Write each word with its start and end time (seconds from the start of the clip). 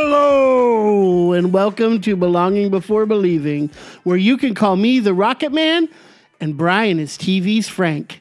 Hello 0.00 1.32
and 1.32 1.52
welcome 1.54 2.00
to 2.02 2.14
Belonging 2.16 2.70
Before 2.70 3.06
Believing, 3.06 3.70
where 4.04 4.18
you 4.18 4.36
can 4.36 4.54
call 4.54 4.76
me 4.76 5.00
the 5.00 5.14
Rocket 5.14 5.52
Man 5.52 5.88
and 6.38 6.54
Brian 6.54 7.00
is 7.00 7.16
TV's 7.16 7.66
Frank. 7.66 8.20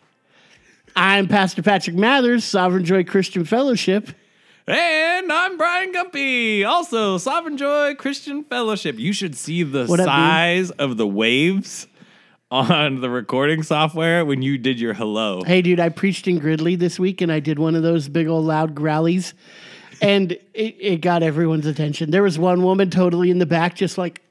I'm 0.96 1.28
Pastor 1.28 1.62
Patrick 1.62 1.98
Mathers, 1.98 2.46
Sovereign 2.46 2.86
Joy 2.86 3.04
Christian 3.04 3.44
Fellowship. 3.44 4.10
And 4.68 5.32
I'm 5.34 5.58
Brian 5.58 5.92
Gumpy, 5.94 6.66
also 6.66 7.18
Sovereign 7.18 7.58
Joy 7.58 7.94
Christian 7.96 8.46
Fellowship. 8.46 8.98
You 8.98 9.12
should 9.12 9.36
see 9.36 9.64
the 9.64 9.86
What 9.86 10.00
up, 10.00 10.06
dude? 10.06 10.14
size 10.14 10.72
of 10.72 10.96
the 10.96 11.08
waves 11.08 11.88
on 12.50 13.02
the 13.02 13.10
recording 13.10 13.64
software 13.64 14.24
when 14.26 14.42
you 14.42 14.58
did 14.58 14.80
your 14.80 14.94
hello. 14.94 15.44
Hey, 15.44 15.62
dude, 15.62 15.82
I 15.82 15.90
preached 15.90 16.26
in 16.28 16.40
Gridley 16.40 16.76
this 16.76 16.98
week 17.00 17.20
and 17.20 17.32
I 17.32 17.42
did 17.42 17.60
one 17.60 17.76
of 17.76 17.84
those 17.84 18.08
big 18.08 18.28
old 18.28 18.46
loud 18.46 18.74
growlies, 18.76 19.34
and 20.02 20.32
it, 20.32 20.76
it 20.80 21.02
got 21.02 21.24
everyone's 21.24 21.66
attention. 21.66 22.12
There 22.12 22.24
was 22.24 22.38
one 22.40 22.64
woman 22.64 22.90
totally 22.90 23.30
in 23.30 23.40
the 23.40 23.46
back, 23.46 23.76
just 23.76 23.98
like. 23.98 24.22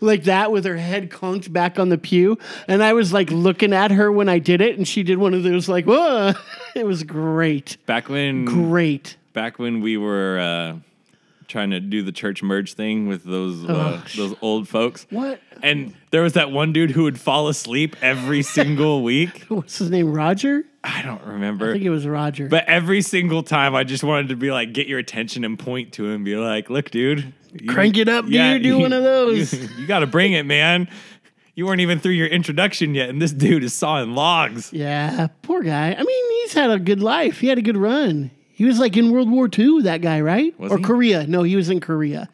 Like 0.00 0.24
that 0.24 0.52
with 0.52 0.66
her 0.66 0.76
head 0.76 1.10
conked 1.10 1.50
back 1.50 1.78
on 1.78 1.88
the 1.88 1.96
pew. 1.96 2.36
And 2.68 2.82
I 2.82 2.92
was 2.92 3.10
like 3.14 3.30
looking 3.30 3.72
at 3.72 3.90
her 3.90 4.12
when 4.12 4.28
I 4.28 4.38
did 4.38 4.60
it, 4.60 4.76
and 4.76 4.86
she 4.86 5.02
did 5.02 5.16
one 5.16 5.32
of 5.32 5.42
those 5.44 5.66
like, 5.68 5.86
whoa. 5.86 6.32
It 6.74 6.84
was 6.84 7.04
great. 7.04 7.76
Back 7.86 8.08
when 8.10 8.44
Great. 8.44 9.16
back 9.32 9.58
when 9.60 9.80
we 9.80 9.96
were 9.96 10.38
uh, 10.40 10.76
trying 11.48 11.70
to 11.70 11.80
do 11.80 12.02
the 12.02 12.12
church 12.12 12.42
merge 12.42 12.74
thing 12.74 13.06
with 13.06 13.24
those 13.24 13.64
uh, 13.68 14.02
those 14.16 14.34
old 14.42 14.68
folks. 14.68 15.06
What? 15.10 15.40
And 15.62 15.94
there 16.10 16.22
was 16.22 16.34
that 16.34 16.50
one 16.50 16.72
dude 16.72 16.90
who 16.90 17.04
would 17.04 17.18
fall 17.20 17.48
asleep 17.48 17.96
every 18.02 18.42
single 18.58 19.02
week. 19.02 19.44
What's 19.48 19.78
his 19.78 19.90
name? 19.90 20.12
Roger? 20.12 20.64
I 20.82 21.00
don't 21.02 21.22
remember. 21.24 21.70
I 21.70 21.72
think 21.72 21.84
it 21.84 21.90
was 21.90 22.06
Roger. 22.06 22.48
But 22.48 22.66
every 22.68 23.00
single 23.00 23.42
time, 23.42 23.74
I 23.74 23.84
just 23.84 24.04
wanted 24.04 24.28
to 24.28 24.36
be 24.36 24.50
like, 24.50 24.72
get 24.74 24.86
your 24.86 24.98
attention 24.98 25.44
and 25.44 25.58
point 25.58 25.92
to 25.94 26.06
him, 26.08 26.24
be 26.24 26.36
like, 26.36 26.68
"Look, 26.68 26.90
dude, 26.90 27.32
you- 27.52 27.68
Crank 27.68 27.96
it 27.96 28.08
up, 28.08 28.26
dude. 28.26 28.62
Do 28.62 28.78
one 28.78 28.92
of 28.92 29.02
those." 29.04 29.52
You, 29.54 29.68
you 29.78 29.86
got 29.86 30.00
to 30.00 30.06
bring 30.06 30.32
it, 30.32 30.44
man. 30.44 30.88
You 31.54 31.66
weren't 31.66 31.80
even 31.80 32.00
through 32.00 32.12
your 32.12 32.26
introduction 32.26 32.94
yet, 32.96 33.08
and 33.08 33.22
this 33.22 33.32
dude 33.32 33.62
is 33.62 33.72
sawing 33.72 34.14
logs. 34.14 34.72
yeah, 34.72 35.28
poor 35.42 35.62
guy. 35.62 35.92
I 35.94 36.02
mean, 36.02 36.42
he's 36.42 36.52
had 36.52 36.68
a 36.70 36.80
good 36.80 37.00
life. 37.00 37.38
He 37.38 37.46
had 37.46 37.58
a 37.58 37.62
good 37.62 37.76
run. 37.76 38.30
He 38.54 38.64
was 38.64 38.78
like 38.78 38.96
in 38.96 39.10
World 39.10 39.30
War 39.30 39.48
II, 39.56 39.82
that 39.82 40.00
guy, 40.00 40.20
right? 40.20 40.58
Was 40.58 40.72
or 40.72 40.78
he? 40.78 40.84
Korea. 40.84 41.26
No, 41.26 41.42
he 41.42 41.56
was 41.56 41.70
in 41.70 41.80
Korea. 41.80 42.28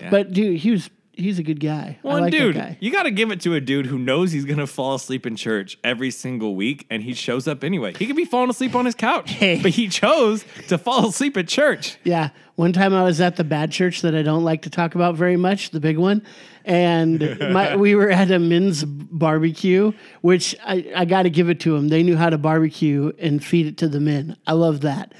Yeah. 0.00 0.10
But 0.10 0.32
dude, 0.32 0.58
he 0.58 0.70
was 0.70 0.90
he's 1.14 1.38
a 1.38 1.42
good 1.42 1.60
guy. 1.60 1.98
One 2.02 2.22
like 2.22 2.32
dude, 2.32 2.54
guy. 2.56 2.78
you 2.80 2.90
got 2.90 3.02
to 3.04 3.10
give 3.10 3.30
it 3.30 3.40
to 3.42 3.54
a 3.54 3.60
dude 3.60 3.84
who 3.86 3.98
knows 3.98 4.32
he's 4.32 4.46
gonna 4.46 4.66
fall 4.66 4.94
asleep 4.94 5.26
in 5.26 5.36
church 5.36 5.78
every 5.84 6.10
single 6.10 6.54
week, 6.56 6.86
and 6.90 7.02
he 7.02 7.12
shows 7.12 7.46
up 7.46 7.62
anyway. 7.62 7.92
He 7.98 8.06
could 8.06 8.16
be 8.16 8.24
falling 8.24 8.50
asleep 8.50 8.74
on 8.74 8.86
his 8.86 8.94
couch, 8.94 9.30
Hey. 9.32 9.60
but 9.62 9.72
he 9.72 9.88
chose 9.88 10.44
to 10.68 10.78
fall 10.78 11.08
asleep 11.08 11.36
at 11.36 11.48
church. 11.48 11.98
Yeah. 12.02 12.30
One 12.56 12.72
time 12.72 12.94
I 12.94 13.02
was 13.02 13.20
at 13.20 13.36
the 13.36 13.44
bad 13.44 13.72
church 13.72 14.02
that 14.02 14.14
I 14.14 14.22
don't 14.22 14.44
like 14.44 14.62
to 14.62 14.70
talk 14.70 14.94
about 14.94 15.14
very 15.16 15.36
much, 15.36 15.70
the 15.70 15.80
big 15.80 15.98
one. 15.98 16.22
And 16.64 17.38
my, 17.52 17.76
we 17.76 17.94
were 17.94 18.10
at 18.10 18.30
a 18.30 18.38
men's 18.38 18.84
barbecue, 18.84 19.92
which 20.20 20.54
I, 20.64 20.92
I 20.94 21.04
got 21.06 21.22
to 21.22 21.30
give 21.30 21.48
it 21.48 21.60
to 21.60 21.74
them. 21.74 21.88
They 21.88 22.02
knew 22.02 22.16
how 22.16 22.30
to 22.30 22.38
barbecue 22.38 23.12
and 23.18 23.42
feed 23.44 23.66
it 23.66 23.76
to 23.78 23.88
the 23.88 24.00
men. 24.00 24.36
I 24.46 24.52
love 24.52 24.82
that. 24.82 25.12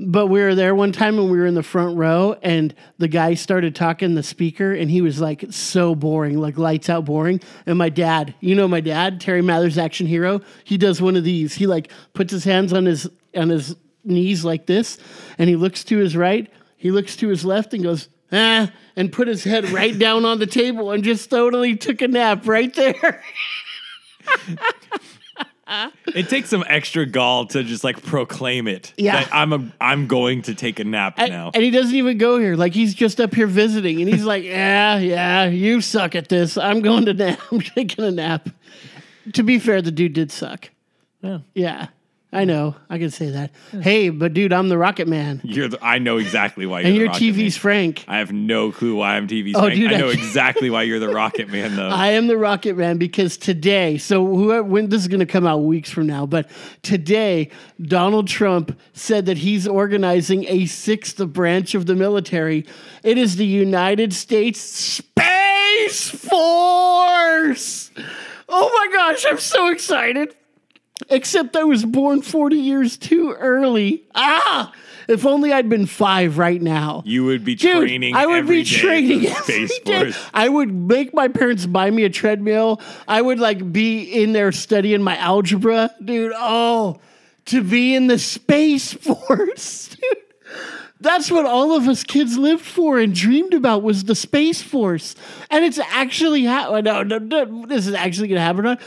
But 0.00 0.28
we 0.28 0.40
were 0.40 0.54
there 0.54 0.76
one 0.76 0.92
time 0.92 1.18
and 1.18 1.28
we 1.28 1.38
were 1.38 1.46
in 1.46 1.54
the 1.54 1.62
front 1.62 1.96
row, 1.96 2.36
and 2.42 2.72
the 2.98 3.08
guy 3.08 3.34
started 3.34 3.74
talking 3.74 4.14
the 4.14 4.22
speaker, 4.22 4.72
and 4.72 4.88
he 4.88 5.00
was 5.00 5.20
like 5.20 5.44
so 5.50 5.96
boring, 5.96 6.38
like 6.38 6.56
lights 6.56 6.88
out 6.88 7.04
boring. 7.04 7.40
And 7.66 7.76
my 7.76 7.88
dad, 7.88 8.34
you 8.40 8.54
know 8.54 8.68
my 8.68 8.80
dad, 8.80 9.20
Terry 9.20 9.42
Mathers, 9.42 9.76
action 9.76 10.06
hero, 10.06 10.40
he 10.62 10.78
does 10.78 11.02
one 11.02 11.16
of 11.16 11.24
these. 11.24 11.54
He 11.54 11.66
like 11.66 11.90
puts 12.14 12.32
his 12.32 12.44
hands 12.44 12.72
on 12.72 12.86
his 12.86 13.08
on 13.34 13.48
his 13.48 13.74
knees 14.04 14.44
like 14.44 14.66
this, 14.66 14.98
and 15.36 15.50
he 15.50 15.56
looks 15.56 15.82
to 15.84 15.98
his 15.98 16.16
right, 16.16 16.48
he 16.76 16.92
looks 16.92 17.16
to 17.16 17.28
his 17.28 17.44
left, 17.44 17.74
and 17.74 17.82
goes 17.82 18.08
ah, 18.30 18.70
and 18.94 19.12
put 19.12 19.26
his 19.26 19.42
head 19.42 19.68
right 19.70 19.98
down 19.98 20.24
on 20.24 20.38
the 20.38 20.46
table 20.46 20.92
and 20.92 21.02
just 21.02 21.28
totally 21.28 21.76
took 21.76 22.02
a 22.02 22.08
nap 22.08 22.46
right 22.46 22.72
there. 22.74 23.22
It 26.14 26.28
takes 26.28 26.48
some 26.48 26.64
extra 26.66 27.04
gall 27.06 27.46
to 27.48 27.62
just 27.62 27.84
like 27.84 28.02
proclaim 28.02 28.66
it. 28.68 28.92
Yeah. 28.96 29.20
that 29.20 29.34
I'm 29.34 29.52
a 29.52 29.72
I'm 29.80 30.06
going 30.06 30.42
to 30.42 30.54
take 30.54 30.80
a 30.80 30.84
nap 30.84 31.14
And, 31.18 31.30
now. 31.30 31.50
and 31.54 31.62
he 31.62 31.70
doesn't 31.70 31.94
even 31.94 32.16
go 32.18 32.38
here. 32.38 32.56
Like 32.56 32.72
he's 32.74 32.94
just 32.94 33.20
up 33.20 33.34
here 33.34 33.46
visiting, 33.46 34.00
and 34.00 34.08
he's 34.10 34.24
like, 34.24 34.44
"Yeah, 34.58 34.98
yeah, 34.98 35.44
you 35.46 35.80
suck 35.80 36.14
at 36.14 36.28
this. 36.28 36.56
I'm 36.56 36.80
going 36.80 37.04
to 37.06 37.14
nap. 37.14 37.38
I'm 37.52 37.60
taking 37.60 38.04
a 38.04 38.10
nap." 38.10 38.48
To 39.34 39.42
be 39.42 39.58
fair, 39.58 39.82
the 39.82 39.90
dude 39.92 40.14
did 40.14 40.32
suck. 40.32 40.70
Yeah. 41.22 41.38
Yeah, 41.54 41.88
I 42.30 42.44
know. 42.44 42.76
I 42.90 42.98
can 42.98 43.10
say 43.10 43.30
that. 43.30 43.52
Hey, 43.80 44.10
but 44.10 44.34
dude, 44.34 44.52
I'm 44.52 44.68
the 44.68 44.76
Rocket 44.76 45.08
Man, 45.08 45.40
You're 45.44 45.68
the, 45.68 45.78
I 45.82 45.98
know 45.98 46.18
exactly 46.18 46.66
why 46.66 46.80
you're 46.80 46.88
and 46.88 46.94
the 46.96 46.98
you're 47.00 47.08
Rocket 47.08 47.22
TV's 47.22 47.54
Man. 47.56 47.60
Frank. 47.60 48.04
I 48.06 48.18
have 48.18 48.32
no 48.32 48.70
clue 48.70 48.96
why 48.96 49.16
I'm 49.16 49.26
TV's 49.26 49.56
Oh, 49.56 49.60
Frank. 49.60 49.74
dude, 49.76 49.92
I 49.92 49.94
I 49.94 49.98
know 49.98 50.08
exactly 50.10 50.68
why 50.68 50.82
you're 50.82 50.98
the 50.98 51.08
Rocket 51.08 51.48
Man 51.48 51.74
though. 51.76 51.88
I 51.92 52.08
am 52.08 52.26
the 52.26 52.36
Rocket 52.36 52.76
Man 52.76 52.98
because 52.98 53.38
today, 53.38 53.96
so 53.96 54.26
whoever, 54.26 54.62
when 54.62 54.90
this 54.90 55.00
is 55.00 55.08
going 55.08 55.20
to 55.20 55.26
come 55.26 55.46
out 55.46 55.58
weeks 55.58 55.88
from 55.90 56.06
now, 56.06 56.26
but 56.26 56.50
today, 56.82 57.48
Donald 57.80 58.28
Trump 58.28 58.78
said 58.92 59.24
that 59.24 59.38
he's 59.38 59.66
organizing 59.66 60.44
a 60.48 60.66
sixth 60.66 61.16
branch 61.28 61.74
of 61.74 61.86
the 61.86 61.94
military. 61.94 62.66
It 63.02 63.16
is 63.16 63.36
the 63.36 63.46
United 63.46 64.12
States 64.12 64.60
Space 64.60 66.10
Force. 66.10 67.90
Oh 68.50 68.70
my 68.70 68.94
gosh, 68.94 69.24
I'm 69.26 69.38
so 69.38 69.68
excited. 69.68 70.34
Except 71.10 71.54
I 71.56 71.64
was 71.64 71.84
born 71.84 72.22
40 72.22 72.56
years 72.56 72.96
too 72.96 73.32
early. 73.38 74.04
Ah, 74.14 74.72
if 75.06 75.24
only 75.24 75.52
I'd 75.52 75.68
been 75.68 75.86
five 75.86 76.38
right 76.38 76.60
now. 76.60 77.02
you 77.06 77.24
would 77.24 77.44
be 77.44 77.54
Dude, 77.54 77.86
training. 77.86 78.14
I 78.16 78.26
would 78.26 78.46
be 78.46 78.64
training 78.64 79.26
Space. 79.42 79.78
Force. 79.78 80.18
I 80.34 80.48
would 80.48 80.72
make 80.74 81.14
my 81.14 81.28
parents 81.28 81.66
buy 81.66 81.90
me 81.90 82.04
a 82.04 82.10
treadmill. 82.10 82.80
I 83.06 83.22
would 83.22 83.38
like 83.38 83.72
be 83.72 84.02
in 84.22 84.32
there 84.32 84.52
studying 84.52 85.02
my 85.02 85.16
algebra, 85.16 85.94
dude. 86.04 86.32
Oh, 86.36 87.00
to 87.46 87.62
be 87.62 87.94
in 87.94 88.08
the 88.08 88.18
space 88.18 88.92
force, 88.94 89.88
dude. 89.88 90.22
That's 91.00 91.30
what 91.30 91.46
all 91.46 91.76
of 91.76 91.86
us 91.86 92.02
kids 92.02 92.36
lived 92.36 92.64
for 92.64 92.98
and 92.98 93.14
dreamed 93.14 93.54
about 93.54 93.84
was 93.84 94.04
the 94.04 94.16
space 94.16 94.60
force, 94.60 95.14
and 95.48 95.64
it's 95.64 95.78
actually 95.78 96.44
ha- 96.44 96.80
no, 96.80 97.04
no, 97.04 97.18
no, 97.18 97.66
this 97.66 97.86
is 97.86 97.94
actually 97.94 98.26
going 98.28 98.40
to 98.40 98.42
happen. 98.42 98.78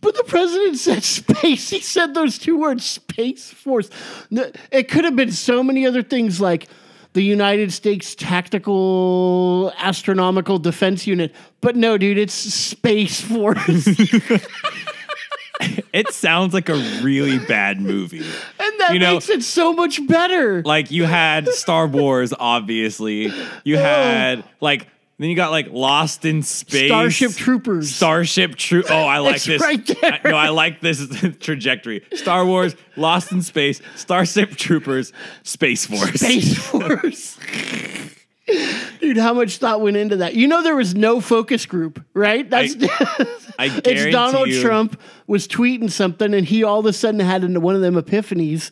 But 0.00 0.16
the 0.16 0.24
president 0.24 0.78
said 0.78 1.02
space. 1.04 1.68
He 1.70 1.80
said 1.80 2.14
those 2.14 2.38
two 2.38 2.58
words, 2.58 2.84
space 2.86 3.50
force. 3.50 3.90
It 4.30 4.88
could 4.88 5.04
have 5.04 5.14
been 5.16 5.30
so 5.32 5.62
many 5.62 5.86
other 5.86 6.02
things 6.02 6.40
like 6.40 6.68
the 7.12 7.22
United 7.22 7.72
States 7.72 8.14
Tactical 8.14 9.72
Astronomical 9.78 10.58
Defense 10.58 11.06
Unit. 11.06 11.34
But 11.60 11.76
no, 11.76 11.98
dude, 11.98 12.18
it's 12.18 12.32
Space 12.34 13.20
Force. 13.20 13.88
It 15.92 16.08
sounds 16.14 16.54
like 16.54 16.70
a 16.70 16.76
really 17.02 17.38
bad 17.38 17.80
movie. 17.82 18.20
And 18.20 18.80
that 18.80 18.90
You 18.94 18.98
know- 18.98 19.12
makes 19.14 19.28
it 19.28 19.42
so 19.42 19.74
much 19.74 20.04
better. 20.06 20.62
Like 20.62 20.90
you 20.90 21.04
had 21.04 21.48
Star 21.48 21.86
Wars, 21.86 22.32
obviously. 22.38 23.30
You 23.64 23.76
had 23.76 24.42
like 24.62 24.86
then 25.22 25.28
you 25.30 25.36
got 25.36 25.50
like 25.50 25.68
Lost 25.70 26.24
in 26.24 26.42
Space. 26.42 26.88
Starship 26.88 27.32
Troopers. 27.32 27.94
Starship 27.94 28.56
Troop. 28.56 28.86
Oh, 28.90 29.04
I 29.04 29.18
like 29.20 29.36
It's 29.36 29.44
this. 29.46 29.60
right 29.62 29.86
there. 29.86 30.20
I- 30.24 30.30
no, 30.30 30.36
I 30.36 30.48
like 30.48 30.80
this 30.80 31.06
trajectory. 31.40 32.04
Star 32.14 32.44
Wars, 32.46 32.74
Lost 32.96 33.30
in 33.32 33.42
Space, 33.42 33.80
Starship 33.96 34.52
Troopers, 34.56 35.12
Space 35.42 35.86
Force. 35.86 36.14
Space 36.20 36.56
Force. 36.66 37.38
Dude, 39.00 39.16
how 39.16 39.32
much 39.32 39.58
thought 39.58 39.80
went 39.80 39.96
into 39.96 40.16
that? 40.16 40.34
You 40.34 40.48
know, 40.48 40.62
there 40.62 40.74
was 40.74 40.94
no 40.94 41.20
focus 41.20 41.66
group, 41.66 42.04
right? 42.14 42.48
That's 42.50 42.74
I 43.58 43.68
guarantee 43.68 43.90
it's 43.92 44.12
Donald 44.12 44.48
you- 44.48 44.60
Trump 44.60 45.00
was 45.28 45.46
tweeting 45.46 45.90
something, 45.90 46.34
and 46.34 46.44
he 46.46 46.64
all 46.64 46.80
of 46.80 46.86
a 46.86 46.92
sudden 46.92 47.20
had 47.20 47.56
one 47.58 47.76
of 47.76 47.80
them 47.80 47.94
epiphanies. 47.94 48.70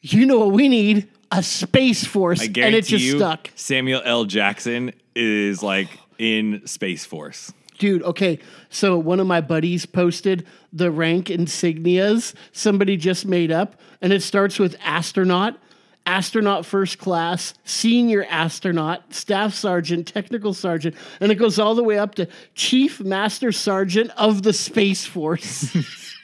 You 0.00 0.24
know 0.26 0.38
what 0.38 0.52
we 0.52 0.68
need? 0.68 1.08
A 1.32 1.42
space 1.42 2.04
force, 2.04 2.42
and 2.42 2.56
it 2.56 2.84
just 2.84 3.04
you, 3.04 3.16
stuck. 3.16 3.50
Samuel 3.54 4.02
L. 4.04 4.24
Jackson 4.24 4.92
is 5.14 5.62
like 5.62 5.88
in 6.18 6.66
Space 6.66 7.04
Force. 7.04 7.52
Dude, 7.78 8.02
okay. 8.02 8.38
So 8.68 8.98
one 8.98 9.18
of 9.18 9.26
my 9.26 9.40
buddies 9.40 9.86
posted 9.86 10.46
the 10.72 10.90
rank 10.90 11.26
insignias 11.26 12.34
somebody 12.52 12.96
just 12.96 13.26
made 13.26 13.50
up, 13.50 13.80
and 14.00 14.12
it 14.12 14.22
starts 14.22 14.58
with 14.58 14.76
astronaut, 14.84 15.58
astronaut 16.06 16.66
first 16.66 16.98
class, 16.98 17.54
senior 17.64 18.24
astronaut, 18.28 19.12
staff 19.12 19.54
sergeant, 19.54 20.06
technical 20.06 20.54
sergeant, 20.54 20.94
and 21.20 21.32
it 21.32 21.36
goes 21.36 21.58
all 21.58 21.74
the 21.74 21.82
way 21.82 21.98
up 21.98 22.14
to 22.16 22.28
chief 22.54 23.00
master 23.00 23.50
sergeant 23.50 24.10
of 24.16 24.42
the 24.42 24.52
Space 24.52 25.04
Force. 25.06 25.74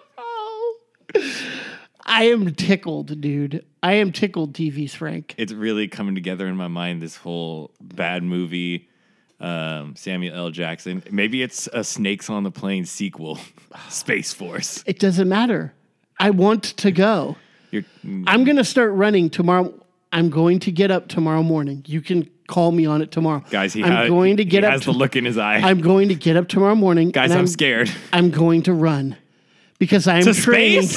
Oh. 0.18 0.78
I 2.10 2.24
am 2.24 2.52
tickled, 2.54 3.20
dude. 3.20 3.64
I 3.84 3.94
am 3.94 4.10
tickled, 4.10 4.52
TV's 4.52 4.94
Frank. 4.94 5.34
It's 5.38 5.52
really 5.52 5.86
coming 5.86 6.16
together 6.16 6.46
in 6.48 6.56
my 6.56 6.66
mind. 6.66 7.00
This 7.00 7.16
whole 7.16 7.70
bad 7.80 8.24
movie, 8.24 8.88
um, 9.38 9.94
Samuel 9.96 10.34
L. 10.36 10.50
Jackson. 10.50 11.04
Maybe 11.10 11.40
it's 11.40 11.68
a 11.72 11.84
Snakes 11.84 12.28
on 12.28 12.42
the 12.42 12.50
Plane 12.50 12.84
sequel, 12.84 13.38
Space 13.88 14.32
Force. 14.34 14.82
It 14.86 14.98
doesn't 14.98 15.28
matter. 15.28 15.72
I 16.18 16.30
want 16.30 16.64
to 16.78 16.90
go. 16.90 17.36
You're, 17.70 17.84
I'm 18.26 18.42
going 18.42 18.56
to 18.56 18.64
start 18.64 18.92
running 18.92 19.30
tomorrow. 19.30 19.72
I'm 20.12 20.28
going 20.30 20.58
to 20.60 20.72
get 20.72 20.90
up 20.90 21.06
tomorrow 21.06 21.44
morning. 21.44 21.84
You 21.86 22.00
can 22.00 22.28
call 22.48 22.72
me 22.72 22.84
on 22.86 23.00
it 23.00 23.12
tomorrow. 23.12 23.44
guys, 23.50 23.72
he, 23.72 23.84
I'm 23.84 23.92
ha- 23.92 24.06
going 24.08 24.36
to 24.38 24.44
get 24.44 24.64
he 24.64 24.66
up. 24.66 24.72
has 24.72 24.80
to- 24.82 24.92
the 24.92 24.98
look 24.98 25.14
in 25.14 25.24
his 25.24 25.38
eye. 25.38 25.58
I'm 25.58 25.80
going 25.80 26.08
to 26.08 26.16
get 26.16 26.36
up 26.36 26.48
tomorrow 26.48 26.74
morning. 26.74 27.10
guys, 27.12 27.30
and 27.30 27.38
I'm, 27.38 27.46
scared. 27.46 27.88
I'm 28.12 28.30
going 28.30 28.62
to 28.64 28.72
run 28.74 29.16
because 29.80 30.06
I'm 30.06 30.22
to 30.22 30.34
training. 30.34 30.88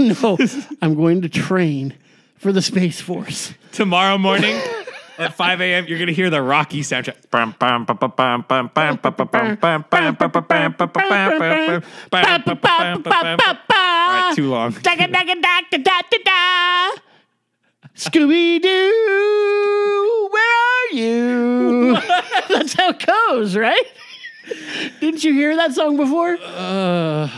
no, 0.00 0.36
I'm 0.82 0.96
going 0.96 1.22
to 1.22 1.28
train 1.28 1.94
for 2.38 2.52
the 2.52 2.62
Space 2.62 3.00
Force. 3.00 3.54
Tomorrow 3.70 4.18
morning 4.18 4.60
at 5.18 5.34
5 5.34 5.60
a.m., 5.60 5.86
you're 5.86 5.98
going 5.98 6.08
to 6.08 6.14
hear 6.14 6.30
the 6.30 6.42
Rocky 6.42 6.80
soundtrack. 6.80 7.28
right, 14.30 14.32
too 14.34 14.48
long. 14.48 14.72
Scooby 17.94 18.62
Doo, 18.62 20.28
where 20.32 20.56
are 20.56 20.94
you? 20.94 21.92
That's 22.48 22.72
how 22.72 22.90
it 22.90 23.06
goes, 23.06 23.54
right? 23.54 23.84
Didn't 25.00 25.22
you 25.22 25.34
hear 25.34 25.54
that 25.56 25.74
song 25.74 25.98
before? 25.98 26.38
Uh 26.42 27.28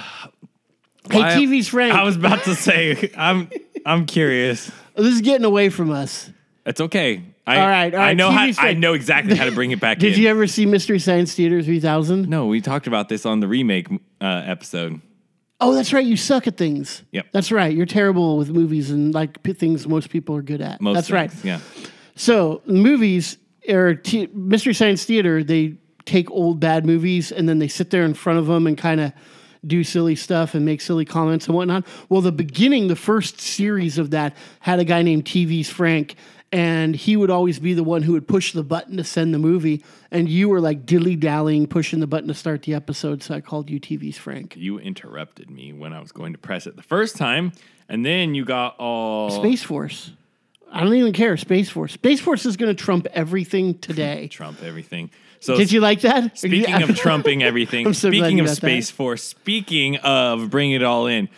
hey, 1.12 1.18
why- 1.20 1.34
TV's 1.34 1.68
Frank. 1.68 1.94
I 1.94 2.02
was 2.04 2.16
about 2.16 2.44
to 2.44 2.54
say, 2.54 3.10
I'm 3.16 3.48
I'm 3.86 4.06
curious. 4.06 4.70
this 4.96 5.14
is 5.14 5.20
getting 5.20 5.44
away 5.44 5.68
from 5.68 5.90
us. 5.90 6.30
It's 6.66 6.80
okay. 6.80 7.22
I, 7.44 7.56
All 7.58 7.66
right, 7.66 7.92
all 7.92 8.00
I 8.00 8.14
know 8.14 8.30
how, 8.30 8.48
I 8.58 8.72
know 8.74 8.92
exactly 8.94 9.34
how 9.34 9.46
to 9.46 9.50
bring 9.50 9.72
it 9.72 9.80
back 9.80 9.98
Did 10.00 10.14
in. 10.14 10.20
you 10.20 10.28
ever 10.28 10.46
see 10.46 10.64
Mystery 10.64 11.00
Science 11.00 11.34
Theater 11.34 11.60
3000? 11.60 12.28
no, 12.28 12.46
we 12.46 12.60
talked 12.60 12.86
about 12.86 13.08
this 13.08 13.26
on 13.26 13.40
the 13.40 13.48
remake 13.48 13.88
uh, 14.20 14.42
episode. 14.46 15.00
Oh, 15.60 15.74
that's 15.74 15.92
right. 15.92 16.04
You 16.06 16.16
suck 16.16 16.46
at 16.46 16.56
things. 16.56 17.02
Yep. 17.10 17.26
That's 17.32 17.50
right. 17.50 17.74
You're 17.74 17.86
terrible 17.86 18.36
with 18.38 18.50
movies 18.50 18.90
and 18.92 19.12
like 19.12 19.42
p- 19.42 19.54
things 19.54 19.88
most 19.88 20.08
people 20.10 20.36
are 20.36 20.42
good 20.42 20.60
at. 20.60 20.80
Most 20.80 20.94
that's 20.94 21.10
right. 21.10 21.32
Yeah. 21.44 21.58
So 22.14 22.62
movies 22.66 23.38
or 23.68 23.94
t- 23.96 24.28
Mystery 24.32 24.74
Science 24.74 25.04
Theater, 25.04 25.42
they 25.42 25.76
take 26.04 26.30
old 26.30 26.60
bad 26.60 26.84
movies 26.86 27.32
and 27.32 27.48
then 27.48 27.58
they 27.58 27.68
sit 27.68 27.90
there 27.90 28.04
in 28.04 28.14
front 28.14 28.38
of 28.38 28.46
them 28.46 28.66
and 28.68 28.76
kind 28.78 29.00
of 29.00 29.12
do 29.66 29.84
silly 29.84 30.16
stuff 30.16 30.54
and 30.54 30.64
make 30.64 30.80
silly 30.80 31.04
comments 31.04 31.46
and 31.46 31.54
whatnot. 31.54 31.86
Well, 32.08 32.20
the 32.20 32.32
beginning, 32.32 32.88
the 32.88 32.96
first 32.96 33.40
series 33.40 33.98
of 33.98 34.10
that 34.10 34.36
had 34.60 34.80
a 34.80 34.84
guy 34.84 35.02
named 35.02 35.24
TV's 35.24 35.70
Frank, 35.70 36.16
and 36.50 36.94
he 36.94 37.16
would 37.16 37.30
always 37.30 37.58
be 37.58 37.72
the 37.72 37.84
one 37.84 38.02
who 38.02 38.12
would 38.12 38.28
push 38.28 38.52
the 38.52 38.64
button 38.64 38.96
to 38.96 39.04
send 39.04 39.32
the 39.32 39.38
movie, 39.38 39.84
and 40.10 40.28
you 40.28 40.48
were 40.48 40.60
like 40.60 40.84
dilly 40.84 41.16
dallying 41.16 41.66
pushing 41.66 42.00
the 42.00 42.06
button 42.06 42.28
to 42.28 42.34
start 42.34 42.62
the 42.62 42.74
episode. 42.74 43.22
So 43.22 43.34
I 43.34 43.40
called 43.40 43.70
you 43.70 43.80
TV's 43.80 44.18
Frank. 44.18 44.56
You 44.56 44.78
interrupted 44.78 45.48
me 45.48 45.72
when 45.72 45.92
I 45.92 46.00
was 46.00 46.12
going 46.12 46.32
to 46.32 46.38
press 46.38 46.66
it 46.66 46.76
the 46.76 46.82
first 46.82 47.16
time, 47.16 47.52
and 47.88 48.04
then 48.04 48.34
you 48.34 48.44
got 48.44 48.76
all 48.78 49.30
Space 49.30 49.62
Force. 49.62 50.12
I 50.70 50.80
don't 50.80 50.94
even 50.94 51.12
care. 51.12 51.36
Space 51.36 51.68
Force. 51.68 51.92
Space 51.92 52.20
Force 52.20 52.46
is 52.46 52.56
going 52.56 52.74
to 52.74 52.84
trump 52.84 53.06
everything 53.12 53.78
today. 53.78 54.28
Trump 54.28 54.62
everything. 54.62 55.10
So 55.42 55.56
Did 55.56 55.72
you 55.72 55.80
like 55.80 56.02
that? 56.02 56.38
Speaking 56.38 56.82
of 56.82 56.94
trumping 56.96 57.42
everything, 57.42 57.86
so 57.94 58.10
speaking 58.10 58.38
of 58.38 58.46
got 58.46 58.52
that. 58.52 58.56
Space 58.56 58.90
Force, 58.90 59.22
speaking 59.24 59.96
of 59.96 60.50
bring 60.50 60.70
it 60.70 60.84
all 60.84 61.08
in, 61.08 61.28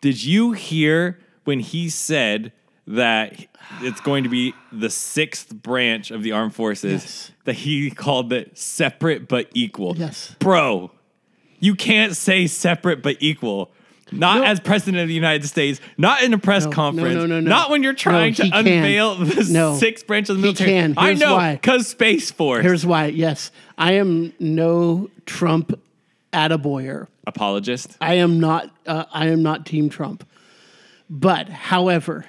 did 0.00 0.22
you 0.24 0.50
hear 0.50 1.20
when 1.44 1.60
he 1.60 1.88
said 1.88 2.52
that 2.88 3.46
it's 3.80 4.00
going 4.00 4.24
to 4.24 4.28
be 4.28 4.52
the 4.72 4.90
sixth 4.90 5.54
branch 5.54 6.10
of 6.10 6.24
the 6.24 6.32
armed 6.32 6.54
forces 6.56 7.02
Yes. 7.04 7.30
that 7.44 7.52
he 7.54 7.90
called 7.92 8.32
it 8.32 8.58
separate 8.58 9.28
but 9.28 9.48
equal? 9.54 9.96
Yes. 9.96 10.34
Bro, 10.40 10.90
you 11.60 11.76
can't 11.76 12.16
say 12.16 12.48
separate 12.48 13.00
but 13.00 13.16
equal. 13.20 13.70
Not 14.12 14.38
No. 14.38 14.44
as 14.44 14.60
president 14.60 15.02
of 15.02 15.08
the 15.08 15.14
United 15.14 15.46
States, 15.46 15.80
not 15.96 16.22
in 16.22 16.32
a 16.34 16.38
press 16.38 16.64
No, 16.64 16.70
no, 16.70 16.74
conference, 16.76 17.14
no, 17.14 17.26
no, 17.26 17.40
no. 17.40 17.48
not 17.48 17.70
when 17.70 17.82
you're 17.82 17.94
trying 17.94 18.32
No, 18.38 18.44
to 18.44 18.50
can. 18.50 18.66
unveil 18.66 19.14
the 19.16 19.48
No. 19.50 19.76
sixth 19.78 20.06
branch 20.06 20.28
of 20.28 20.36
the 20.36 20.40
He 20.40 20.42
military. 20.42 20.70
can. 20.70 20.94
I 20.96 21.14
know, 21.14 21.52
because 21.52 21.86
Space 21.88 22.30
Force. 22.30 22.62
Here's 22.62 22.84
why. 22.84 23.06
Yes, 23.06 23.50
I 23.78 23.92
am 23.94 24.32
no 24.38 25.10
Trump 25.26 25.78
attaboyer. 26.32 27.06
Apologist. 27.26 27.96
I 28.00 28.14
am 28.14 28.40
not. 28.40 28.70
Uh, 28.86 29.04
I 29.12 29.28
am 29.28 29.42
not 29.42 29.64
Team 29.66 29.88
Trump. 29.88 30.26
But, 31.08 31.48
however, 31.48 32.24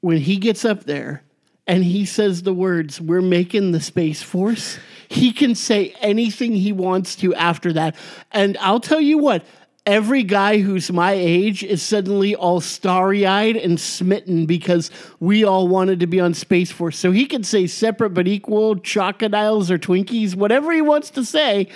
when 0.00 0.18
he 0.18 0.36
gets 0.36 0.64
up 0.64 0.84
there 0.84 1.22
and 1.66 1.84
he 1.84 2.04
says 2.04 2.42
the 2.42 2.52
words, 2.52 3.00
"We're 3.00 3.22
making 3.22 3.72
the 3.72 3.80
space 3.80 4.20
force," 4.22 4.78
he 5.08 5.32
can 5.32 5.54
say 5.54 5.94
anything 6.00 6.54
he 6.56 6.72
wants 6.72 7.16
to 7.16 7.34
after 7.34 7.72
that. 7.72 7.94
And 8.32 8.56
I'll 8.60 8.80
tell 8.80 9.00
you 9.00 9.16
what. 9.18 9.44
Every 9.84 10.22
guy 10.22 10.58
who's 10.58 10.92
my 10.92 11.12
age 11.12 11.64
is 11.64 11.82
suddenly 11.82 12.36
all 12.36 12.60
starry 12.60 13.26
eyed 13.26 13.56
and 13.56 13.80
smitten 13.80 14.46
because 14.46 14.92
we 15.18 15.42
all 15.42 15.66
wanted 15.66 15.98
to 16.00 16.06
be 16.06 16.20
on 16.20 16.34
Space 16.34 16.70
Force. 16.70 16.96
So 16.96 17.10
he 17.10 17.26
can 17.26 17.42
say 17.42 17.66
separate 17.66 18.10
but 18.10 18.28
equal, 18.28 18.76
chocodiles 18.76 19.70
or 19.70 19.78
Twinkies, 19.78 20.36
whatever 20.36 20.72
he 20.72 20.82
wants 20.82 21.10
to 21.10 21.24
say. 21.24 21.68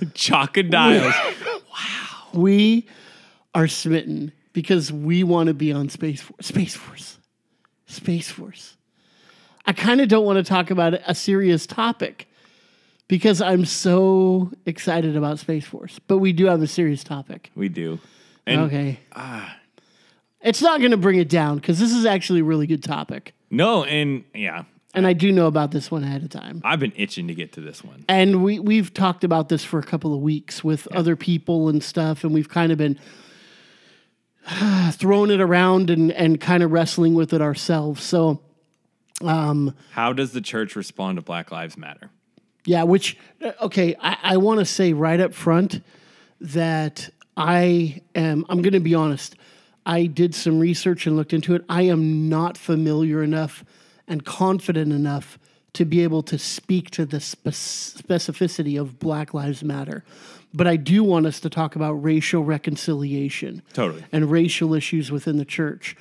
Chocodiles. 0.00 1.14
Wow. 1.74 2.40
We 2.40 2.86
are 3.52 3.66
smitten 3.66 4.30
because 4.52 4.92
we 4.92 5.24
want 5.24 5.48
to 5.48 5.54
be 5.54 5.72
on 5.72 5.88
Space 5.88 6.22
Force. 6.22 6.46
Space 6.46 6.76
Force. 6.76 7.18
Space 7.86 8.30
Force. 8.30 8.76
I 9.66 9.72
kind 9.72 10.00
of 10.00 10.08
don't 10.08 10.24
want 10.24 10.36
to 10.36 10.44
talk 10.44 10.70
about 10.70 10.94
a 11.06 11.14
serious 11.14 11.66
topic 11.66 12.28
because 13.18 13.40
I'm 13.40 13.64
so 13.64 14.50
excited 14.66 15.16
about 15.16 15.38
Space 15.38 15.64
Force. 15.64 16.00
But 16.08 16.18
we 16.18 16.32
do 16.32 16.46
have 16.46 16.60
a 16.62 16.66
serious 16.66 17.04
topic. 17.04 17.52
we 17.54 17.68
do. 17.68 18.00
And 18.44 18.62
Okay. 18.62 18.98
it's 20.42 20.60
not 20.60 20.80
going 20.80 20.90
to 20.90 20.96
bring 20.96 21.18
it 21.20 21.28
down 21.28 21.56
because 21.58 21.78
this 21.78 21.92
is 21.92 22.04
actually 22.04 22.40
a 22.40 22.44
really 22.44 22.66
good 22.66 22.82
topic. 22.82 23.32
no, 23.50 23.84
and 23.84 24.24
yeah, 24.34 24.64
And 24.94 25.06
I 25.06 25.12
do 25.12 25.30
know 25.30 25.46
about 25.46 25.70
this 25.70 25.90
one 25.92 26.02
ahead 26.02 26.24
of 26.24 26.30
time. 26.30 26.60
I've 26.64 26.80
been 26.80 26.92
itching 26.96 27.28
to 27.28 27.34
get 27.34 27.52
to 27.52 27.60
this 27.60 27.84
one. 27.84 28.04
And 28.08 28.42
we 28.42 28.58
we've 28.58 28.92
talked 28.92 29.22
about 29.22 29.48
this 29.48 29.62
for 29.64 29.78
a 29.78 29.84
couple 29.84 30.12
of 30.12 30.20
weeks 30.20 30.64
with 30.64 30.88
other 30.88 31.14
people 31.14 31.68
and 31.68 31.82
stuff, 31.84 32.24
and 32.24 32.34
we've 32.34 32.48
kind 32.48 32.72
of 32.72 32.78
been 32.78 32.98
throwing 34.92 35.30
it 35.30 35.40
around 35.40 35.88
and 35.88 36.10
and 36.12 36.40
kind 36.40 36.62
of 36.64 36.72
wrestling 36.72 37.14
with 37.14 37.32
it 37.32 37.40
ourselves. 37.40 38.02
So 38.02 38.40
um, 39.22 39.74
How 39.92 40.12
does 40.12 40.32
the 40.32 40.40
church 40.40 40.74
respond 40.76 41.16
to 41.18 41.22
Black 41.22 41.52
Lives 41.52 41.76
Matter? 41.76 42.10
Yeah, 42.66 42.82
which 42.82 43.16
uh, 43.42 43.52
okay, 43.62 43.94
I, 44.00 44.16
I 44.22 44.36
want 44.36 44.60
to 44.60 44.66
say 44.66 44.92
right 44.92 45.20
up 45.20 45.34
front 45.34 45.82
that 46.40 47.10
I 47.36 48.02
am. 48.14 48.44
I'm 48.48 48.62
going 48.62 48.72
to 48.72 48.80
be 48.80 48.94
honest. 48.94 49.36
I 49.86 50.06
did 50.06 50.34
some 50.34 50.58
research 50.58 51.06
and 51.06 51.16
looked 51.16 51.32
into 51.32 51.54
it. 51.54 51.64
I 51.68 51.82
am 51.82 52.28
not 52.28 52.56
familiar 52.56 53.22
enough 53.22 53.64
and 54.08 54.24
confident 54.24 54.92
enough 54.92 55.38
to 55.74 55.84
be 55.84 56.02
able 56.02 56.22
to 56.22 56.38
speak 56.38 56.90
to 56.90 57.04
the 57.04 57.20
spe- 57.20 57.48
specificity 57.48 58.80
of 58.80 58.98
Black 58.98 59.34
Lives 59.34 59.62
Matter. 59.62 60.04
But 60.54 60.66
I 60.68 60.76
do 60.76 61.02
want 61.02 61.26
us 61.26 61.40
to 61.40 61.50
talk 61.50 61.74
about 61.74 61.94
racial 61.94 62.44
reconciliation 62.44 63.60
Totally. 63.72 64.04
and 64.12 64.30
racial 64.30 64.72
issues 64.72 65.10
within 65.10 65.36
the 65.36 65.44
church. 65.44 65.96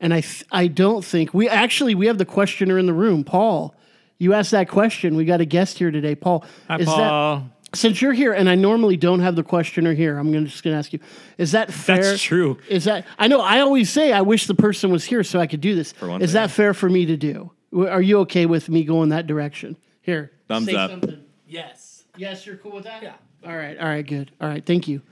And 0.00 0.14
I, 0.14 0.20
th- 0.20 0.44
I 0.52 0.68
don't 0.68 1.04
think 1.04 1.34
we 1.34 1.48
actually 1.48 1.94
we 1.94 2.06
have 2.06 2.18
the 2.18 2.24
questioner 2.24 2.78
in 2.78 2.86
the 2.86 2.92
room, 2.92 3.24
Paul. 3.24 3.74
You 4.18 4.32
asked 4.34 4.52
that 4.52 4.68
question. 4.68 5.16
We 5.16 5.24
got 5.24 5.40
a 5.40 5.44
guest 5.44 5.78
here 5.78 5.90
today, 5.90 6.14
Paul. 6.14 6.44
Hi, 6.68 6.78
is 6.78 6.86
Paul. 6.86 6.96
that 7.38 7.76
since 7.76 8.00
you're 8.00 8.12
here, 8.12 8.32
and 8.32 8.48
I 8.48 8.54
normally 8.54 8.96
don't 8.96 9.20
have 9.20 9.36
the 9.36 9.42
questioner 9.42 9.92
here, 9.92 10.18
I'm 10.18 10.32
gonna, 10.32 10.46
just 10.46 10.62
going 10.62 10.74
to 10.74 10.78
ask 10.78 10.92
you: 10.92 11.00
Is 11.36 11.52
that 11.52 11.72
fair? 11.72 12.02
That's 12.02 12.22
true. 12.22 12.58
Is 12.68 12.84
that 12.84 13.06
I 13.18 13.28
know? 13.28 13.40
I 13.40 13.60
always 13.60 13.90
say 13.90 14.12
I 14.12 14.22
wish 14.22 14.46
the 14.46 14.54
person 14.54 14.90
was 14.90 15.04
here 15.04 15.22
so 15.22 15.38
I 15.40 15.46
could 15.46 15.60
do 15.60 15.74
this. 15.74 15.92
For 15.92 16.08
one 16.08 16.22
Is 16.22 16.32
thing. 16.32 16.42
that 16.42 16.50
fair 16.50 16.72
for 16.74 16.88
me 16.88 17.06
to 17.06 17.16
do? 17.16 17.50
Are 17.76 18.00
you 18.00 18.20
okay 18.20 18.46
with 18.46 18.68
me 18.68 18.84
going 18.84 19.10
that 19.10 19.26
direction? 19.26 19.76
Here, 20.00 20.30
Thumbs 20.48 20.66
say 20.66 20.74
up. 20.76 20.90
something. 20.90 21.24
Yes. 21.46 22.04
Yes, 22.16 22.46
you're 22.46 22.56
cool 22.56 22.72
with 22.72 22.84
that. 22.84 23.02
Yeah. 23.02 23.14
All 23.44 23.54
right. 23.56 23.76
All 23.78 23.86
right. 23.86 24.06
Good. 24.06 24.30
All 24.40 24.48
right. 24.48 24.64
Thank 24.64 24.88
you. 24.88 25.02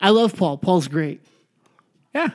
I 0.00 0.10
love 0.10 0.36
Paul. 0.36 0.58
Paul's 0.58 0.88
great. 0.88 1.20
Yeah. 2.14 2.30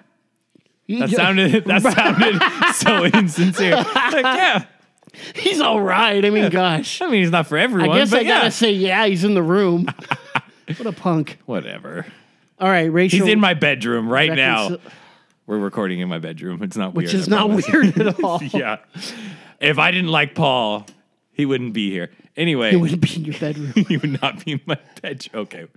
That 0.90 1.10
sounded 1.12 1.66
that 1.66 1.82
sounded 2.74 2.74
so 2.76 3.06
insincere. 3.06 3.76
Like, 3.76 4.24
yeah. 4.24 4.66
He's 5.36 5.60
all 5.60 5.82
right. 5.82 6.24
I 6.24 6.30
mean, 6.30 6.50
gosh. 6.50 7.02
I 7.02 7.08
mean, 7.08 7.22
he's 7.22 7.32
not 7.32 7.46
for 7.48 7.58
everyone. 7.58 7.90
I 7.92 8.00
guess 8.00 8.12
but 8.12 8.20
I 8.22 8.24
gotta 8.24 8.52
say, 8.52 8.72
yeah, 8.72 9.06
he's 9.06 9.24
in 9.26 9.34
the 9.34 9.44
room. 9.44 9.88
what 10.78 10.86
a 10.86 10.92
punk. 10.94 11.38
Whatever. 11.46 12.06
All 12.60 12.70
right, 12.70 12.92
Rachel. 12.92 13.20
He's 13.26 13.28
in 13.34 13.40
my 13.40 13.54
bedroom 13.54 14.08
right 14.08 14.32
now. 14.34 14.70
reconcil- 14.70 14.80
We're 15.48 15.58
recording 15.60 16.00
in 16.00 16.08
my 16.08 16.20
bedroom. 16.20 16.64
It's 16.64 16.78
not 16.78 16.94
which 16.94 17.12
weird. 17.12 17.22
is 17.24 17.28
I 17.28 17.32
not 17.36 17.48
promise. 17.48 17.68
weird 17.72 17.98
at 18.00 18.24
all. 18.24 18.42
yeah. 18.42 18.78
If 19.60 19.78
I 19.80 19.92
didn't 19.92 20.12
like 20.12 20.34
Paul, 20.34 20.86
he 21.34 21.46
wouldn't 21.46 21.74
be 21.74 21.92
here. 21.92 22.10
Anyway, 22.38 22.70
He 22.72 22.78
wouldn't 22.78 23.02
be 23.02 23.14
in 23.16 23.26
your 23.26 23.38
bedroom. 23.38 23.74
he 23.88 23.98
would 23.98 24.22
not 24.22 24.46
be 24.46 24.54
in 24.54 24.62
my 24.66 24.78
bedroom. 25.02 25.42
Okay. 25.44 25.68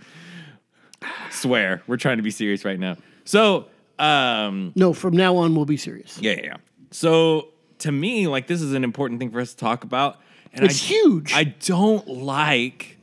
Swear. 1.31 1.83
We're 1.87 1.97
trying 1.97 2.19
to 2.19 2.23
be 2.23 2.31
serious 2.31 2.65
right 2.65 2.79
now. 2.79 2.97
So, 3.25 3.67
um, 3.99 4.73
No, 4.77 4.93
from 4.93 5.17
now 5.17 5.37
on, 5.37 5.55
we'll 5.57 5.65
be 5.65 5.77
serious. 5.77 6.19
yeah, 6.21 6.33
yeah, 6.33 6.41
yeah. 6.45 6.57
So 6.93 7.49
to 7.85 7.93
me, 7.93 8.27
like 8.27 8.47
this 8.47 8.63
is 8.63 8.73
an 8.73 8.83
important 8.83 9.21
thing 9.21 9.31
for 9.31 9.41
us 9.41 9.51
to 9.51 9.57
talk 9.59 9.85
about. 9.85 10.17
And 10.55 10.65
It's 10.65 10.83
I, 10.83 10.87
huge. 10.87 11.35
I 11.35 11.45
don't 11.45 12.09
like 12.09 12.97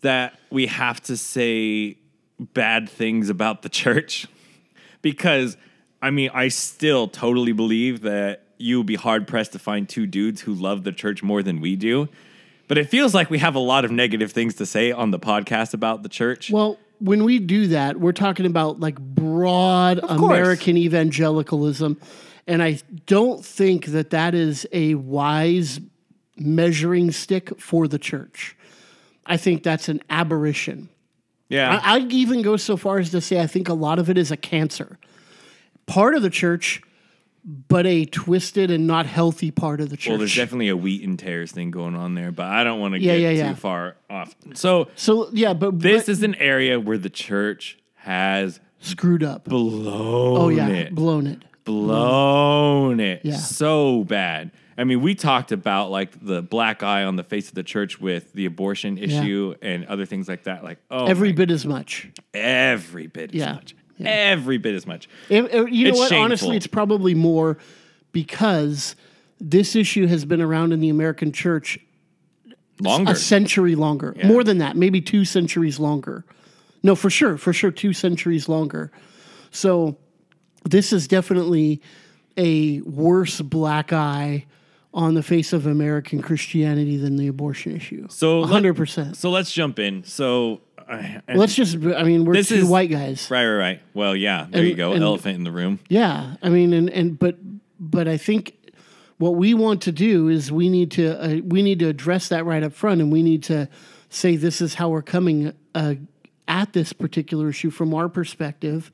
that 0.00 0.38
we 0.50 0.66
have 0.66 1.00
to 1.04 1.16
say 1.16 1.96
bad 2.40 2.88
things 2.88 3.30
about 3.30 3.62
the 3.62 3.68
church 3.68 4.26
because 5.02 5.56
I 6.02 6.10
mean, 6.10 6.30
I 6.34 6.48
still 6.48 7.06
totally 7.06 7.52
believe 7.52 8.02
that 8.02 8.42
you 8.58 8.78
would 8.78 8.86
be 8.86 8.96
hard 8.96 9.28
pressed 9.28 9.52
to 9.52 9.60
find 9.60 9.88
two 9.88 10.06
dudes 10.06 10.40
who 10.40 10.52
love 10.52 10.82
the 10.82 10.92
church 10.92 11.22
more 11.22 11.42
than 11.42 11.60
we 11.60 11.76
do. 11.76 12.08
But 12.66 12.78
it 12.78 12.88
feels 12.88 13.14
like 13.14 13.30
we 13.30 13.38
have 13.38 13.54
a 13.54 13.60
lot 13.60 13.84
of 13.84 13.92
negative 13.92 14.32
things 14.32 14.56
to 14.56 14.66
say 14.66 14.90
on 14.90 15.12
the 15.12 15.20
podcast 15.20 15.74
about 15.74 16.02
the 16.02 16.08
church. 16.08 16.50
Well, 16.50 16.76
when 16.98 17.22
we 17.22 17.38
do 17.38 17.68
that, 17.68 18.00
we're 18.00 18.12
talking 18.12 18.46
about 18.46 18.80
like 18.80 18.98
broad. 18.98 20.00
American 20.02 20.76
evangelicalism. 20.76 22.00
And 22.46 22.62
I 22.62 22.78
don't 23.06 23.44
think 23.44 23.86
that 23.86 24.10
that 24.10 24.34
is 24.34 24.66
a 24.72 24.94
wise 24.94 25.80
measuring 26.36 27.10
stick 27.10 27.58
for 27.60 27.88
the 27.88 27.98
church. 27.98 28.56
I 29.24 29.36
think 29.36 29.62
that's 29.62 29.88
an 29.88 30.00
aberration. 30.10 30.88
yeah. 31.48 31.80
I, 31.82 31.94
I'd 31.94 32.12
even 32.12 32.42
go 32.42 32.56
so 32.56 32.76
far 32.76 32.98
as 32.98 33.10
to 33.10 33.20
say 33.20 33.40
I 33.40 33.46
think 33.46 33.68
a 33.68 33.74
lot 33.74 33.98
of 33.98 34.08
it 34.10 34.16
is 34.18 34.30
a 34.30 34.36
cancer. 34.36 34.98
Part 35.86 36.14
of 36.14 36.22
the 36.22 36.30
church, 36.30 36.82
but 37.68 37.86
a 37.86 38.04
twisted 38.04 38.70
and 38.70 38.86
not 38.86 39.06
healthy 39.06 39.50
part 39.50 39.80
of 39.80 39.88
the 39.88 39.96
church. 39.96 40.10
well, 40.10 40.18
there's 40.18 40.34
definitely 40.34 40.68
a 40.68 40.76
wheat 40.76 41.02
and 41.04 41.18
tares 41.18 41.50
thing 41.52 41.70
going 41.70 41.94
on 41.96 42.14
there, 42.14 42.30
but 42.32 42.46
I 42.46 42.62
don't 42.64 42.80
want 42.80 42.94
to 42.94 43.00
Yeah, 43.00 43.16
get 43.18 43.36
yeah, 43.36 43.48
too 43.50 43.56
far 43.56 43.96
off. 44.10 44.34
So 44.54 44.88
so 44.96 45.28
yeah, 45.32 45.54
but 45.54 45.80
this 45.80 46.06
but 46.06 46.12
is 46.12 46.22
an 46.22 46.34
area 46.36 46.78
where 46.78 46.98
the 46.98 47.10
church 47.10 47.78
has 47.94 48.60
screwed 48.80 49.22
up. 49.24 49.44
blown 49.44 49.86
Oh 50.38 50.48
yeah, 50.48 50.68
it. 50.68 50.94
blown 50.94 51.26
it. 51.26 51.42
Blown 51.66 53.00
it 53.00 53.20
Yeah. 53.24 53.36
so 53.36 54.04
bad. 54.04 54.50
I 54.78 54.84
mean, 54.84 55.00
we 55.00 55.14
talked 55.14 55.52
about 55.52 55.90
like 55.90 56.24
the 56.24 56.42
black 56.42 56.82
eye 56.82 57.04
on 57.04 57.16
the 57.16 57.24
face 57.24 57.48
of 57.48 57.54
the 57.54 57.62
church 57.62 58.00
with 58.00 58.32
the 58.32 58.46
abortion 58.46 58.98
issue 58.98 59.54
and 59.62 59.84
other 59.86 60.06
things 60.06 60.28
like 60.28 60.44
that. 60.44 60.64
Like, 60.64 60.78
oh, 60.90 61.06
Every 61.06 61.32
bit 61.32 61.50
as 61.50 61.64
much. 61.66 62.08
every 62.34 63.06
bit 63.06 63.30
as 63.30 63.36
Yeah. 63.40 63.52
much, 63.54 63.74
every 64.00 64.58
bit 64.58 64.74
as 64.74 64.86
much. 64.86 65.08
It- 65.28 65.44
it- 65.54 65.72
you 65.72 65.86
know 65.90 65.98
what? 65.98 66.08
shameful. 66.08 66.24
Honestly, 66.24 66.56
it's 66.56 66.66
probably 66.66 67.14
more 67.14 67.56
because 68.12 68.96
this 69.40 69.74
issue 69.76 70.06
has 70.06 70.24
been 70.24 70.40
around 70.40 70.72
in 70.72 70.80
the 70.80 70.88
American 70.88 71.32
church 71.32 71.78
Longer, 72.80 73.12
a 73.12 73.14
century 73.14 73.74
longer. 73.74 74.14
More 74.24 74.44
than 74.44 74.58
that, 74.58 74.76
maybe 74.76 75.00
two 75.00 75.24
centuries 75.24 75.78
longer. 75.80 76.26
No, 76.82 76.94
for 76.94 77.08
sure, 77.08 77.38
for 77.38 77.54
sure, 77.54 77.70
two 77.70 77.94
centuries 77.94 78.48
longer. 78.50 78.92
So 79.50 79.96
this 80.70 80.92
is 80.92 81.06
definitely 81.08 81.80
a 82.36 82.80
worse 82.82 83.40
black 83.40 83.92
eye 83.92 84.44
on 84.92 85.14
the 85.14 85.22
face 85.22 85.52
of 85.52 85.66
American 85.66 86.22
Christianity 86.22 86.96
than 86.96 87.16
the 87.16 87.28
abortion 87.28 87.76
issue. 87.76 88.06
So 88.10 88.44
hundred 88.44 88.76
percent. 88.76 89.16
so 89.16 89.30
let's 89.30 89.52
jump 89.52 89.78
in. 89.78 90.04
So, 90.04 90.60
I, 90.88 91.20
I- 91.28 91.34
Let's 91.34 91.54
just. 91.54 91.76
I 91.76 92.02
mean, 92.04 92.24
we're 92.24 92.34
This 92.34 92.48
two 92.48 92.56
is- 92.56 92.64
white 92.64 92.90
guys. 92.90 93.30
right, 93.30 93.46
right, 93.46 93.56
right. 93.58 93.80
Well, 93.94 94.14
yeah, 94.16 94.46
there 94.50 94.60
And- 94.60 94.68
you 94.70 94.74
go. 94.76 94.92
and- 94.92 95.02
Elephant 95.02 95.36
in 95.36 95.44
the 95.44 95.50
room. 95.52 95.80
Yeah, 95.88 96.36
I 96.42 96.48
mean, 96.48 96.72
and 96.72 96.88
and 96.90 97.18
but 97.18 97.36
but 97.80 98.08
I 98.08 98.16
think 98.16 98.54
what 99.18 99.34
we 99.34 99.52
want 99.54 99.82
to 99.82 99.92
do 99.92 100.28
is 100.28 100.50
we 100.52 100.68
need 100.68 100.90
to 100.92 101.22
uh, 101.22 101.40
we 101.44 101.62
need 101.62 101.78
to 101.80 101.88
address 101.88 102.28
that 102.28 102.44
right 102.44 102.62
up 102.62 102.72
front, 102.72 103.00
and 103.00 103.10
we 103.12 103.22
need 103.22 103.42
to 103.44 103.68
say 104.08 104.36
this 104.36 104.60
is 104.60 104.74
how 104.74 104.88
we're 104.88 105.02
coming 105.02 105.52
uh, 105.74 105.94
at 106.48 106.72
this 106.72 106.92
particular 106.92 107.48
issue 107.50 107.70
from 107.70 107.92
our 107.92 108.08
perspective. 108.08 108.90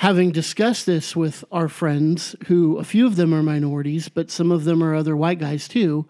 Having 0.00 0.32
discussed 0.32 0.84
this 0.86 1.16
with 1.16 1.44
our 1.50 1.68
friends, 1.68 2.36
who 2.46 2.76
a 2.78 2.84
few 2.84 3.06
of 3.06 3.16
them 3.16 3.32
are 3.32 3.42
minorities, 3.42 4.08
but 4.08 4.30
some 4.30 4.52
of 4.52 4.64
them 4.64 4.82
are 4.82 4.94
other 4.94 5.16
white 5.16 5.38
guys 5.38 5.66
too. 5.68 6.06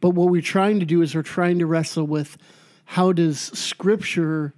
But 0.00 0.10
what 0.10 0.28
we're 0.30 0.42
trying 0.42 0.80
to 0.80 0.86
do 0.86 1.02
is 1.02 1.14
we're 1.14 1.22
trying 1.22 1.58
to 1.60 1.66
wrestle 1.66 2.04
with 2.06 2.36
how 2.84 3.12
does 3.12 3.38
Scripture 3.38 4.54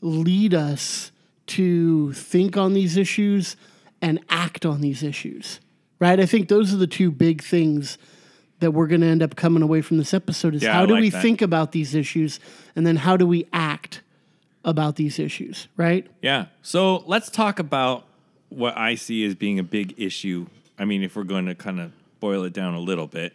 lead 0.00 0.54
us 0.54 1.12
to 1.46 2.12
think 2.14 2.56
on 2.56 2.72
these 2.72 2.96
issues 2.96 3.54
and 4.02 4.18
act 4.28 4.64
on 4.64 4.80
these 4.80 5.02
issues 5.02 5.60
right 5.98 6.18
i 6.20 6.24
think 6.24 6.48
those 6.48 6.72
are 6.72 6.76
the 6.78 6.86
two 6.86 7.10
big 7.10 7.42
things 7.42 7.98
that 8.60 8.70
we're 8.70 8.86
going 8.86 9.00
to 9.02 9.06
end 9.06 9.22
up 9.22 9.36
coming 9.36 9.62
away 9.62 9.82
from 9.82 9.98
this 9.98 10.14
episode 10.14 10.54
is 10.54 10.62
Yeah, 10.62 10.72
how 10.72 10.84
I 10.84 10.86
do 10.86 10.92
like 10.94 11.00
we 11.02 11.10
that. 11.10 11.20
think 11.20 11.42
about 11.42 11.72
these 11.72 11.94
issues 11.94 12.40
and 12.76 12.86
then 12.86 12.96
how 12.96 13.16
do 13.18 13.26
we 13.26 13.46
act 13.52 14.00
about 14.64 14.96
these 14.96 15.18
issues 15.18 15.68
right 15.76 16.06
Yeah. 16.22 16.46
So 16.62 17.02
let's 17.06 17.30
talk 17.30 17.58
about 17.58 18.06
what 18.50 18.76
I 18.76 18.96
see 18.96 19.24
as 19.24 19.34
being 19.34 19.58
a 19.58 19.62
big 19.62 19.94
issue. 19.96 20.46
I 20.78 20.84
mean, 20.84 21.02
if 21.02 21.16
we're 21.16 21.24
going 21.24 21.46
to 21.46 21.54
kind 21.54 21.80
of 21.80 21.92
boil 22.20 22.44
it 22.44 22.52
down 22.52 22.74
a 22.74 22.80
little 22.80 23.06
bit, 23.06 23.32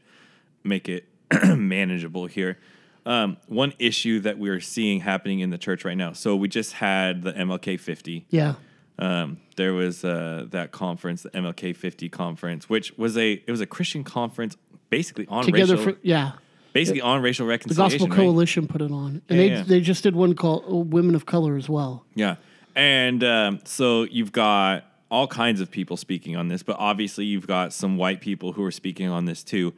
make 0.63 0.87
it 0.87 1.07
manageable 1.55 2.27
here. 2.27 2.59
Um, 3.05 3.37
one 3.47 3.73
issue 3.79 4.19
that 4.21 4.37
we're 4.37 4.59
seeing 4.59 4.99
happening 4.99 5.39
in 5.39 5.51
the 5.51 5.57
church 5.57 5.85
right 5.85 5.97
now. 5.97 6.13
So 6.13 6.35
we 6.35 6.47
just 6.47 6.73
had 6.73 7.23
the 7.23 7.33
MLK 7.33 7.79
50. 7.79 8.25
yeah 8.29 8.55
Um, 8.97 9.37
there 9.57 9.73
was 9.73 10.03
uh, 10.03 10.47
that 10.51 10.71
conference, 10.71 11.23
the 11.23 11.29
MLK 11.31 11.75
50 11.75 12.09
conference, 12.09 12.69
which 12.69 12.97
was 12.97 13.17
a 13.17 13.33
it 13.33 13.51
was 13.51 13.61
a 13.61 13.67
Christian 13.67 14.03
conference, 14.03 14.57
basically 14.89 15.27
on 15.27 15.43
together 15.43 15.75
racial, 15.75 15.93
for 15.93 15.99
yeah 16.01 16.33
basically 16.75 17.01
on 17.01 17.21
racial 17.21 17.47
reconciliation. 17.47 17.75
the 17.75 17.81
reconciliation. 17.81 18.07
gospel 18.07 18.07
right? 18.07 18.33
coalition 18.33 18.67
put 18.67 18.81
it 18.81 18.91
on 18.91 19.21
and 19.29 19.39
they, 19.39 19.49
yeah. 19.49 19.63
they 19.63 19.79
just 19.79 20.03
did 20.03 20.15
one 20.15 20.35
called 20.35 20.63
uh, 20.69 20.75
women 20.75 21.15
of 21.15 21.25
color 21.25 21.55
as 21.55 21.67
well 21.67 22.05
Yeah. 22.13 22.35
And 22.75 23.23
um, 23.23 23.59
so 23.63 24.03
you've 24.03 24.33
got 24.33 24.83
all 25.09 25.27
kinds 25.27 25.61
of 25.61 25.71
people 25.71 25.95
speaking 25.97 26.35
on 26.35 26.49
this, 26.49 26.61
but 26.61 26.75
obviously 26.77 27.25
you've 27.25 27.47
got 27.47 27.71
some 27.71 27.97
white 27.97 28.19
people 28.19 28.51
who 28.51 28.63
are 28.63 28.71
speaking 28.71 29.07
on 29.07 29.25
this 29.25 29.43
too. 29.43 29.73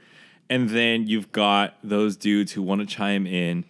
And 0.50 0.70
then 0.70 1.08
you've 1.08 1.32
got 1.32 1.76
those 1.84 2.18
dudes 2.18 2.54
who 2.54 2.62
want 2.64 2.82
to 2.82 2.88
chime 2.88 3.28
in, 3.28 3.66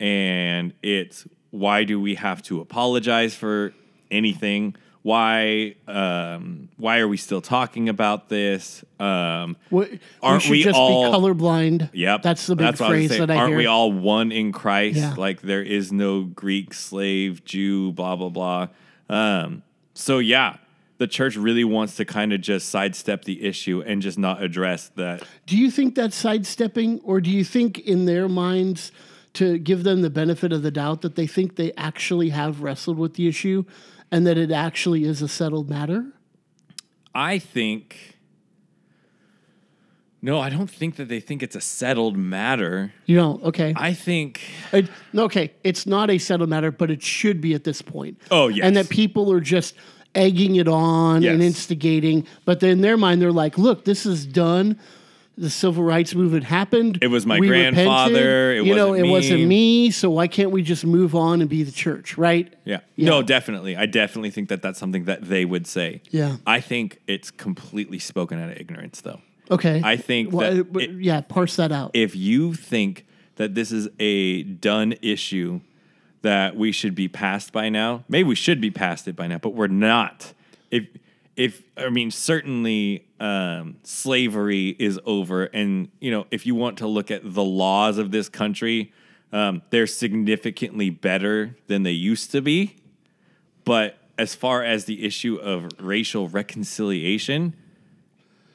and 0.00 0.72
it's 0.82 1.26
why 1.50 1.84
do 1.84 2.00
we 2.00 2.16
have 2.16 2.42
to 2.42 2.60
apologize 2.60 3.34
for 3.34 3.72
anything? 4.10 4.74
Why 5.06 5.76
um, 5.86 6.68
why 6.78 6.98
are 6.98 7.06
we 7.06 7.16
still 7.16 7.40
talking 7.40 7.88
about 7.88 8.28
this? 8.28 8.84
Um, 8.98 9.56
What- 9.70 9.88
Aren't 10.20 10.42
should 10.42 10.50
we 10.50 10.64
just 10.64 10.76
all- 10.76 11.12
be 11.12 11.16
colorblind 11.16 11.90
Yep. 11.92 12.22
that's 12.22 12.48
the 12.48 12.56
big 12.56 12.72
was 12.72 12.78
phrase 12.80 13.10
that 13.10 13.30
i 13.30 13.36
Aren't 13.36 13.50
hear 13.50 13.56
we 13.58 13.66
all 13.66 13.92
one 13.92 14.32
in 14.32 14.50
Christ? 14.50 14.96
Yeah. 14.96 15.14
Like 15.16 15.42
there 15.42 15.62
is 15.62 15.92
no 15.92 16.24
Greek, 16.24 16.74
slave, 16.74 17.44
Jew, 17.44 17.92
blah, 17.92 18.16
blah, 18.16 18.30
blah. 18.30 18.66
Um, 19.08 19.62
so 19.94 20.18
yeah, 20.18 20.56
the 20.98 21.06
church 21.06 21.36
really 21.36 21.62
wants 21.62 21.94
to 21.98 22.04
kind 22.04 22.32
of 22.32 22.40
just 22.40 22.68
sidestep 22.68 23.26
the 23.26 23.44
issue 23.44 23.84
and 23.86 24.02
just 24.02 24.18
not 24.18 24.42
address 24.42 24.90
that. 24.96 25.22
Do 25.46 25.56
you 25.56 25.70
think 25.70 25.94
that's 25.94 26.16
sidestepping, 26.16 26.98
or 27.04 27.20
do 27.20 27.30
you 27.30 27.44
think 27.44 27.78
in 27.78 28.06
their 28.06 28.28
minds 28.28 28.90
to 29.34 29.58
give 29.58 29.84
them 29.84 30.02
the 30.02 30.10
benefit 30.10 30.52
of 30.52 30.62
the 30.62 30.72
doubt 30.72 31.02
that 31.02 31.14
they 31.14 31.28
think 31.28 31.54
they 31.54 31.70
actually 31.76 32.30
have 32.30 32.60
wrestled 32.62 32.98
with 32.98 33.14
the 33.14 33.28
issue 33.28 33.64
and 34.10 34.26
that 34.26 34.38
it 34.38 34.50
actually 34.50 35.04
is 35.04 35.22
a 35.22 35.28
settled 35.28 35.68
matter? 35.68 36.06
I 37.14 37.38
think 37.38 38.14
no, 40.22 40.40
I 40.40 40.48
don't 40.50 40.68
think 40.70 40.96
that 40.96 41.08
they 41.08 41.20
think 41.20 41.42
it's 41.42 41.54
a 41.54 41.60
settled 41.60 42.16
matter. 42.16 42.92
You 43.04 43.16
know, 43.16 43.40
okay. 43.44 43.74
I 43.76 43.92
think 43.92 44.40
It- 44.72 44.88
okay, 45.14 45.52
it's 45.62 45.86
not 45.86 46.10
a 46.10 46.18
settled 46.18 46.48
matter, 46.50 46.72
but 46.72 46.90
it 46.90 47.00
should 47.02 47.40
be 47.40 47.54
at 47.54 47.62
this 47.64 47.80
point. 47.80 48.18
Oh, 48.30 48.48
yes. 48.48 48.64
And 48.64 48.76
that 48.76 48.88
people 48.88 49.30
are 49.32 49.40
just 49.40 49.74
egging 50.16 50.56
it 50.56 50.66
on 50.66 51.22
and 51.24 51.42
instigating, 51.42 52.26
but 52.44 52.58
then 52.60 52.70
in 52.70 52.80
their 52.80 52.96
mind, 52.96 53.20
they're 53.22 53.30
like, 53.30 53.56
look, 53.56 53.84
this 53.84 54.04
is 54.06 54.26
done. 54.26 54.78
The 55.38 55.50
civil 55.50 55.84
rights 55.84 56.14
movement 56.14 56.44
happened. 56.44 56.98
It 57.02 57.08
was 57.08 57.26
my 57.26 57.38
We 57.38 57.48
grandfather. 57.48 58.52
It 58.52 58.64
you 58.64 58.74
know, 58.74 58.94
it 58.94 59.02
wasn't 59.06 59.40
me. 59.40 59.46
me. 59.86 59.90
So 59.90 60.08
why 60.10 60.28
can't 60.28 60.50
we 60.50 60.62
just 60.62 60.86
move 60.86 61.14
on 61.14 61.42
and 61.42 61.50
be 61.50 61.62
the 61.62 61.72
church, 61.72 62.16
right? 62.16 62.50
Yeah. 62.64 62.80
Yeah. 62.96 63.10
No, 63.10 63.22
definitely. 63.22 63.76
I 63.76 63.84
definitely 63.84 64.30
think 64.30 64.48
that 64.48 64.62
that's 64.62 64.78
something 64.78 65.04
that 65.04 65.28
they 65.28 65.44
would 65.44 65.66
say. 65.66 66.00
Yeah. 66.10 66.36
I 66.46 66.60
think 66.60 67.00
it's 67.06 67.30
completely 67.30 67.98
spoken 67.98 68.40
out 68.40 68.48
of 68.50 68.56
ignorance, 68.56 69.02
though. 69.02 69.20
Okay. 69.50 69.82
I 69.84 69.96
think 69.98 70.32
Well, 70.32 70.54
that 70.54 70.72
but- 70.72 70.82
it- 70.84 71.02
yeah, 71.02 71.20
parse 71.20 71.56
that 71.56 71.70
out. 71.70 71.90
If 71.92 72.16
you 72.16 72.54
think 72.54 73.04
that 73.36 73.54
this 73.54 73.70
is 73.72 73.88
a 74.00 74.42
done 74.42 74.94
issue 75.02 75.60
that 76.22 76.56
we 76.56 76.72
should 76.72 76.94
be 76.94 77.08
past 77.08 77.52
by 77.52 77.68
now, 77.68 78.04
maybe 78.08 78.26
we 78.26 78.34
should 78.34 78.60
be 78.60 78.70
past 78.70 79.06
it 79.06 79.14
by 79.14 79.26
now, 79.26 79.36
but 79.36 79.50
we're 79.50 79.66
not. 79.66 80.32
If 80.70 80.84
if 81.36 81.62
I 81.76 81.90
mean 81.90 82.10
certainly 82.10 83.06
um, 83.20 83.76
slavery 83.82 84.74
is 84.78 84.98
over, 85.04 85.44
and 85.44 85.88
you 86.00 86.10
know 86.10 86.26
if 86.30 86.46
you 86.46 86.54
want 86.54 86.78
to 86.78 86.86
look 86.86 87.10
at 87.10 87.22
the 87.22 87.44
laws 87.44 87.98
of 87.98 88.10
this 88.10 88.28
country, 88.28 88.92
um, 89.32 89.62
they're 89.70 89.86
significantly 89.86 90.90
better 90.90 91.56
than 91.66 91.82
they 91.82 91.92
used 91.92 92.30
to 92.32 92.40
be. 92.40 92.76
But 93.64 93.98
as 94.18 94.34
far 94.34 94.62
as 94.64 94.86
the 94.86 95.04
issue 95.04 95.36
of 95.36 95.68
racial 95.78 96.28
reconciliation, 96.28 97.54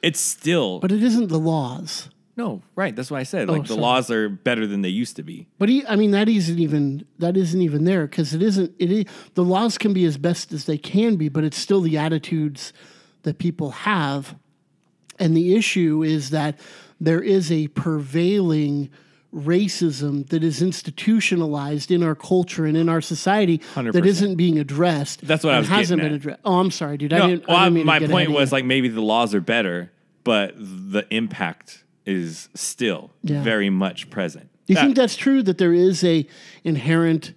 it's 0.02 0.20
still 0.20 0.80
but 0.80 0.92
it 0.92 1.02
isn't 1.02 1.28
the 1.28 1.38
laws. 1.38 2.08
No, 2.36 2.62
right. 2.74 2.96
That's 2.96 3.10
why 3.10 3.20
I 3.20 3.24
said. 3.24 3.50
Oh, 3.50 3.52
like 3.52 3.62
the 3.62 3.68
sorry. 3.68 3.80
laws 3.80 4.10
are 4.10 4.28
better 4.28 4.66
than 4.66 4.82
they 4.82 4.88
used 4.88 5.16
to 5.16 5.22
be. 5.22 5.48
But 5.58 5.68
he, 5.68 5.86
I 5.86 5.96
mean, 5.96 6.12
that 6.12 6.28
isn't 6.28 6.58
even 6.58 7.04
that 7.18 7.36
isn't 7.36 7.60
even 7.60 7.84
there 7.84 8.06
because 8.06 8.32
it 8.32 8.42
isn't. 8.42 8.72
It 8.78 8.90
is, 8.90 9.04
the 9.34 9.44
laws 9.44 9.76
can 9.76 9.92
be 9.92 10.04
as 10.06 10.16
best 10.16 10.52
as 10.52 10.64
they 10.64 10.78
can 10.78 11.16
be, 11.16 11.28
but 11.28 11.44
it's 11.44 11.58
still 11.58 11.82
the 11.82 11.98
attitudes 11.98 12.72
that 13.24 13.38
people 13.38 13.70
have, 13.70 14.34
and 15.18 15.36
the 15.36 15.54
issue 15.54 16.02
is 16.02 16.30
that 16.30 16.58
there 17.00 17.20
is 17.20 17.52
a 17.52 17.68
prevailing 17.68 18.90
racism 19.34 20.28
that 20.28 20.44
is 20.44 20.60
institutionalized 20.62 21.90
in 21.90 22.02
our 22.02 22.14
culture 22.14 22.66
and 22.66 22.76
in 22.76 22.88
our 22.88 23.00
society 23.00 23.58
that 23.74 23.94
100%. 23.94 24.06
isn't 24.06 24.36
being 24.36 24.58
addressed. 24.58 25.26
That's 25.26 25.42
what 25.44 25.54
I 25.54 25.58
was 25.58 25.68
hasn't 25.68 26.02
been 26.02 26.14
addressed. 26.14 26.40
Oh, 26.44 26.60
I'm 26.60 26.70
sorry, 26.70 26.96
dude. 26.98 27.12
I 27.12 27.26
didn't. 27.26 27.48
well, 27.48 27.56
I 27.56 27.64
didn't 27.64 27.74
mean 27.74 27.82
to 27.82 27.86
my 27.86 28.06
point 28.06 28.30
was 28.30 28.52
like 28.52 28.64
maybe 28.64 28.88
the 28.88 29.02
laws 29.02 29.34
are 29.34 29.40
better, 29.40 29.90
but 30.24 30.54
the 30.58 31.06
impact 31.10 31.82
is 32.06 32.48
still 32.54 33.10
Yeah. 33.22 33.42
very 33.42 33.70
much 33.70 34.10
present. 34.10 34.48
Do 34.66 34.74
you 34.74 34.80
think 34.80 34.96
that's 34.96 35.16
true 35.16 35.42
that 35.42 35.58
there 35.58 35.72
is 35.72 36.02
a 36.04 36.26
inherent 36.64 37.34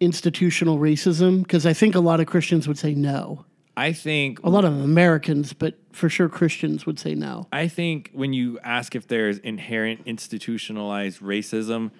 institutional 0.00 0.78
racism? 0.78 1.42
Because 1.42 1.66
I 1.66 1.72
think 1.72 1.94
a 1.94 2.00
lot 2.00 2.20
of 2.20 2.26
Christians 2.26 2.68
would 2.68 2.78
say 2.78 2.94
no. 2.94 3.44
I 3.76 3.92
think 3.92 4.40
A 4.42 4.50
lot 4.50 4.64
of 4.64 4.72
Americans, 4.72 5.52
but 5.52 5.78
for 5.92 6.08
sure 6.08 6.28
Christians 6.28 6.84
would 6.84 6.98
say 6.98 7.14
no. 7.14 7.46
I 7.52 7.68
think 7.68 8.10
when 8.12 8.32
you 8.32 8.58
ask 8.64 8.96
if 8.96 9.06
there's 9.06 9.38
inherent 9.38 10.00
institutionalized 10.04 11.20
racism, 11.20 11.92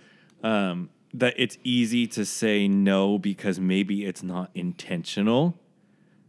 um, 0.43 0.91
that 1.15 1.35
it's 1.37 1.57
easy 1.65 2.07
to 2.09 2.25
say 2.25 2.67
no 2.69 3.17
because 3.19 3.61
maybe 3.61 4.05
it's 4.05 4.23
not 4.25 4.51
intentional. 4.55 5.57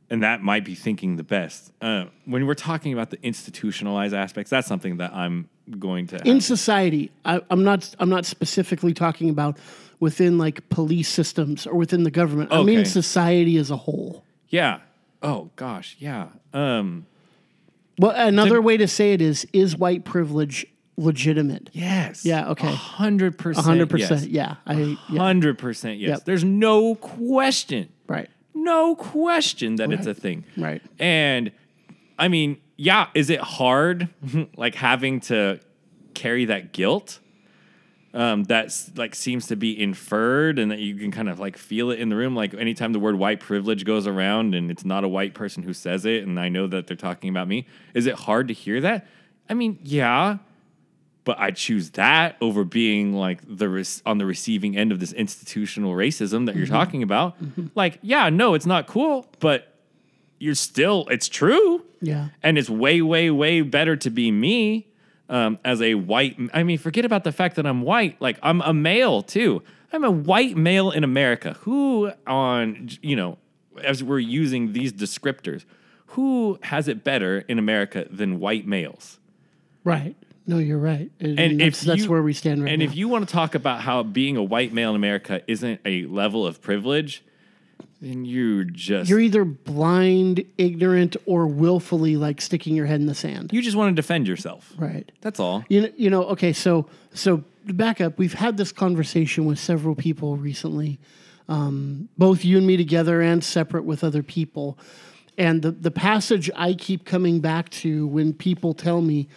And 0.10 0.24
that 0.24 0.42
might 0.42 0.66
be 0.66 0.76
thinking 0.76 1.18
the 1.18 1.24
best. 1.24 1.72
Uh, 1.82 2.06
when 2.26 2.48
we're 2.48 2.56
talking 2.56 2.94
about 2.94 3.12
the 3.12 3.20
institutionalized 3.24 4.14
aspects, 4.14 4.50
that's 4.50 4.68
something 4.68 4.98
that 4.98 5.14
I'm 5.14 5.50
going 5.78 6.08
to. 6.08 6.28
in 6.28 6.42
society 6.42 7.12
I, 7.24 7.42
i'm 7.52 7.64
not 7.64 7.94
i'm 8.00 8.10
not 8.10 8.26
specifically 8.26 8.92
talking 8.92 9.30
about 9.30 9.60
within 10.00 10.40
like 10.40 10.68
police 10.70 11.08
systems 11.08 11.68
or 11.68 11.76
within 11.76 12.02
the 12.02 12.10
government 12.10 12.52
i 12.52 12.64
mean 12.64 12.86
society 12.86 13.56
as 13.58 13.70
a 13.70 13.78
whole 13.78 14.24
yeah. 14.50 14.80
Oh 15.22 15.50
gosh. 15.56 15.96
Yeah. 16.00 16.30
Um, 16.54 17.06
well 17.98 18.12
another 18.16 18.62
way 18.62 18.78
to 18.78 18.88
say 18.88 19.14
it 19.14 19.22
is 19.22 19.46
is 19.54 19.78
white 19.78 20.06
privilege 20.06 20.66
legitimate 20.98 21.70
yes. 21.72 22.26
Yeah, 22.26 22.50
okay. 22.50 22.68
A 22.68 22.72
hundred 22.72 23.38
percent. 23.38 23.68
100% 23.68 24.28
yeah 24.30 24.56
i 24.66 24.98
yeah, 25.10 25.20
Hundred 25.20 25.58
percent. 25.58 26.00
Yes. 26.00 26.10
Yep. 26.10 26.26
There's 26.26 26.44
no 26.44 26.96
question. 26.96 27.90
No 28.54 28.96
question 28.96 29.76
that 29.78 29.92
it's 29.92 30.08
a 30.08 30.14
thing. 30.14 30.44
right 30.58 30.82
And 31.00 31.52
I 32.18 32.28
mean, 32.28 32.58
yeah, 32.76 33.08
is 33.14 33.30
it 33.30 33.40
hard 33.40 34.10
like 34.58 34.76
having 34.76 35.22
to 35.22 35.60
carry 36.14 36.46
that 36.46 36.74
guilt? 36.74 37.20
Um, 38.12 38.44
that's 38.44 38.92
like 38.98 39.14
seems 39.14 39.48
to 39.48 39.56
be 39.56 39.80
inferred 39.80 40.58
and 40.58 40.72
that 40.72 40.80
you 40.80 40.96
can 40.96 41.12
kind 41.12 41.30
of 41.30 41.40
like 41.40 41.58
feel 41.58 41.92
it 41.92 42.00
in 42.00 42.10
the 42.10 42.16
room. 42.16 42.36
Like 42.36 42.56
anytime 42.56 42.92
the 42.92 43.00
word 43.00 43.16
white 43.16 43.40
privilege 43.40 43.86
goes 43.86 44.08
around 44.08 44.56
and 44.56 44.72
it's 44.72 44.84
not 44.84 45.04
a 45.04 45.08
white 45.08 45.36
person 45.36 45.62
who 45.62 45.74
says 45.74 46.06
it, 46.06 46.24
and 46.26 46.40
I 46.40 46.50
know 46.50 46.66
that 46.68 46.88
they're 46.88 46.98
talking 46.98 47.30
about 47.30 47.48
me, 47.48 47.68
is 47.94 48.08
it 48.08 48.16
hard 48.16 48.48
to 48.48 48.54
hear 48.54 48.82
that? 48.82 49.08
I 49.48 49.54
mean, 49.54 49.78
yeah, 49.84 50.40
but 51.30 51.40
I 51.40 51.52
choose 51.52 51.92
that 51.92 52.38
over 52.42 52.64
being 52.64 53.14
like 53.14 53.42
the 53.48 53.70
res- 53.70 54.02
on 54.04 54.18
the 54.18 54.26
receiving 54.26 54.76
end 54.76 54.92
of 54.92 55.00
this 55.00 55.14
institutional 55.14 55.94
racism 55.94 56.48
that 56.48 56.56
you're 56.56 56.66
talking 56.66 57.04
about. 57.04 57.38
Like, 57.76 58.00
yeah, 58.02 58.30
no, 58.30 58.56
it's 58.56 58.66
not 58.66 58.88
cool, 58.88 59.28
but 59.40 59.76
you're 60.40 60.56
still 60.56 61.06
it's 61.12 61.30
true. 61.30 61.86
Yeah. 62.02 62.30
And 62.42 62.58
it's 62.58 62.68
way 62.68 63.04
way 63.04 63.30
way 63.30 63.62
better 63.62 63.96
to 63.98 64.10
be 64.10 64.32
me 64.32 64.88
um, 65.30 65.60
as 65.64 65.84
a 65.84 65.94
white 65.94 66.36
i 66.52 66.64
mean 66.64 66.80
forget 66.80 67.06
about 67.06 67.24
the 67.24 67.32
fact 67.32 67.58
that 67.58 67.68
i'm 67.68 67.84
white. 67.84 68.20
Like 68.20 68.40
i'm 68.42 68.62
a 68.62 68.74
male 68.74 69.22
too. 69.22 69.62
I'm 69.94 70.04
a 70.04 70.10
white 70.10 70.58
male 70.58 70.90
in 70.90 71.04
america. 71.04 71.58
Who 71.60 72.12
on 72.26 72.90
you 73.04 73.16
know 73.16 73.38
as 73.84 74.04
we're 74.04 74.18
using 74.18 74.74
these 74.74 74.92
descriptors 74.92 75.64
who 76.08 76.58
has 76.64 76.88
it 76.88 77.04
better 77.04 77.46
in 77.48 77.60
america 77.60 78.08
than 78.10 78.40
white 78.40 78.66
males? 78.66 79.20
Right 79.84 80.16
no 80.50 80.58
you're 80.58 80.78
right. 80.78 81.12
And, 81.20 81.40
and 81.40 81.62
that's, 81.62 81.82
if 81.82 81.88
that's 81.88 82.04
you- 82.04 82.10
where 82.10 82.22
we 82.22 82.34
stand 82.34 82.64
right 82.64 82.72
and 82.72 82.80
now. 82.80 82.84
And 82.84 82.92
if 82.92 82.98
you 82.98 83.08
want 83.08 83.28
to 83.28 83.34
talk 83.34 83.56
about 83.56 83.82
how 83.82 84.04
being 84.04 84.38
a 84.38 84.44
white 84.44 84.74
male 84.74 84.90
in 84.90 84.96
america 84.96 85.42
isn't 85.48 85.80
a 85.86 86.06
level 86.06 86.46
of 86.46 86.62
privilege 86.62 87.24
then 88.02 88.24
you're 88.24 88.64
just 88.64 89.10
you're 89.10 89.20
either 89.20 89.44
blind 89.44 90.44
ignorant 90.58 91.18
or 91.26 91.48
willfully 91.48 92.16
like 92.16 92.40
sticking 92.40 92.76
your 92.76 92.86
head 92.86 93.02
in 93.02 93.08
the 93.08 93.16
sand. 93.16 93.52
You 93.52 93.62
just 93.62 93.76
want 93.76 93.94
to 93.94 93.96
defend 93.96 94.28
yourself. 94.28 94.74
Right. 94.78 95.12
That's 95.22 95.40
all. 95.40 95.66
You 95.68 95.82
know, 95.82 95.90
you 95.98 96.10
know, 96.10 96.24
okay, 96.26 96.54
so 96.54 96.88
so 97.14 97.44
to 97.68 97.74
back 97.74 98.00
up, 98.02 98.18
we've 98.18 98.34
had 98.34 98.58
this 98.58 98.72
conversation 98.72 99.46
with 99.46 99.60
several 99.60 99.96
people 99.96 100.38
recently, 100.38 101.00
um, 101.48 102.10
both 102.18 102.46
you 102.46 102.58
and 102.58 102.66
me 102.66 102.78
together 102.78 103.22
and 103.22 103.44
separate 103.44 103.84
with 103.84 104.04
other 104.04 104.24
people. 104.24 104.78
And 105.38 105.62
the, 105.62 105.72
the 105.72 105.92
passage 105.92 106.50
I 106.56 106.74
keep 106.74 107.06
coming 107.06 107.40
back 107.40 107.70
to 107.70 108.08
when 108.08 108.34
people 108.34 108.74
tell 108.74 109.02
me 109.02 109.30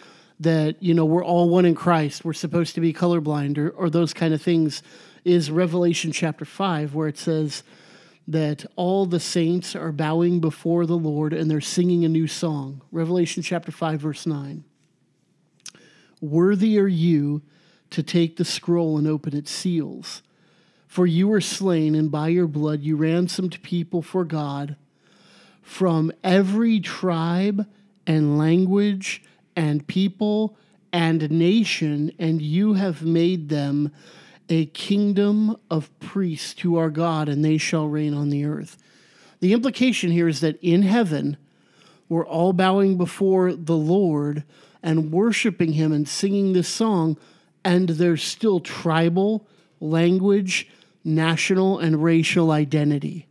that, 0.43 0.81
you 0.81 0.93
know, 0.93 1.05
we're 1.05 1.25
all 1.25 1.49
one 1.49 1.65
in 1.65 1.75
Christ, 1.75 2.23
we're 2.23 2.33
supposed 2.33 2.75
to 2.75 2.81
be 2.81 2.93
colorblind 2.93 3.57
or, 3.57 3.69
or 3.71 3.89
those 3.89 4.13
kind 4.13 4.33
of 4.33 4.41
things, 4.41 4.83
is 5.25 5.49
Revelation 5.49 6.11
chapter 6.11 6.45
5, 6.45 6.93
where 6.93 7.07
it 7.07 7.17
says 7.17 7.63
that 8.27 8.65
all 8.75 9.05
the 9.05 9.19
saints 9.19 9.75
are 9.75 9.91
bowing 9.91 10.39
before 10.39 10.85
the 10.85 10.97
Lord 10.97 11.33
and 11.33 11.49
they're 11.49 11.61
singing 11.61 12.05
a 12.05 12.09
new 12.09 12.27
song. 12.27 12.81
Revelation 12.91 13.43
chapter 13.43 13.71
5, 13.71 13.99
verse 13.99 14.25
9. 14.25 14.63
Worthy 16.21 16.79
are 16.79 16.87
you 16.87 17.41
to 17.89 18.01
take 18.01 18.37
the 18.37 18.45
scroll 18.45 18.97
and 18.97 19.07
open 19.07 19.35
its 19.35 19.51
seals. 19.51 20.21
For 20.87 21.05
you 21.05 21.27
were 21.27 21.41
slain, 21.41 21.95
and 21.95 22.11
by 22.11 22.29
your 22.29 22.47
blood 22.47 22.81
you 22.81 22.95
ransomed 22.95 23.61
people 23.61 24.01
for 24.01 24.23
God 24.23 24.75
from 25.61 26.11
every 26.23 26.79
tribe 26.79 27.67
and 28.05 28.37
language 28.37 29.23
and 29.55 29.85
people 29.87 30.57
and 30.91 31.29
nation, 31.31 32.11
and 32.19 32.41
you 32.41 32.73
have 32.73 33.03
made 33.03 33.49
them 33.49 33.91
a 34.49 34.67
kingdom 34.67 35.57
of 35.69 35.97
priests 35.99 36.53
to 36.53 36.77
our 36.77 36.89
God, 36.89 37.29
and 37.29 37.43
they 37.43 37.57
shall 37.57 37.87
reign 37.87 38.13
on 38.13 38.29
the 38.29 38.45
earth. 38.45 38.77
The 39.39 39.53
implication 39.53 40.11
here 40.11 40.27
is 40.27 40.41
that 40.41 40.59
in 40.61 40.83
heaven, 40.83 41.37
we're 42.09 42.25
all 42.25 42.53
bowing 42.53 42.97
before 42.97 43.53
the 43.53 43.75
Lord 43.75 44.43
and 44.83 45.11
worshiping 45.11 45.73
Him 45.73 45.91
and 45.91 46.07
singing 46.07 46.53
this 46.53 46.67
song, 46.67 47.17
and 47.65 47.89
there's 47.89 48.23
still 48.23 48.59
tribal, 48.59 49.47
language, 49.79 50.69
national, 51.03 51.79
and 51.79 52.03
racial 52.03 52.51
identity. 52.51 53.27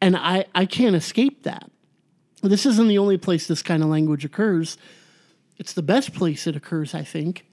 And 0.00 0.16
I, 0.16 0.46
I 0.54 0.64
can't 0.64 0.96
escape 0.96 1.42
that. 1.42 1.70
This 2.42 2.64
isn't 2.64 2.88
the 2.88 2.98
only 2.98 3.18
place 3.18 3.46
this 3.46 3.62
kind 3.62 3.82
of 3.82 3.90
language 3.90 4.24
occurs. 4.24 4.78
It's 5.60 5.74
the 5.74 5.82
best 5.82 6.14
place 6.14 6.46
it 6.46 6.56
occurs, 6.56 6.94
I 6.94 7.04
think. 7.04 7.46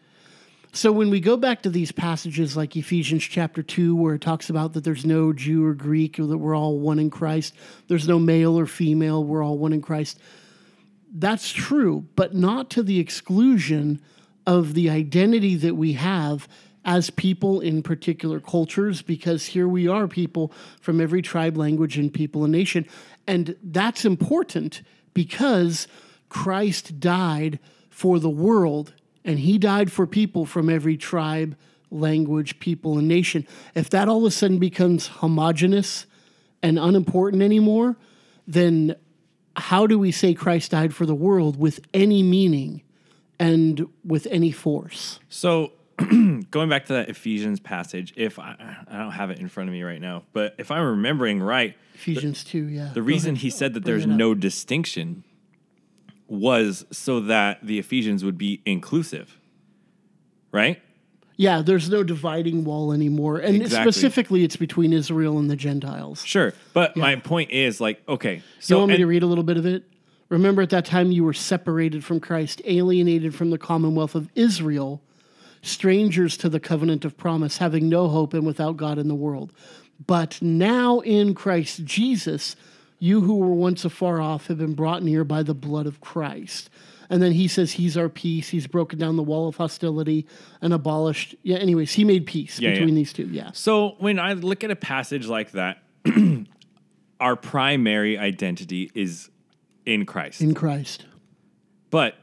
So 0.71 0.93
when 0.93 1.09
we 1.09 1.19
go 1.19 1.35
back 1.35 1.61
to 1.63 1.69
these 1.69 1.91
passages 1.91 2.55
like 2.55 2.77
Ephesians 2.77 3.23
chapter 3.23 3.61
2, 3.61 3.97
where 3.97 4.15
it 4.15 4.21
talks 4.21 4.49
about 4.49 4.71
that 4.73 4.85
there's 4.85 5.05
no 5.05 5.33
Jew 5.33 5.65
or 5.65 5.73
Greek, 5.73 6.17
or 6.17 6.25
that 6.25 6.37
we're 6.37 6.55
all 6.55 6.79
one 6.79 6.99
in 6.99 7.09
Christ, 7.09 7.53
there's 7.89 8.07
no 8.07 8.17
male 8.17 8.57
or 8.57 8.65
female, 8.65 9.25
we're 9.25 9.43
all 9.43 9.57
one 9.57 9.73
in 9.73 9.81
Christ. 9.81 10.19
That's 11.13 11.51
true, 11.51 12.05
but 12.15 12.33
not 12.33 12.69
to 12.71 12.83
the 12.83 12.97
exclusion 12.97 14.01
of 14.45 14.73
the 14.73 14.89
identity 14.89 15.55
that 15.55 15.75
we 15.75 15.93
have 15.93 16.47
as 16.85 17.09
people 17.09 17.59
in 17.59 17.83
particular 17.83 18.39
cultures, 18.39 19.01
because 19.01 19.47
here 19.47 19.67
we 19.67 19.85
are, 19.85 20.07
people 20.07 20.53
from 20.79 21.01
every 21.01 21.21
tribe, 21.21 21.57
language, 21.57 21.97
and 21.97 22.13
people 22.13 22.45
and 22.45 22.53
nation. 22.53 22.87
And 23.27 23.57
that's 23.61 24.05
important 24.05 24.81
because 25.13 25.89
Christ 26.29 27.01
died 27.01 27.59
for 27.97 28.19
the 28.19 28.29
world 28.29 28.93
and 29.25 29.39
he 29.39 29.57
died 29.57 29.91
for 29.91 30.05
people 30.05 30.45
from 30.45 30.69
every 30.69 30.95
tribe, 30.95 31.57
language, 31.89 32.59
people, 32.59 32.99
and 32.99 33.07
nation. 33.07 33.43
If 33.73 33.89
that 33.89 34.07
all 34.07 34.19
of 34.19 34.25
a 34.25 34.29
sudden 34.29 34.59
becomes 34.59 35.07
homogenous 35.07 36.05
and 36.61 36.77
unimportant 36.77 37.41
anymore, 37.41 37.95
then 38.45 38.95
how 39.55 39.87
do 39.87 39.97
we 39.97 40.11
say 40.11 40.35
Christ 40.35 40.69
died 40.69 40.93
for 40.93 41.07
the 41.07 41.15
world 41.15 41.59
with 41.59 41.79
any 41.91 42.21
meaning 42.21 42.83
and 43.39 43.87
with 44.05 44.27
any 44.29 44.51
force? 44.51 45.19
So 45.27 45.71
going 45.97 46.69
back 46.69 46.85
to 46.85 46.93
that 46.93 47.09
Ephesians 47.09 47.59
passage, 47.59 48.13
if 48.15 48.37
I, 48.37 48.75
I 48.87 48.97
don't 48.99 49.09
have 49.09 49.31
it 49.31 49.39
in 49.39 49.47
front 49.47 49.69
of 49.69 49.73
me 49.73 49.81
right 49.81 49.99
now, 49.99 50.21
but 50.33 50.53
if 50.59 50.69
I'm 50.69 50.85
remembering 50.85 51.41
right, 51.41 51.75
Ephesians 51.95 52.43
2, 52.43 52.67
yeah. 52.67 52.91
the 52.93 53.01
reason 53.01 53.35
he 53.35 53.49
said 53.49 53.73
that 53.73 53.85
there's 53.85 54.05
no 54.05 54.35
distinction 54.35 55.23
was 56.27 56.85
so 56.91 57.19
that 57.21 57.65
the 57.65 57.79
Ephesians 57.79 58.23
would 58.23 58.37
be 58.37 58.61
inclusive, 58.65 59.37
right? 60.51 60.81
Yeah, 61.39 61.61
there's 61.61 61.89
no 61.89 62.03
dividing 62.03 62.63
wall 62.63 62.91
anymore. 62.91 63.37
And 63.37 63.61
Exactly. 63.61 63.91
specifically, 63.91 64.43
it's 64.43 64.55
between 64.55 64.91
Israel 64.91 65.37
and 65.37 65.49
the 65.49 65.55
Gentiles. 65.55 66.23
Sure, 66.25 66.53
but 66.73 66.97
my 66.97 67.15
point 67.15 67.51
is 67.51 67.79
like, 67.79 68.01
okay, 68.09 68.41
so 68.59 68.75
you 68.75 68.79
want 68.79 68.89
me 68.89 68.95
and- 68.95 69.01
to 69.01 69.07
read 69.07 69.23
a 69.23 69.27
little 69.27 69.43
bit 69.43 69.57
of 69.57 69.65
it? 69.65 69.83
Remember 70.29 70.61
at 70.61 70.71
that 70.71 70.83
time 70.83 71.11
you 71.11 71.23
were 71.23 71.33
separated 71.33 72.03
from 72.03 72.19
Christ, 72.19 72.61
alienated 72.65 73.33
from 73.33 73.49
the 73.49 73.57
commonwealth 73.57 74.13
of 74.15 74.29
Israel, 74.35 75.01
strangers 75.61 76.35
to 76.37 76.49
the 76.49 76.59
covenant 76.59 77.05
of 77.05 77.15
promise, 77.17 77.59
having 77.59 77.87
no 77.87 78.09
hope 78.09 78.33
and 78.33 78.45
without 78.45 78.75
God 78.75 78.97
in 78.97 79.07
the 79.07 79.15
world. 79.15 79.53
But 80.05 80.37
now 80.41 80.99
in 80.99 81.33
Christ 81.33 81.85
Jesus, 81.85 82.55
you 82.99 83.21
who 83.21 83.37
were 83.37 83.53
once 83.53 83.85
afar 83.85 84.19
off 84.21 84.47
have 84.47 84.57
been 84.57 84.73
brought 84.73 85.03
near 85.03 85.23
by 85.23 85.43
the 85.43 85.53
blood 85.53 85.85
of 85.87 86.01
Christ. 86.01 86.69
And 87.09 87.21
then 87.21 87.31
he 87.31 87.47
says 87.47 87.73
he's 87.73 87.95
our 87.95 88.09
peace. 88.09 88.49
He's 88.49 88.67
broken 88.67 88.99
down 88.99 89.15
the 89.15 89.23
wall 89.23 89.47
of 89.47 89.55
hostility 89.55 90.25
and 90.61 90.73
abolished. 90.73 91.35
Yeah. 91.43 91.57
Anyways, 91.57 91.93
he 91.93 92.03
made 92.03 92.25
peace 92.25 92.59
Yeah, 92.59 92.71
between 92.71 92.89
yeah. 92.89 92.95
these 92.95 93.13
two. 93.13 93.27
Yeah. 93.27 93.51
So 93.53 93.95
when 93.99 94.19
I 94.19 94.33
look 94.33 94.63
at 94.63 94.71
a 94.71 94.75
passage 94.75 95.27
like 95.27 95.51
that, 95.51 95.77
our 97.19 97.35
primary 97.35 98.17
identity 98.17 98.91
is 98.93 99.29
in 99.85 100.05
Christ. 100.05 100.41
In 100.41 100.53
Christ. 100.53 101.05
but 101.89 102.15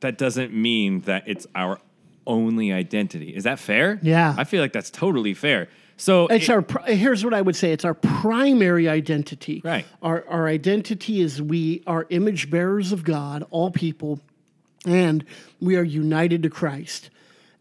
that 0.00 0.18
doesn't 0.18 0.52
mean 0.52 1.00
that 1.02 1.24
it's 1.26 1.46
our 1.54 1.78
only 2.26 2.72
identity. 2.72 3.34
Is 3.34 3.44
that 3.44 3.58
fair? 3.58 3.98
Yeah. 4.02 4.34
I 4.36 4.44
feel 4.44 4.60
like 4.62 4.72
that's 4.72 4.90
totally 4.90 5.32
fair. 5.34 5.68
So 5.96 6.26
It's 6.26 6.48
it- 6.48 6.50
our. 6.50 6.64
Here's 6.86 7.24
what 7.24 7.34
I 7.34 7.40
would 7.40 7.56
say. 7.56 7.72
It's 7.72 7.84
our 7.84 7.94
primary 7.94 8.88
identity. 8.88 9.62
Right. 9.64 9.86
Our 10.02 10.24
our 10.28 10.48
identity 10.48 11.20
is 11.20 11.40
we 11.40 11.82
are 11.86 12.06
image 12.10 12.50
bearers 12.50 12.92
of 12.92 13.04
God, 13.04 13.44
all 13.50 13.70
people, 13.70 14.20
and 14.84 15.24
we 15.60 15.76
are 15.76 15.84
united 15.84 16.42
to 16.42 16.50
Christ, 16.50 17.10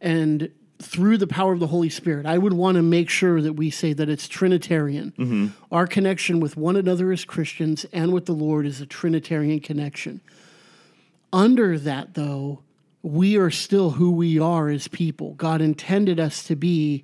and 0.02 0.50
through 0.82 1.18
the 1.18 1.28
power 1.28 1.54
of 1.54 1.60
the 1.60 1.68
Holy 1.68 1.90
Spirit. 1.90 2.26
I 2.26 2.38
would 2.38 2.54
want 2.54 2.76
to 2.76 2.82
make 2.82 3.10
sure 3.10 3.42
that 3.42 3.54
we 3.54 3.70
say 3.70 3.94
that 3.94 4.10
it's 4.10 4.28
Trinitarian. 4.28 5.14
Mm-hmm. 5.18 5.48
Our 5.72 5.88
connection 5.88 6.40
with 6.42 6.58
one 6.58 6.76
another 6.76 7.12
as 7.12 7.24
Christians 7.24 7.86
and 7.94 8.12
with 8.12 8.26
the 8.26 8.34
Lord 8.34 8.66
is 8.66 8.82
a 8.82 8.86
Trinitarian 8.86 9.62
connection. 9.62 10.20
Under 11.32 11.80
that, 11.80 12.16
though, 12.16 12.64
we 13.02 13.38
are 13.38 13.50
still 13.50 13.92
who 13.92 14.12
we 14.12 14.40
are 14.40 14.70
as 14.70 14.88
people. 14.88 15.36
God 15.36 15.62
intended 15.62 16.20
us 16.20 16.44
to 16.44 16.56
be 16.56 17.04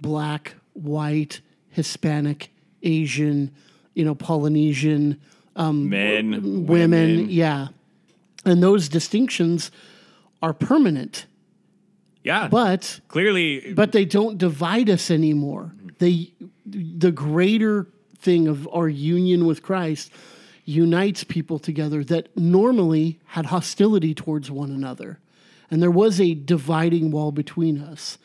black, 0.00 0.54
white, 0.72 1.40
Hispanic, 1.70 2.50
Asian, 2.82 3.54
you 3.94 4.04
know, 4.04 4.14
Polynesian, 4.14 5.20
um, 5.56 5.88
men, 5.88 6.66
women, 6.66 7.28
yeah. 7.30 7.68
And 8.44 8.62
those 8.62 8.88
distinctions 8.88 9.70
are 10.40 10.54
permanent, 10.54 11.26
yeah, 12.22 12.48
but 12.48 13.00
clearly, 13.08 13.72
but 13.74 13.92
they 13.92 14.04
don't 14.04 14.38
divide 14.38 14.88
us 14.88 15.10
anymore. 15.10 15.72
They 15.98 16.32
the 16.64 17.10
greater 17.10 17.88
thing 18.18 18.46
of 18.46 18.68
our 18.72 18.88
union 18.88 19.46
with 19.46 19.62
Christ 19.62 20.12
unites 20.64 21.24
people 21.24 21.58
together 21.58 22.04
that 22.04 22.36
normally 22.36 23.18
had 23.26 23.46
hostility 23.46 24.14
towards 24.14 24.50
one 24.50 24.70
another. 24.70 25.18
And 25.70 25.82
there 25.82 25.90
was 25.90 26.20
a 26.20 26.34
dividing 26.34 27.10
wall 27.10 27.32
between 27.32 27.80
us. 27.80 28.18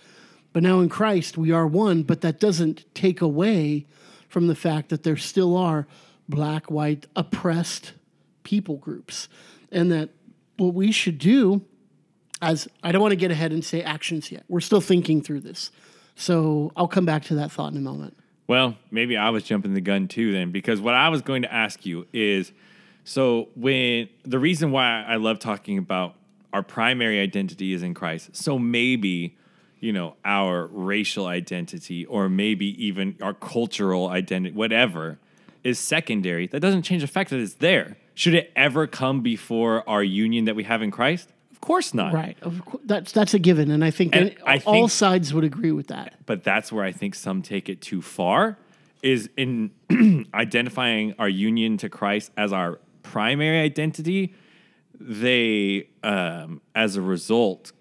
But 0.54 0.64
now 0.64 0.80
in 0.80 0.90
Christ 0.90 1.38
we 1.38 1.52
are 1.52 1.68
one, 1.68 2.04
but 2.04 2.22
that 2.22 2.40
doesn't 2.40 2.86
take 2.94 3.22
away 3.22 3.86
from 4.30 4.48
the 4.48 4.56
fact 4.56 4.90
that 4.90 5.04
there 5.04 5.18
still 5.18 5.58
are 5.58 5.88
black, 6.30 6.72
white, 6.72 7.08
oppressed 7.16 7.94
people 8.44 8.78
groups. 8.78 9.28
And 9.72 9.92
that 9.92 10.10
what 10.58 10.74
we 10.74 10.92
should 10.92 11.18
do 11.18 11.62
as 12.42 12.68
I 12.84 12.92
don't 12.92 13.02
want 13.02 13.14
to 13.14 13.18
get 13.18 13.32
ahead 13.32 13.52
and 13.52 13.64
say 13.64 13.82
actions 13.82 14.32
yet. 14.32 14.44
We're 14.48 14.60
still 14.60 14.82
thinking 14.82 15.22
through 15.22 15.42
this. 15.42 15.72
So 16.16 16.72
I'll 16.76 16.88
come 16.88 17.06
back 17.06 17.24
to 17.26 17.36
that 17.36 17.52
thought 17.52 17.72
in 17.72 17.78
a 17.78 17.82
moment. 17.82 18.18
Well, 18.48 18.78
maybe 18.92 19.18
I 19.18 19.30
was 19.30 19.44
jumping 19.44 19.74
the 19.74 19.82
gun 19.82 20.08
too 20.08 20.34
then, 20.34 20.52
because 20.52 20.82
what 20.82 20.94
I 20.94 21.10
was 21.10 21.22
going 21.22 21.44
to 21.44 21.54
ask 21.54 21.86
you 21.86 22.06
is 22.14 22.52
so 23.06 23.50
when 23.56 24.10
the 24.24 24.40
reason 24.40 24.72
why 24.72 25.04
I 25.08 25.16
love 25.16 25.40
talking 25.40 25.78
about 25.78 26.16
our 26.52 26.62
primary 26.62 27.20
identity 27.20 27.74
is 27.74 27.82
in 27.82 27.94
Christ. 27.94 28.36
So 28.36 28.60
maybe, 28.60 29.38
you 29.84 29.92
know, 29.92 30.16
our 30.24 30.68
racial 30.68 31.26
identity 31.28 32.06
or 32.06 32.30
maybe 32.30 32.68
even 32.86 33.18
our 33.22 33.34
cultural 33.34 34.08
identity, 34.08 34.56
whatever, 34.56 35.20
is 35.62 35.78
secondary. 35.78 36.48
That 36.48 36.62
doesn't 36.62 36.84
change 36.84 37.02
the 37.02 37.08
fact 37.08 37.32
that 37.32 37.40
it's 37.42 37.56
there. 37.56 37.98
Should 38.16 38.34
it 38.34 38.50
ever 38.56 38.88
come 38.88 39.20
before 39.22 39.88
our 39.90 40.02
union 40.02 40.46
that 40.46 40.56
we 40.56 40.64
have 40.64 40.82
in 40.82 40.90
Christ? 40.90 41.28
Of 41.52 41.60
course 41.60 41.94
not. 41.94 42.14
Right. 42.14 42.38
Of 42.42 42.64
course, 42.64 42.82
that's 42.86 43.12
that's 43.12 43.34
a 43.34 43.40
given, 43.40 43.72
and 43.72 43.84
I 43.84 43.92
think 43.92 44.16
And 44.16 44.34
I 44.46 44.62
all 44.66 44.74
think- 44.88 44.92
sides 44.92 45.34
would 45.34 45.44
agree 45.44 45.74
with 45.74 45.88
that. 45.88 46.16
but 46.26 46.44
that's 46.46 46.72
where 46.72 46.86
I 46.86 46.94
think 46.94 47.14
some 47.14 47.42
take 47.42 47.68
it 47.68 47.82
too 47.82 48.02
far 48.02 48.58
is 49.02 49.30
in 49.36 49.72
identifying 50.34 51.14
our 51.20 51.28
union 51.30 51.76
to 51.78 51.90
Christ 51.90 52.32
as 52.38 52.54
our 52.54 52.80
primary 53.02 53.60
identity. 53.60 54.34
They, 54.98 55.90
um, 56.04 56.62
as 56.74 56.96
a 56.96 57.02
result, 57.02 57.74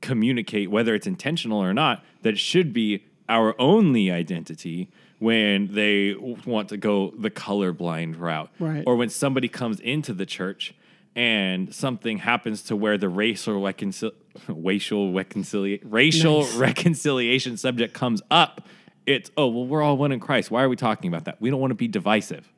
communicate 0.00 0.70
whether 0.70 0.94
it's 0.94 1.06
intentional 1.06 1.58
or 1.62 1.74
not 1.74 2.04
that 2.22 2.30
it 2.34 2.38
should 2.38 2.72
be 2.72 3.04
our 3.28 3.54
only 3.60 4.10
identity 4.10 4.90
when 5.18 5.74
they 5.74 6.14
want 6.46 6.68
to 6.68 6.76
go 6.76 7.12
the 7.18 7.30
colorblind 7.30 8.18
route 8.18 8.50
Right. 8.58 8.84
or 8.86 8.96
when 8.96 9.08
somebody 9.08 9.48
comes 9.48 9.80
into 9.80 10.12
the 10.14 10.24
church 10.26 10.74
and 11.16 11.74
something 11.74 12.18
happens 12.18 12.62
to 12.64 12.76
where 12.76 12.96
the 12.96 13.08
racial 13.08 13.60
reconcil- 13.60 14.12
racial 14.48 15.12
reconcilia- 15.12 15.80
racial 15.84 16.40
Nice. 16.42 16.54
reconciliation 16.54 17.56
subject 17.56 17.92
comes 17.94 18.22
up 18.30 18.66
it's 19.06 19.30
oh 19.36 19.48
well 19.48 19.66
we're 19.66 19.82
all 19.82 19.96
one 19.96 20.12
in 20.12 20.20
Christ 20.20 20.50
why 20.50 20.62
are 20.62 20.68
we 20.68 20.76
talking 20.76 21.08
about 21.08 21.24
that 21.24 21.40
we 21.40 21.50
don't 21.50 21.60
want 21.60 21.72
to 21.72 21.74
be 21.76 21.88
divisive 21.88 22.52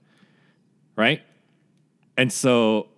right 0.97 1.23
and 2.17 2.31
so 2.33 2.89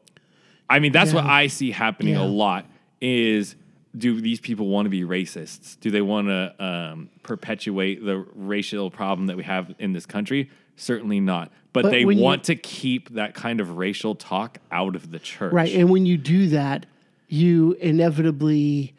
I 0.69 0.79
mean 0.81 0.91
that's 0.93 1.13
what 1.13 1.25
I 1.25 1.47
see 1.47 1.71
happening 1.71 2.15
Yeah. 2.15 2.25
a 2.25 2.27
lot 2.27 2.67
is 3.01 3.55
do 3.97 4.21
these 4.21 4.41
people 4.41 4.69
want 4.69 4.87
to 4.87 4.91
be 4.91 5.03
racists? 5.03 5.79
Do 5.81 5.91
they 5.91 6.01
want 6.01 6.29
to 6.29 6.55
um, 6.65 7.11
perpetuate 7.23 8.05
the 8.05 8.25
racial 8.35 8.91
problem 8.91 9.27
that 9.27 9.37
we 9.37 9.43
have 9.43 9.75
in 9.79 9.93
this 9.93 10.07
country? 10.07 10.51
Certainly 10.77 11.21
not. 11.21 11.51
But, 11.73 11.85
But 11.85 11.91
they 11.91 12.05
when 12.05 12.19
you- 12.19 12.25
want 12.25 12.45
to 12.45 12.57
keep 12.57 13.11
that 13.11 13.35
kind 13.35 13.61
of 13.61 13.77
racial 13.77 14.15
talk 14.15 14.59
out 14.71 14.97
of 14.97 15.11
the 15.11 15.19
church. 15.19 15.53
Right. 15.53 15.75
And 15.75 15.91
when 15.91 16.07
you 16.07 16.17
do 16.17 16.49
that, 16.49 16.87
you 17.29 17.73
inevitably 17.81 18.95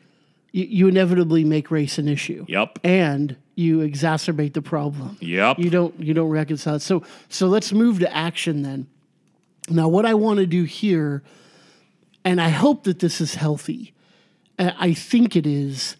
you, 0.51 0.65
you 0.65 0.87
inevitably 0.87 1.43
make 1.43 1.71
race 1.71 1.97
an 1.97 2.07
issue. 2.07 2.45
Yep. 2.47 2.79
And 2.83 3.35
you 3.55 3.79
exacerbate 3.79 4.53
the 4.53 4.61
problem. 4.61 5.17
Yep. 5.19 5.59
You 5.59 5.69
don't 5.69 5.99
you 5.99 6.13
don't 6.13 6.29
reconcile. 6.29 6.79
So 6.79 7.03
so 7.29 7.47
let's 7.47 7.71
move 7.71 7.99
to 7.99 8.15
action 8.15 8.61
then. 8.63 8.87
Now 9.69 9.87
what 9.87 10.05
I 10.05 10.13
want 10.13 10.39
to 10.39 10.45
do 10.47 10.63
here, 10.63 11.23
and 12.25 12.41
I 12.41 12.49
hope 12.49 12.83
that 12.83 12.99
this 12.99 13.21
is 13.21 13.35
healthy. 13.35 13.93
Uh, 14.59 14.71
I 14.77 14.93
think 14.93 15.35
it 15.35 15.45
is, 15.45 15.95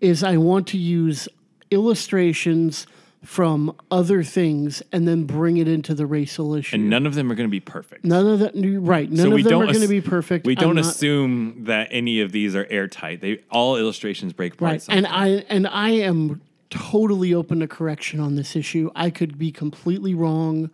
is 0.00 0.22
I 0.22 0.36
want 0.36 0.66
to 0.68 0.78
use 0.78 1.28
illustrations 1.70 2.86
from 3.24 3.74
other 3.90 4.22
things 4.22 4.82
and 4.92 5.08
then 5.08 5.24
bring 5.24 5.56
it 5.56 5.66
into 5.66 5.94
the 5.94 6.06
racial 6.06 6.54
issue. 6.54 6.76
and 6.76 6.88
none 6.88 7.06
of 7.06 7.14
them 7.16 7.30
are 7.32 7.34
going 7.34 7.48
to 7.48 7.50
be 7.50 7.58
perfect. 7.60 8.04
none 8.04 8.24
of 8.26 8.38
that 8.38 8.52
right. 8.80 9.10
None 9.10 9.16
So 9.18 9.36
of 9.36 9.42
them 9.42 9.62
are 9.62 9.66
going 9.66 9.80
to 9.80 9.88
be 9.88 10.00
perfect. 10.00 10.46
We 10.46 10.56
I'm 10.56 10.62
don't 10.62 10.78
assume 10.78 11.64
that 11.64 11.88
any 11.90 12.20
of 12.20 12.30
these 12.30 12.54
are 12.54 12.66
airtight. 12.70 13.20
They 13.20 13.42
all 13.50 13.76
illustrations 13.76 14.32
break 14.32 14.54
apart. 14.54 14.70
Right. 14.72 14.82
sometimes. 14.82 15.06
And 15.06 15.12
I 15.12 15.28
and 15.48 15.66
I 15.66 15.90
am 15.90 16.40
totally 16.70 17.34
open 17.34 17.60
to 17.60 17.66
correction 17.66 18.20
on 18.20 18.36
this 18.36 18.54
issue. 18.54 18.90
I 18.94 19.10
could 19.10 19.38
be 19.38 19.50
completely 19.50 20.14
wrong 20.14 20.70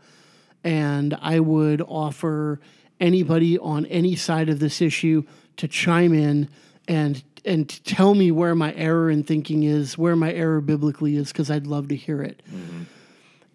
and 0.64 1.16
I 1.22 1.40
would 1.40 1.80
offer 1.82 2.60
anybody 3.00 3.58
on 3.58 3.86
any 3.86 4.14
side 4.14 4.48
of 4.48 4.58
this 4.58 4.80
issue 4.82 5.24
to 5.56 5.68
chime 5.68 6.12
in 6.12 6.48
and 6.88 7.22
and 7.44 7.84
tell 7.84 8.14
me 8.14 8.30
where 8.30 8.54
my 8.54 8.72
error 8.74 9.10
in 9.10 9.24
thinking 9.24 9.64
is, 9.64 9.98
where 9.98 10.14
my 10.14 10.32
error 10.32 10.60
biblically 10.60 11.16
is 11.16 11.32
because 11.32 11.50
I'd 11.50 11.66
love 11.66 11.88
to 11.88 11.96
hear 11.96 12.22
it. 12.22 12.42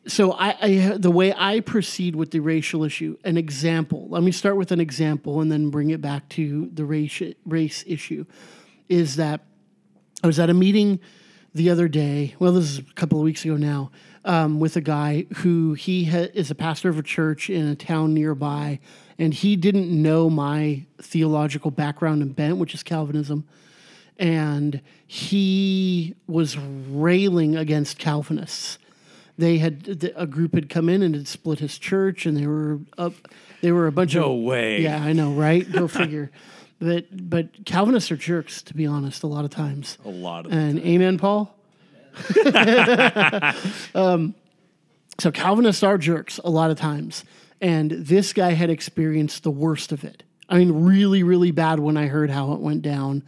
So 0.07 0.33
I, 0.33 0.55
I 0.61 0.97
the 0.97 1.11
way 1.11 1.33
I 1.33 1.59
proceed 1.59 2.15
with 2.15 2.31
the 2.31 2.39
racial 2.39 2.83
issue, 2.83 3.17
an 3.23 3.37
example. 3.37 4.07
Let 4.09 4.23
me 4.23 4.31
start 4.31 4.57
with 4.57 4.71
an 4.71 4.79
example 4.79 5.41
and 5.41 5.51
then 5.51 5.69
bring 5.69 5.89
it 5.89 6.01
back 6.01 6.29
to 6.29 6.69
the 6.73 6.85
race 6.85 7.21
race 7.45 7.83
issue. 7.87 8.25
Is 8.89 9.17
that 9.17 9.41
I 10.23 10.27
was 10.27 10.39
at 10.39 10.49
a 10.49 10.53
meeting 10.53 10.99
the 11.53 11.69
other 11.69 11.87
day. 11.87 12.35
Well, 12.39 12.53
this 12.53 12.65
is 12.65 12.79
a 12.79 12.83
couple 12.93 13.19
of 13.19 13.23
weeks 13.23 13.43
ago 13.43 13.57
now, 13.57 13.91
um, 14.23 14.59
with 14.59 14.75
a 14.75 14.81
guy 14.81 15.25
who 15.37 15.73
he 15.73 16.05
ha- 16.05 16.29
is 16.33 16.51
a 16.51 16.55
pastor 16.55 16.89
of 16.89 16.97
a 16.97 17.03
church 17.03 17.49
in 17.49 17.67
a 17.67 17.75
town 17.75 18.13
nearby, 18.13 18.79
and 19.19 19.33
he 19.33 19.55
didn't 19.55 19.89
know 19.89 20.29
my 20.29 20.85
theological 21.01 21.71
background 21.71 22.21
and 22.21 22.35
bent, 22.35 22.57
which 22.57 22.73
is 22.73 22.83
Calvinism, 22.83 23.47
and 24.17 24.81
he 25.05 26.15
was 26.27 26.57
railing 26.57 27.55
against 27.55 27.97
Calvinists. 27.97 28.77
They 29.37 29.59
had 29.59 30.11
a 30.15 30.25
group 30.25 30.55
had 30.55 30.69
come 30.69 30.89
in 30.89 31.03
and 31.03 31.13
had 31.13 31.27
split 31.27 31.59
his 31.59 31.77
church, 31.77 32.25
and 32.25 32.35
they 32.35 32.47
were 32.47 32.79
up. 32.97 33.13
They 33.61 33.71
were 33.71 33.85
a 33.87 33.91
bunch 33.91 34.15
No 34.15 34.33
of 34.33 34.43
way. 34.43 34.81
Yeah, 34.81 35.03
I 35.03 35.13
know, 35.13 35.33
right? 35.33 35.69
Go 35.71 35.87
figure. 35.87 36.31
But 36.79 37.29
but 37.29 37.65
Calvinists 37.65 38.11
are 38.11 38.17
jerks, 38.17 38.61
to 38.63 38.73
be 38.73 38.85
honest, 38.85 39.23
a 39.23 39.27
lot 39.27 39.45
of 39.45 39.51
times. 39.51 39.97
a 40.05 40.09
lot 40.09 40.45
of 40.45 40.51
And 40.51 40.79
amen, 40.79 41.17
Paul. 41.17 41.53
um, 43.95 44.33
so 45.19 45.31
Calvinists 45.31 45.83
are 45.83 45.97
jerks 45.97 46.39
a 46.43 46.49
lot 46.49 46.71
of 46.71 46.77
times, 46.77 47.23
and 47.61 47.91
this 47.91 48.33
guy 48.33 48.51
had 48.51 48.69
experienced 48.69 49.43
the 49.43 49.51
worst 49.51 49.91
of 49.91 50.03
it. 50.03 50.23
I 50.49 50.57
mean, 50.57 50.83
really, 50.83 51.23
really 51.23 51.51
bad. 51.51 51.79
When 51.79 51.97
I 51.97 52.07
heard 52.07 52.29
how 52.29 52.53
it 52.53 52.59
went 52.59 52.81
down, 52.81 53.23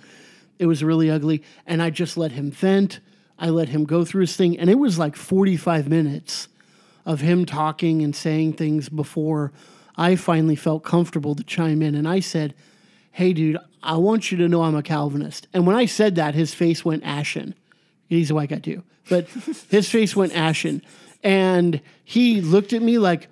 it 0.57 0.65
was 0.65 0.83
really 0.83 1.09
ugly, 1.09 1.43
and 1.65 1.81
I 1.81 1.89
just 1.89 2.17
let 2.17 2.31
him 2.31 2.51
vent. 2.51 2.99
I 3.37 3.49
let 3.49 3.69
him 3.69 3.85
go 3.85 4.03
through 4.05 4.21
his 4.21 4.35
thing, 4.35 4.59
and 4.59 4.69
it 4.69 4.79
was 4.79 4.99
like 4.99 5.15
forty-five 5.15 5.87
minutes 5.87 6.47
of 7.05 7.21
him 7.21 7.45
talking 7.45 8.01
and 8.03 8.15
saying 8.15 8.53
things 8.53 8.89
before 8.89 9.51
I 9.95 10.15
finally 10.15 10.55
felt 10.55 10.83
comfortable 10.83 11.35
to 11.35 11.43
chime 11.43 11.81
in. 11.81 11.95
And 11.95 12.07
I 12.07 12.19
said, 12.19 12.53
Hey, 13.11 13.33
dude, 13.33 13.57
I 13.81 13.97
want 13.97 14.31
you 14.31 14.37
to 14.37 14.47
know 14.47 14.61
I'm 14.63 14.75
a 14.75 14.83
Calvinist. 14.83 15.47
And 15.53 15.65
when 15.65 15.75
I 15.75 15.85
said 15.85 16.15
that, 16.15 16.35
his 16.35 16.53
face 16.53 16.85
went 16.85 17.03
ashen. 17.03 17.55
He's 18.07 18.31
a 18.31 18.35
white 18.35 18.49
guy 18.49 18.59
too, 18.59 18.83
but 19.09 19.27
his 19.69 19.89
face 19.89 20.15
went 20.15 20.35
ashen. 20.35 20.81
And 21.23 21.81
he 22.03 22.41
looked 22.41 22.73
at 22.73 22.81
me 22.81 22.97
like 22.97 23.27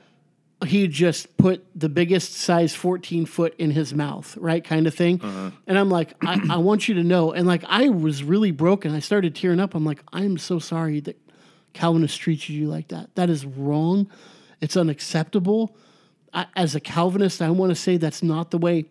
he 0.66 0.88
just 0.88 1.38
put 1.38 1.66
the 1.76 1.90
biggest 1.90 2.34
size 2.34 2.74
14 2.74 3.26
foot 3.26 3.54
in 3.60 3.72
his 3.72 3.94
mouth, 3.94 4.36
right? 4.38 4.64
Kind 4.64 4.88
of 4.88 4.94
thing. 4.96 5.22
Uh-huh. 5.22 5.52
And 5.68 5.78
I'm 5.78 5.90
like, 5.90 6.14
I, 6.26 6.42
I 6.50 6.58
want 6.58 6.88
you 6.88 6.96
to 6.96 7.04
know. 7.04 7.32
And 7.32 7.48
like, 7.48 7.64
I 7.68 7.90
was 7.90 8.24
really 8.24 8.52
broken. 8.52 8.96
I 8.96 9.00
started 9.00 9.36
tearing 9.36 9.60
up. 9.60 9.76
I'm 9.76 9.86
like, 9.86 10.02
I'm 10.12 10.38
so 10.38 10.58
sorry 10.58 11.00
that 11.02 11.18
Calvinists 11.74 12.18
treated 12.18 12.50
you 12.50 12.68
like 12.68 12.88
that. 12.88 13.14
That 13.16 13.30
is 13.30 13.46
wrong. 13.46 14.10
It's 14.60 14.76
unacceptable. 14.76 15.76
I, 16.34 16.48
as 16.56 16.74
a 16.74 16.80
Calvinist, 16.80 17.42
I 17.42 17.52
want 17.52 17.70
to 17.70 17.76
say 17.76 17.98
that's 17.98 18.24
not 18.24 18.50
the 18.50 18.58
way 18.58 18.86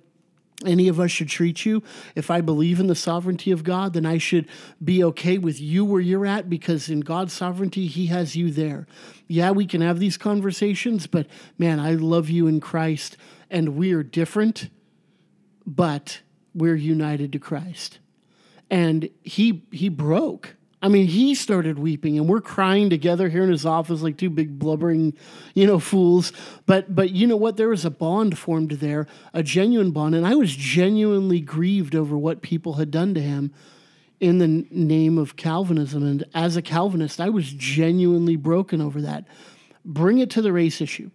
any 0.65 0.89
of 0.89 0.99
us 0.99 1.11
should 1.11 1.29
treat 1.29 1.67
you. 1.67 1.83
If 2.15 2.31
I 2.31 2.41
believe 2.41 2.81
in 2.81 2.87
the 2.87 2.95
sovereignty 2.95 3.51
of 3.51 3.63
God, 3.63 3.93
then 3.93 4.07
I 4.07 4.19
should 4.19 4.49
be 4.83 5.05
okay 5.05 5.37
with 5.37 5.61
you 5.61 5.85
where 5.85 6.01
you're 6.01 6.25
at 6.25 6.49
because 6.49 6.89
in 6.89 7.01
God's 7.01 7.33
sovereignty, 7.33 7.87
He 7.87 8.07
has 8.07 8.37
you 8.37 8.51
there. 8.51 8.87
Yeah, 9.29 9.51
we 9.51 9.67
can 9.67 9.81
have 9.83 9.99
these 9.99 10.17
conversations, 10.17 11.07
but 11.07 11.27
man, 11.59 11.79
I 11.79 11.93
love 11.93 12.31
you 12.31 12.47
in 12.47 12.61
Christ 12.61 13.17
and 13.51 13.77
we 13.77 13.93
are 13.93 14.03
different, 14.03 14.71
but 15.67 16.21
we're 16.55 16.75
united 16.75 17.33
to 17.33 17.39
Christ. 17.39 17.99
And 18.71 19.11
he 19.23 19.63
he 19.71 19.89
broke. 19.89 20.57
I 20.87 20.89
mean, 20.89 21.09
he 21.09 21.35
started 21.35 21.81
weeping, 21.81 22.17
and 22.17 22.29
we're 22.29 22.41
crying 22.41 22.91
together 22.91 23.29
here 23.29 23.43
in 23.43 23.51
his 23.51 23.67
office 23.67 24.03
like 24.03 24.17
two 24.17 24.31
big 24.31 24.57
blubbering, 24.57 25.15
you 25.53 25.67
know, 25.67 25.81
fools. 25.81 26.33
But 26.65 26.95
but 26.95 27.11
you 27.11 27.27
know 27.27 27.37
what? 27.37 27.57
There 27.57 27.71
was 27.71 27.85
a 27.85 27.91
bond 27.91 28.39
formed 28.39 28.71
there, 28.71 29.09
a 29.35 29.43
genuine 29.43 29.91
bond, 29.91 30.15
and 30.15 30.25
I 30.25 30.37
was 30.37 30.55
genuinely 30.55 31.41
grieved 31.41 31.97
over 31.97 32.17
what 32.17 32.41
people 32.41 32.75
had 32.75 32.93
done 32.93 33.15
to 33.15 33.21
him 33.21 33.53
in 34.21 34.39
the 34.39 34.47
name 34.71 35.19
of 35.19 35.35
Calvinism. 35.35 36.05
And 36.05 36.23
as 36.33 36.55
a 36.57 36.63
Calvinist, 36.63 37.21
I 37.21 37.31
was 37.31 37.53
genuinely 37.53 38.37
broken 38.37 38.81
over 38.81 39.03
that. 39.03 39.27
Bring 39.85 40.19
it 40.19 40.31
to 40.31 40.41
the 40.41 40.53
race 40.53 40.81
issue. 40.81 41.11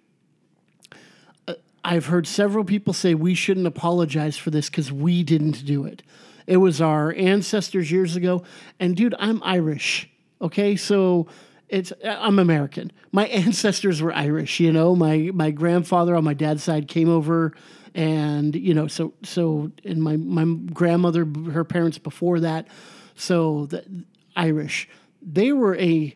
Uh, 1.47 1.53
I've 1.86 2.07
heard 2.07 2.27
several 2.27 2.65
people 2.65 2.91
say 2.91 3.15
we 3.15 3.36
shouldn't 3.36 3.67
apologize 3.67 4.36
for 4.36 4.49
this 4.49 4.69
because 4.69 4.91
we 4.91 5.23
didn't 5.23 5.63
do 5.65 5.86
it. 5.86 6.03
It 6.47 6.58
was 6.58 6.82
our 6.82 7.13
ancestors 7.13 7.91
years 7.91 8.15
ago. 8.15 8.43
And 8.80 8.95
dude, 8.95 9.15
I'm 9.19 9.41
Irish. 9.43 10.10
Okay, 10.41 10.75
so 10.75 11.27
it's 11.69 11.93
I'm 12.04 12.38
American. 12.38 12.91
My 13.12 13.25
ancestors 13.27 14.01
were 14.01 14.13
Irish. 14.13 14.60
You 14.60 14.71
know, 14.71 14.95
my 14.95 15.32
my 15.34 15.51
grandfather 15.51 16.15
on 16.15 16.23
my 16.23 16.34
dad's 16.34 16.63
side 16.63 16.88
came 16.88 17.10
over, 17.10 17.54
and 17.95 18.56
you 18.56 18.73
know, 18.73 18.88
so 18.88 19.13
so 19.23 19.71
and 19.84 20.04
my 20.04 20.17
my 20.17 20.45
grandmother, 20.73 21.25
her 21.51 21.63
parents 21.63 21.97
before 21.97 22.41
that, 22.41 22.67
so 23.15 23.65
the 23.67 24.06
Irish. 24.36 24.88
They 25.21 25.51
were 25.51 25.77
a 25.77 26.15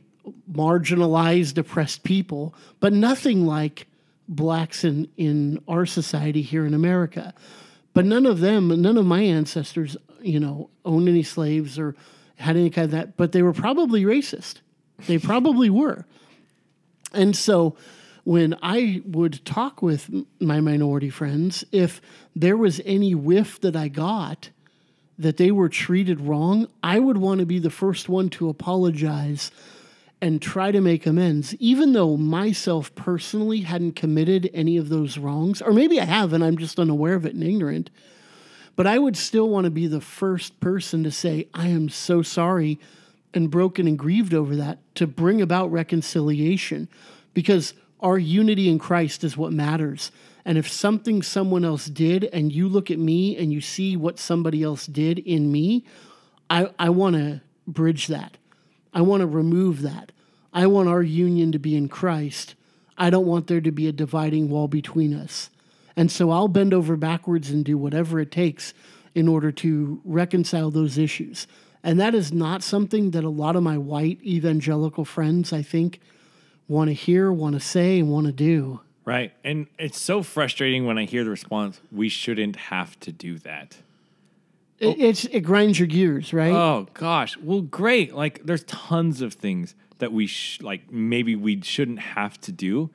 marginalized, 0.52 1.58
oppressed 1.58 2.04
people, 2.04 2.56
but 2.80 2.92
nothing 2.92 3.46
like 3.46 3.88
blacks 4.28 4.84
in 4.84 5.08
in 5.18 5.62
our 5.68 5.86
society 5.86 6.42
here 6.42 6.66
in 6.66 6.74
America. 6.74 7.34
But 7.94 8.06
none 8.06 8.26
of 8.26 8.42
them, 8.42 8.82
none 8.82 8.98
of 8.98 9.06
my 9.06 9.22
ancestors, 9.22 9.96
you 10.26 10.40
know, 10.40 10.70
owned 10.84 11.08
any 11.08 11.24
slaves 11.24 11.78
or 11.78 11.96
had 12.38 12.58
any 12.58 12.70
kind 12.70 12.86
of 12.86 12.92
that. 12.92 13.18
But 13.18 13.32
they 13.32 13.42
were 13.42 13.54
probably 13.54 14.04
racist. 14.04 14.56
They 15.08 15.18
probably 15.18 15.70
were. 15.70 16.06
And 17.14 17.36
so 17.36 17.76
when 18.24 18.56
I 18.62 19.02
would 19.06 19.46
talk 19.46 19.82
with 19.82 20.10
my 20.40 20.60
minority 20.60 21.10
friends, 21.10 21.64
if 21.72 22.02
there 22.36 22.58
was 22.58 22.82
any 22.86 23.14
whiff 23.14 23.62
that 23.62 23.76
I 23.76 23.88
got 23.88 24.50
that 25.18 25.38
they 25.38 25.52
were 25.52 25.70
treated 25.70 26.20
wrong, 26.20 26.68
I 26.84 27.00
would 27.00 27.18
want 27.18 27.40
to 27.40 27.46
be 27.46 27.60
the 27.60 27.70
first 27.70 28.10
one 28.10 28.30
to 28.32 28.50
apologize 28.50 29.52
and 30.22 30.42
try 30.42 30.72
to 30.72 30.82
make 30.82 31.06
amends, 31.06 31.54
even 31.56 31.94
though 31.94 32.18
myself 32.18 32.94
personally 32.96 33.62
hadn't 33.62 33.96
committed 33.96 34.50
any 34.54 34.76
of 34.76 34.90
those 34.90 35.18
wrongs, 35.18 35.62
or 35.62 35.72
maybe 35.72 36.00
I 36.00 36.06
have 36.06 36.34
and 36.34 36.44
I'm 36.44 36.58
just 36.58 36.80
unaware 36.80 37.14
of 37.14 37.26
it 37.26 37.36
and 37.36 37.44
ignorant. 37.44 37.90
But 38.76 38.88
I 38.88 39.00
would 39.00 39.16
still 39.16 39.50
want 39.50 39.66
to 39.66 39.72
be 39.72 39.88
the 39.88 40.02
first 40.02 40.60
person 40.60 41.04
to 41.04 41.12
say, 41.12 41.48
I 41.54 41.68
am 41.68 41.90
so 41.90 42.22
sorry 42.22 42.80
and 43.34 43.50
broken 43.50 43.88
and 43.88 43.98
grieved 43.98 44.34
over 44.34 44.56
that 44.56 44.80
to 44.96 45.08
bring 45.08 45.42
about 45.42 45.72
reconciliation 45.72 46.88
because 47.34 47.74
our 48.00 48.18
unity 48.18 48.70
in 48.70 48.80
Christ 48.80 49.24
is 49.24 49.38
what 49.38 49.54
matters. 49.54 50.12
And 50.44 50.58
if 50.58 50.70
something 50.70 51.22
someone 51.22 51.66
else 51.66 51.86
did 51.86 52.26
and 52.26 52.52
you 52.52 52.68
look 52.68 52.92
at 52.92 53.00
me 53.00 53.36
and 53.38 53.52
you 53.52 53.62
see 53.62 53.98
what 53.98 54.20
somebody 54.20 54.62
else 54.62 54.86
did 54.86 55.20
in 55.20 55.52
me, 55.52 55.86
I, 56.50 56.70
I 56.78 56.90
want 56.90 57.16
to 57.16 57.42
bridge 57.68 58.08
that. 58.08 58.38
I 58.94 59.02
want 59.02 59.22
to 59.22 59.28
remove 59.28 59.82
that. 59.82 60.12
I 60.54 60.68
want 60.68 60.88
our 60.88 61.02
union 61.02 61.52
to 61.52 61.60
be 61.60 61.76
in 61.76 61.90
Christ. 61.90 62.56
I 62.98 63.10
don't 63.10 63.26
want 63.26 63.48
there 63.48 63.60
to 63.60 63.72
be 63.72 63.88
a 63.88 63.92
dividing 63.92 64.50
wall 64.50 64.68
between 64.68 65.14
us. 65.14 65.50
And 65.98 66.12
so 66.12 66.32
I'll 66.32 66.48
bend 66.48 66.74
over 66.74 66.96
backwards 66.96 67.50
and 67.50 67.64
do 67.64 67.78
whatever 67.78 68.20
it 68.20 68.32
takes 68.32 68.74
in 69.14 69.28
order 69.28 69.52
to 69.52 70.02
reconcile 70.04 70.72
those 70.72 70.98
issues. 70.98 71.48
And 71.84 72.00
that 72.00 72.16
is 72.16 72.34
not 72.34 72.64
something 72.64 73.12
that 73.12 73.24
a 73.24 73.30
lot 73.30 73.56
of 73.56 73.64
my 73.64 73.78
white 73.78 74.20
evangelical 74.24 75.06
friends, 75.06 75.54
I 75.54 75.62
think, 75.62 76.02
want 76.68 76.90
to 76.90 76.94
hear, 76.94 77.32
want 77.32 77.54
to 77.54 77.60
say, 77.60 78.00
and 78.00 78.10
want 78.10 78.26
to 78.26 78.34
do. 78.34 78.82
Right. 79.06 79.34
And 79.44 79.68
it's 79.78 80.00
so 80.00 80.24
frustrating 80.24 80.86
when 80.86 80.98
I 80.98 81.06
hear 81.06 81.24
the 81.24 81.30
response, 81.30 81.80
we 81.92 82.10
shouldn't 82.10 82.56
have 82.56 83.00
to 83.02 83.12
do 83.12 83.38
that. 83.40 83.78
It, 84.80 84.88
oh. 84.88 84.96
it's, 84.98 85.26
it 85.26 85.42
grinds 85.42 85.80
your 85.80 85.88
gears, 85.88 86.34
right? 86.34 86.52
Oh 86.52 86.88
gosh. 86.94 87.38
Well, 87.38 87.62
great. 87.62 88.14
Like 88.14 88.42
there's 88.44 88.64
tons 88.64 89.22
of 89.22 89.36
things 89.36 89.76
that 90.00 90.12
we 90.12 90.28
sh- 90.28 90.62
like 90.62 90.92
maybe 90.92 91.36
we 91.36 91.62
shouldn't 91.62 92.00
have 92.00 92.42
to 92.42 92.52
do, 92.52 92.90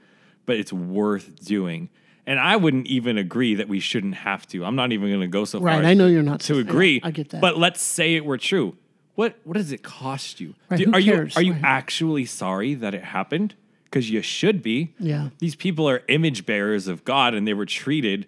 but 0.46 0.56
it's 0.56 0.72
worth 0.72 1.42
doing. 1.44 1.88
And 2.26 2.38
I 2.38 2.56
wouldn't 2.56 2.86
even 2.86 3.18
agree 3.18 3.54
that 3.56 3.68
we 3.68 3.80
shouldn't 3.80 4.14
have 4.14 4.46
to. 4.48 4.64
I'm 4.64 4.76
not 4.76 4.92
even 4.92 5.08
going 5.08 5.20
to 5.22 5.26
go 5.26 5.44
so 5.44 5.58
far. 5.58 5.66
Right, 5.68 5.80
as 5.80 5.86
I 5.86 5.94
know 5.94 6.06
you're 6.06 6.22
not 6.22 6.40
to 6.42 6.58
agree. 6.58 7.00
I 7.02 7.10
get 7.10 7.30
that. 7.30 7.40
But 7.40 7.58
let's 7.58 7.80
say 7.82 8.14
it 8.14 8.24
were 8.24 8.38
true. 8.38 8.76
What 9.16 9.36
what 9.44 9.54
does 9.54 9.72
it 9.72 9.82
cost 9.82 10.40
you? 10.40 10.54
Right, 10.70 10.78
Do- 10.78 10.92
are 10.94 11.00
cares? 11.00 11.34
you 11.34 11.40
are 11.40 11.42
you 11.42 11.52
Right. 11.54 11.64
actually 11.64 12.24
sorry 12.26 12.74
that 12.74 12.94
it 12.94 13.04
happened? 13.04 13.54
Because 13.84 14.08
you 14.10 14.22
should 14.22 14.62
be. 14.62 14.94
Yeah. 15.00 15.30
These 15.40 15.56
people 15.56 15.88
are 15.88 16.02
image 16.08 16.46
bearers 16.46 16.86
of 16.86 17.04
God, 17.04 17.34
and 17.34 17.46
they 17.48 17.54
were 17.54 17.66
treated 17.66 18.26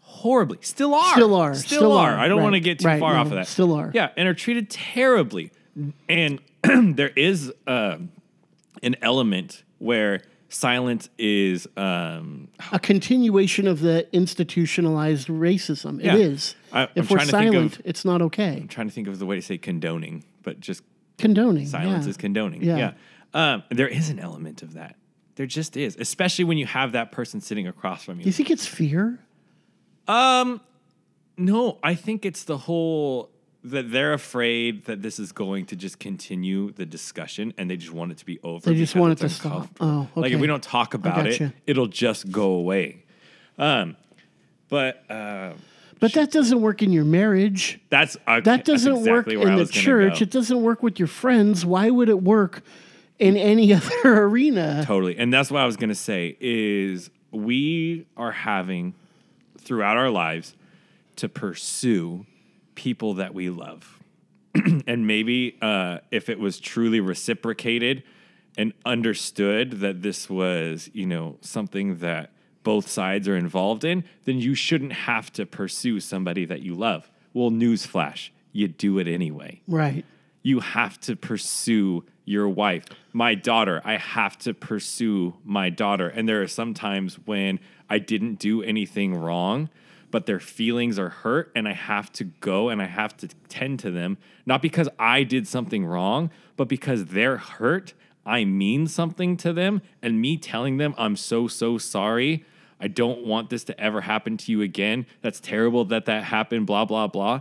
horribly. 0.00 0.58
Still 0.62 0.94
are. 0.94 1.12
Still 1.12 1.34
are. 1.34 1.54
Still, 1.54 1.78
Still 1.78 1.92
are. 1.92 2.12
are. 2.12 2.18
I 2.18 2.28
don't 2.28 2.38
Right. 2.38 2.42
want 2.44 2.54
to 2.54 2.60
get 2.60 2.78
too 2.78 2.84
far 2.98 3.14
No, 3.14 3.20
off 3.20 3.26
of 3.26 3.32
that. 3.32 3.46
still 3.46 3.74
are. 3.74 3.90
Yeah, 3.94 4.10
and 4.16 4.26
are 4.28 4.34
treated 4.34 4.70
terribly. 4.70 5.50
And 6.08 6.40
there 6.96 7.12
is 7.14 7.52
um 7.66 8.10
an 8.82 8.96
element 9.02 9.62
where 9.78 10.22
silence 10.52 11.08
is 11.18 11.66
um, 11.76 12.48
a 12.72 12.78
continuation 12.78 13.66
of 13.66 13.80
the 13.80 14.06
institutionalized 14.14 15.28
racism. 15.28 16.02
Yeah. 16.02 16.14
It 16.14 16.20
is. 16.20 16.54
I- 16.72 16.82
I'm 16.82 16.88
if 16.94 17.10
we're 17.10 17.16
trying 17.18 17.28
to 17.28 17.32
think 17.38 17.52
silent, 17.54 17.78
of- 17.78 17.82
it's 17.86 18.04
not 18.04 18.22
okay. 18.22 18.56
I'm 18.56 18.68
trying 18.68 18.88
to 18.88 18.92
think 18.94 19.08
of 19.08 19.18
the 19.18 19.26
way 19.26 19.36
to 19.36 19.42
say 19.42 19.58
condoning, 19.58 20.24
but 20.42 20.60
just 20.60 20.82
Condoning. 21.18 21.66
silence 21.66 22.04
yeah. 22.06 22.10
is 22.10 22.16
condoning. 22.16 22.62
Yeah. 22.62 22.76
Yeah. 22.76 22.92
Um, 23.34 23.62
there 23.70 23.88
is 23.88 24.10
an 24.10 24.18
element 24.18 24.62
of 24.62 24.74
that. 24.74 24.96
There 25.36 25.46
just 25.46 25.76
is, 25.76 25.96
especially 25.98 26.44
when 26.44 26.58
you 26.58 26.66
have 26.66 26.92
that 26.92 27.10
person 27.12 27.40
sitting 27.40 27.66
across 27.66 28.04
from 28.04 28.18
you. 28.18 28.24
Do 28.24 28.28
you 28.28 28.32
think 28.34 28.50
it's 28.50 28.66
fear? 28.66 29.18
No, 31.38 31.78
I 31.82 31.94
think 31.94 32.26
it's 32.26 32.44
the 32.44 32.58
whole 32.58 33.30
that 33.64 33.92
they're 33.92 34.12
afraid 34.12 34.86
that 34.86 35.02
this 35.02 35.18
is 35.18 35.30
going 35.32 35.66
to 35.66 35.76
just 35.76 35.98
continue 36.00 36.72
the 36.72 36.84
discussion 36.84 37.54
and 37.56 37.70
they 37.70 37.76
just 37.76 37.92
want 37.92 38.10
it 38.10 38.18
to 38.18 38.26
be 38.26 38.40
over. 38.42 38.68
They 38.68 38.76
just 38.76 38.96
want 38.96 39.12
it 39.12 39.18
to 39.18 39.28
stop. 39.28 39.68
Oh, 39.80 40.08
Like 40.16 40.32
if 40.32 40.40
we 40.40 40.46
don't 40.48 40.62
talk 40.62 40.94
about 40.94 41.26
it, 41.26 41.38
gotcha. 41.38 41.54
it'll 41.66 41.86
just 41.86 42.30
go 42.32 42.52
away. 42.54 43.04
Um, 43.58 43.96
but 44.68 45.04
uh, 45.08 45.52
But 46.00 46.14
that 46.14 46.32
doesn't 46.32 46.60
work 46.60 46.82
in 46.82 46.92
your 46.92 47.04
marriage. 47.04 47.78
that's 47.88 48.16
uh, 48.26 48.40
That 48.40 48.64
doesn't 48.64 48.96
exactly 48.96 49.36
work 49.36 49.46
in 49.46 49.56
the 49.56 49.66
church. 49.66 50.18
go. 50.18 50.22
It 50.24 50.30
doesn't 50.30 50.60
work 50.62 50.82
with 50.82 50.98
your 50.98 51.08
friends. 51.08 51.64
Why 51.64 51.88
would 51.90 52.08
it 52.08 52.20
work 52.22 52.62
in 53.20 53.36
any 53.36 53.72
other 53.74 54.24
arena? 54.24 54.82
Totally. 54.84 55.16
And 55.16 55.32
that's 55.32 55.50
what 55.52 55.60
I 55.62 55.66
was 55.66 55.76
going 55.76 55.90
to 55.90 55.94
say 55.94 56.36
is 56.40 57.10
we 57.30 58.06
are 58.16 58.32
having 58.32 58.94
throughout 59.58 59.96
our 59.96 60.10
lives 60.10 60.56
to 61.16 61.28
pursue 61.28 62.26
people 62.74 63.14
that 63.14 63.34
we 63.34 63.50
love. 63.50 63.98
and 64.86 65.06
maybe 65.06 65.56
uh, 65.62 65.98
if 66.10 66.28
it 66.28 66.38
was 66.38 66.58
truly 66.60 67.00
reciprocated 67.00 68.02
and 68.58 68.72
understood 68.84 69.80
that 69.80 70.02
this 70.02 70.28
was, 70.28 70.90
you 70.92 71.06
know, 71.06 71.38
something 71.40 71.98
that 71.98 72.32
both 72.62 72.88
sides 72.88 73.26
are 73.26 73.36
involved 73.36 73.82
in, 73.84 74.04
then 74.24 74.38
you 74.38 74.54
shouldn't 74.54 74.92
have 74.92 75.32
to 75.32 75.46
pursue 75.46 76.00
somebody 76.00 76.44
that 76.44 76.60
you 76.60 76.74
love. 76.74 77.10
Well, 77.32 77.50
newsflash, 77.50 78.28
you 78.52 78.68
do 78.68 78.98
it 78.98 79.08
anyway 79.08 79.62
Right. 79.66 80.04
you 80.42 80.60
have 80.60 81.00
to 81.00 81.16
pursue 81.16 82.04
your 82.24 82.48
wife. 82.48 82.84
My 83.12 83.34
daughter, 83.34 83.80
I 83.84 83.96
have 83.96 84.38
to 84.40 84.54
pursue 84.54 85.34
my 85.44 85.70
daughter. 85.70 86.08
And 86.08 86.28
there 86.28 86.42
are 86.42 86.46
some 86.48 86.74
times 86.74 87.16
when 87.24 87.58
I 87.88 87.98
didn't 87.98 88.38
do 88.38 88.62
anything 88.62 89.14
wrong, 89.14 89.70
but 90.12 90.26
their 90.26 90.38
feelings 90.38 90.98
are 90.98 91.08
hurt 91.08 91.50
and 91.56 91.66
I 91.66 91.72
have 91.72 92.12
to 92.12 92.24
go 92.24 92.68
and 92.68 92.80
I 92.80 92.86
have 92.86 93.16
to 93.16 93.28
tend 93.48 93.80
to 93.80 93.90
them, 93.90 94.18
not 94.46 94.62
because 94.62 94.88
I 94.98 95.24
did 95.24 95.48
something 95.48 95.84
wrong, 95.84 96.30
but 96.56 96.68
because 96.68 97.06
they're 97.06 97.38
hurt. 97.38 97.94
I 98.24 98.44
mean 98.44 98.86
something 98.86 99.36
to 99.38 99.52
them, 99.52 99.82
and 100.00 100.20
me 100.20 100.36
telling 100.36 100.76
them 100.76 100.94
I'm 100.96 101.16
so, 101.16 101.48
so 101.48 101.76
sorry. 101.76 102.44
I 102.78 102.86
don't 102.86 103.26
want 103.26 103.50
this 103.50 103.64
to 103.64 103.80
ever 103.80 104.02
happen 104.02 104.36
to 104.36 104.52
you 104.52 104.62
again. 104.62 105.06
That's 105.22 105.40
terrible 105.40 105.84
that 105.86 106.04
that 106.04 106.24
happened, 106.24 106.66
blah, 106.66 106.84
blah, 106.84 107.08
blah. 107.08 107.40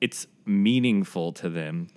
It's 0.00 0.26
meaningful 0.46 1.32
to 1.32 1.50
them. 1.50 1.88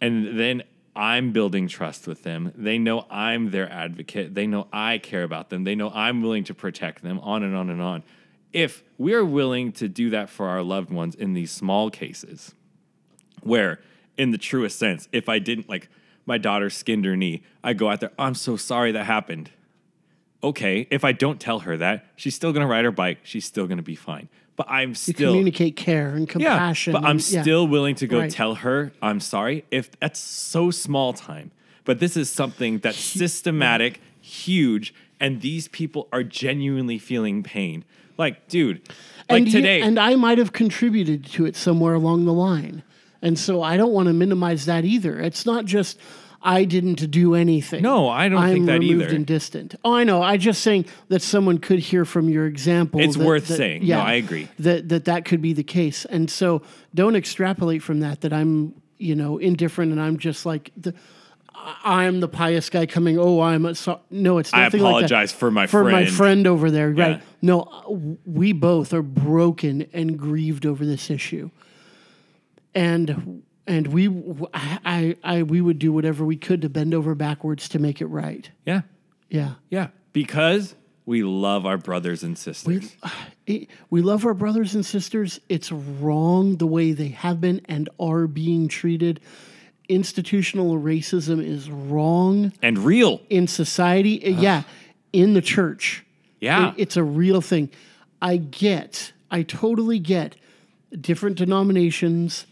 And 0.00 0.38
then 0.38 0.62
I'm 0.96 1.32
building 1.32 1.66
trust 1.66 2.06
with 2.06 2.22
them. 2.22 2.52
They 2.56 2.78
know 2.78 3.06
I'm 3.10 3.50
their 3.50 3.70
advocate. 3.70 4.34
They 4.34 4.46
know 4.46 4.68
I 4.72 4.98
care 4.98 5.24
about 5.24 5.50
them. 5.50 5.64
They 5.64 5.74
know 5.74 5.90
I'm 5.90 6.22
willing 6.22 6.44
to 6.44 6.54
protect 6.54 7.02
them, 7.02 7.18
on 7.20 7.42
and 7.42 7.54
on 7.54 7.70
and 7.70 7.82
on. 7.82 8.04
If 8.52 8.84
we're 8.98 9.24
willing 9.24 9.72
to 9.72 9.88
do 9.88 10.10
that 10.10 10.30
for 10.30 10.46
our 10.46 10.62
loved 10.62 10.90
ones 10.90 11.14
in 11.14 11.34
these 11.34 11.50
small 11.50 11.90
cases, 11.90 12.54
where 13.42 13.80
in 14.16 14.30
the 14.30 14.38
truest 14.38 14.78
sense, 14.78 15.08
if 15.10 15.28
I 15.28 15.40
didn't 15.40 15.68
like 15.68 15.88
my 16.26 16.38
daughter 16.38 16.70
skinned 16.70 17.04
her 17.04 17.16
knee, 17.16 17.42
I 17.62 17.72
go 17.72 17.90
out 17.90 18.00
there, 18.00 18.12
I'm 18.18 18.34
so 18.34 18.56
sorry 18.56 18.92
that 18.92 19.04
happened. 19.04 19.50
Okay, 20.44 20.86
if 20.90 21.04
I 21.04 21.12
don't 21.12 21.40
tell 21.40 21.60
her 21.60 21.76
that, 21.78 22.04
she's 22.16 22.34
still 22.34 22.52
gonna 22.52 22.66
ride 22.66 22.84
her 22.84 22.90
bike, 22.92 23.18
she's 23.22 23.44
still 23.46 23.66
gonna 23.66 23.82
be 23.82 23.94
fine. 23.94 24.28
But 24.56 24.66
I'm 24.70 24.90
You 24.90 24.94
still 24.94 25.32
communicate 25.32 25.74
care 25.74 26.10
and 26.10 26.28
compassion. 26.28 26.92
yeah, 26.92 27.00
but 27.00 27.06
I'm 27.06 27.16
and- 27.16 27.30
yeah. 27.32 27.42
still 27.42 27.66
willing 27.66 27.94
to 27.96 28.06
go 28.06 28.20
Right. 28.20 28.30
tell 28.30 28.56
her 28.56 28.92
I'm 29.02 29.18
sorry 29.20 29.64
if 29.70 29.90
that's 29.98 30.20
so 30.20 30.70
small 30.70 31.12
time. 31.14 31.50
But 31.84 31.98
this 31.98 32.16
is 32.16 32.28
something 32.30 32.78
that's 32.78 32.98
systematic, 32.98 34.00
huge, 34.20 34.94
and 35.18 35.40
these 35.40 35.66
people 35.68 36.08
are 36.12 36.22
genuinely 36.22 36.98
feeling 36.98 37.42
pain. 37.42 37.84
Like, 38.16 38.46
dude, 38.48 38.80
like 39.28 39.38
and 39.38 39.46
you- 39.46 39.52
today, 39.52 39.80
and 39.80 39.98
I 39.98 40.14
might 40.14 40.38
have 40.38 40.52
contributed 40.52 41.24
to 41.32 41.46
it 41.46 41.56
somewhere 41.56 41.94
along 41.94 42.26
the 42.26 42.32
line. 42.32 42.82
And 43.22 43.38
so 43.38 43.62
I 43.62 43.76
don't 43.78 43.92
want 43.92 44.06
to 44.08 44.12
minimize 44.12 44.66
that 44.66 44.84
either. 44.84 45.18
It's 45.18 45.46
not 45.46 45.64
just 45.64 45.98
I 46.46 46.64
didn't 46.64 47.10
do 47.10 47.34
anything. 47.34 47.82
No, 47.82 48.08
I 48.10 48.28
don't 48.28 48.38
I'm 48.42 48.52
think 48.52 48.66
that 48.66 48.80
removed 48.80 49.04
either. 49.06 49.16
and 49.16 49.24
distant. 49.26 49.76
Oh, 49.82 49.94
I 49.94 50.04
know. 50.04 50.22
I 50.22 50.36
just 50.36 50.60
saying 50.60 50.84
that 51.08 51.22
someone 51.22 51.56
could 51.56 51.78
hear 51.78 52.04
from 52.04 52.28
your 52.28 52.46
example. 52.46 53.00
It's 53.00 53.16
that- 53.16 53.24
worth 53.26 53.48
that- 53.48 53.56
saying. 53.56 53.86
No, 53.86 53.98
I 54.00 54.12
agree. 54.14 54.48
That 54.58 54.90
that 54.90 55.06
that 55.06 55.24
could 55.24 55.40
be 55.40 55.54
the 55.54 55.64
case. 55.64 56.04
And 56.04 56.30
so 56.30 56.60
don't 56.94 57.16
extrapolate 57.16 57.82
from 57.82 58.00
that. 58.00 58.20
That 58.20 58.32
I'm 58.34 58.74
you 58.98 59.14
know 59.14 59.38
indifferent 59.38 59.90
and 59.92 60.00
I'm 60.00 60.18
just 60.18 60.44
like 60.44 60.70
the. 60.76 60.92
I- 61.56 62.04
I'm 62.04 62.20
the 62.20 62.28
pious 62.28 62.68
guy 62.68 62.84
coming. 62.84 63.18
Oh, 63.18 63.40
I'm 63.40 63.64
a 63.64 63.74
so, 63.74 64.00
no. 64.10 64.36
It's 64.36 64.52
I 64.52 64.64
nothing 64.64 64.82
like 64.82 64.90
that. 64.90 64.96
apologize 65.06 65.32
for 65.32 65.50
my 65.50 65.66
for 65.66 65.84
my 65.84 65.90
friend. 66.04 66.10
friend 66.10 66.46
over 66.46 66.70
there. 66.70 66.90
Right? 66.90 67.22
No, 67.40 68.18
we 68.26 68.52
both 68.52 68.92
are 68.92 69.00
broken 69.00 69.86
and 69.94 70.18
grieved 70.18 70.66
over 70.66 70.84
this 70.84 71.08
issue, 71.10 71.48
and 72.74 73.42
and 73.66 73.86
we 73.88 74.08
I, 74.52 75.16
I 75.24 75.42
we 75.42 75.60
would 75.60 75.78
do 75.78 75.92
whatever 75.92 76.24
we 76.24 76.36
could 76.36 76.62
to 76.62 76.68
bend 76.68 76.94
over 76.94 77.14
backwards 77.14 77.68
to 77.70 77.78
make 77.78 78.00
it 78.00 78.06
right. 78.06 78.50
yeah, 78.66 78.82
Yeah. 79.30 79.54
yeah, 79.70 79.88
because 80.12 80.74
we 81.06 81.22
love 81.22 81.66
our 81.66 81.78
brothers 81.78 82.22
and 82.22 82.36
sisters. 82.38 82.96
It- 83.46 83.68
we 83.90 84.00
love 84.00 84.24
our 84.24 84.32
brothers 84.32 84.74
and 84.74 84.86
sisters. 84.86 85.38
It's 85.50 85.70
wrong 85.70 86.56
the 86.56 86.66
way 86.66 86.92
they 86.92 87.08
have 87.08 87.42
been 87.42 87.60
and 87.66 87.90
are 88.00 88.26
being 88.26 88.68
treated. 88.68 89.20
Institutional 89.88 90.78
racism 90.78 91.44
is 91.44 91.70
wrong 91.70 92.52
and 92.62 92.78
real. 92.78 93.20
in 93.28 93.46
society. 93.46 94.24
Uh, 94.34 94.40
Yeah, 94.40 94.62
in 95.12 95.34
the 95.34 95.42
church. 95.42 96.04
Yeah. 96.40 96.70
It- 96.70 96.74
it's 96.78 96.96
a 96.96 97.04
real 97.04 97.42
thing. 97.42 97.68
I 98.22 98.38
get, 98.38 99.12
I 99.30 99.42
totally 99.42 99.98
get 99.98 100.36
different 100.98 101.36
denominations. 101.36 102.46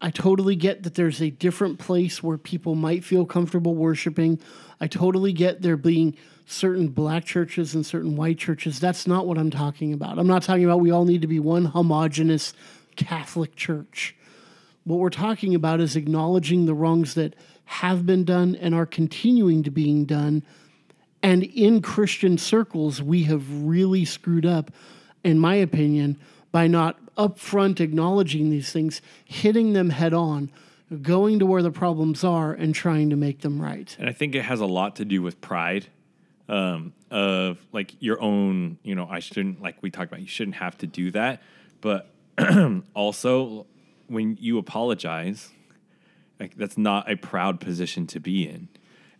I 0.00 0.10
totally 0.10 0.56
get 0.56 0.82
that 0.84 0.94
there's 0.94 1.20
a 1.20 1.30
different 1.30 1.78
place 1.78 2.22
where 2.22 2.38
people 2.38 2.74
might 2.74 3.04
feel 3.04 3.26
comfortable 3.26 3.74
worshiping. 3.74 4.40
I 4.80 4.86
totally 4.86 5.32
get 5.32 5.60
there 5.60 5.76
being 5.76 6.16
certain 6.46 6.88
black 6.88 7.24
churches 7.24 7.74
and 7.74 7.84
certain 7.84 8.16
white 8.16 8.38
churches. 8.38 8.80
That's 8.80 9.06
not 9.06 9.26
what 9.26 9.36
I'm 9.36 9.50
talking 9.50 9.92
about. 9.92 10.18
I'm 10.18 10.26
not 10.26 10.42
talking 10.42 10.64
about 10.64 10.80
we 10.80 10.90
all 10.90 11.04
need 11.04 11.20
to 11.22 11.28
be 11.28 11.38
one 11.38 11.66
homogenous 11.66 12.54
Catholic 12.96 13.54
church. 13.56 14.16
What 14.84 14.98
we're 14.98 15.10
talking 15.10 15.54
about 15.54 15.80
is 15.80 15.96
acknowledging 15.96 16.64
the 16.64 16.74
wrongs 16.74 17.14
that 17.14 17.34
have 17.66 18.06
been 18.06 18.24
done 18.24 18.56
and 18.56 18.74
are 18.74 18.86
continuing 18.86 19.62
to 19.64 19.70
being 19.70 20.06
done. 20.06 20.42
And 21.22 21.44
in 21.44 21.82
Christian 21.82 22.38
circles, 22.38 23.02
we 23.02 23.24
have 23.24 23.44
really 23.64 24.06
screwed 24.06 24.46
up, 24.46 24.72
in 25.22 25.38
my 25.38 25.54
opinion, 25.56 26.18
by 26.50 26.66
not 26.66 26.98
upfront 27.20 27.80
acknowledging 27.80 28.50
these 28.50 28.72
things, 28.72 29.02
hitting 29.24 29.74
them 29.74 29.90
head 29.90 30.14
on, 30.14 30.50
going 31.02 31.38
to 31.38 31.46
where 31.46 31.62
the 31.62 31.70
problems 31.70 32.24
are, 32.24 32.52
and 32.52 32.74
trying 32.74 33.10
to 33.10 33.16
make 33.16 33.42
them 33.42 33.60
right. 33.60 33.94
And 33.98 34.08
I 34.08 34.12
think 34.12 34.34
it 34.34 34.42
has 34.42 34.60
a 34.60 34.66
lot 34.66 34.96
to 34.96 35.04
do 35.04 35.20
with 35.20 35.40
pride 35.40 35.86
um, 36.48 36.94
of 37.10 37.58
like 37.72 37.94
your 38.00 38.20
own, 38.20 38.78
you 38.82 38.94
know, 38.94 39.06
I 39.08 39.20
shouldn't, 39.20 39.60
like 39.60 39.76
we 39.82 39.90
talked 39.90 40.10
about, 40.10 40.20
you 40.20 40.26
shouldn't 40.26 40.56
have 40.56 40.78
to 40.78 40.86
do 40.86 41.10
that. 41.10 41.42
But 41.80 42.10
also, 42.94 43.66
when 44.08 44.38
you 44.40 44.58
apologize, 44.58 45.50
like 46.40 46.56
that's 46.56 46.78
not 46.78 47.10
a 47.10 47.16
proud 47.16 47.60
position 47.60 48.06
to 48.08 48.20
be 48.20 48.48
in. 48.48 48.68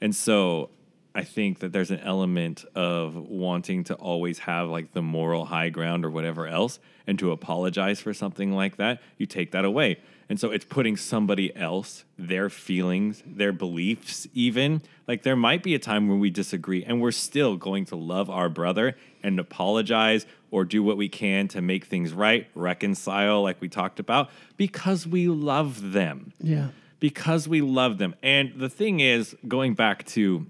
And 0.00 0.16
so 0.16 0.70
I 1.14 1.25
think 1.25 1.59
that 1.59 1.73
there's 1.73 1.90
an 1.90 2.01
element 2.01 2.64
of 2.75 3.16
wanting 3.16 3.85
to 3.85 3.94
always 3.94 4.40
have 4.40 4.68
like 4.68 4.92
the 4.92 5.03
moral 5.03 5.46
high 5.46 5.68
ground 5.70 6.05
or 6.05 6.11
whatever 6.11 6.46
else, 6.46 6.79
and 7.07 7.18
to 7.18 7.33
apologize 7.33 8.01
for 8.01 8.14
something 8.14 8.53
like 8.53 8.77
that, 8.77 9.01
you 9.18 9.27
take 9.27 9.51
that 9.53 9.64
away. 9.64 9.99
And 10.29 10.38
so 10.38 10.53
it's 10.53 10.64
putting 10.64 10.96
somebody 10.96 11.55
else, 11.57 12.05
their 12.16 12.49
feelings, 12.49 13.25
their 13.27 13.51
beliefs, 13.53 14.29
even 14.33 14.81
like 15.09 15.25
there 15.25 15.35
might 15.35 15.64
be 15.64 15.75
a 15.75 15.81
time 15.81 16.07
when 16.09 16.20
we 16.20 16.31
disagree, 16.31 16.85
and 16.85 17.01
we're 17.01 17.11
still 17.11 17.57
going 17.57 17.85
to 17.87 17.96
love 17.96 18.31
our 18.31 18.49
brother 18.49 18.96
and 19.25 19.40
apologize 19.40 20.27
or 20.53 20.64
do 20.64 20.85
what 20.85 20.96
we 20.96 21.09
can 21.09 21.49
to 21.49 21.61
make 21.61 21.87
things 21.87 22.12
right, 22.12 22.46
reconcile, 22.55 23.42
like 23.42 23.61
we 23.61 23.68
talked 23.68 23.99
about, 23.99 24.31
because 24.57 25.05
we 25.09 25.27
love 25.27 25.92
them 25.92 26.33
Yeah. 26.40 26.68
because 27.01 27.49
we 27.49 27.61
love 27.61 27.99
them. 27.99 28.14
And 28.23 28.53
the 28.57 28.68
thing 28.68 29.01
is, 29.01 29.35
going 29.49 29.75
back 29.75 30.07
to 30.09 30.46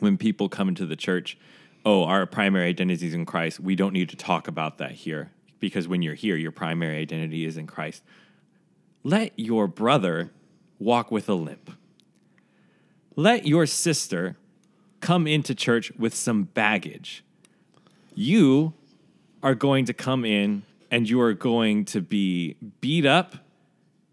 when 0.00 0.16
people 0.16 0.48
come 0.48 0.68
into 0.68 0.86
the 0.86 0.96
church, 0.96 1.38
oh, 1.84 2.04
our 2.04 2.26
primary 2.26 2.68
identity 2.68 3.06
is 3.06 3.14
in 3.14 3.26
Christ. 3.26 3.60
We 3.60 3.76
don't 3.76 3.92
need 3.92 4.08
to 4.10 4.16
talk 4.16 4.48
about 4.48 4.78
that 4.78 4.92
here 4.92 5.30
because 5.60 5.88
when 5.88 6.02
you're 6.02 6.14
here, 6.14 6.36
your 6.36 6.52
primary 6.52 6.98
identity 6.98 7.44
is 7.44 7.56
in 7.56 7.66
Christ. 7.66 8.02
Let 9.02 9.32
your 9.36 9.66
brother 9.66 10.30
walk 10.78 11.10
with 11.10 11.28
a 11.28 11.34
limp. 11.34 11.70
Let 13.16 13.46
your 13.46 13.66
sister 13.66 14.36
come 15.00 15.26
into 15.26 15.54
church 15.54 15.92
with 15.98 16.14
some 16.14 16.44
baggage. 16.44 17.22
You 18.14 18.72
are 19.42 19.54
going 19.54 19.84
to 19.86 19.92
come 19.92 20.24
in 20.24 20.62
and 20.90 21.08
you 21.08 21.20
are 21.20 21.34
going 21.34 21.84
to 21.86 22.00
be 22.00 22.56
beat 22.80 23.04
up 23.04 23.36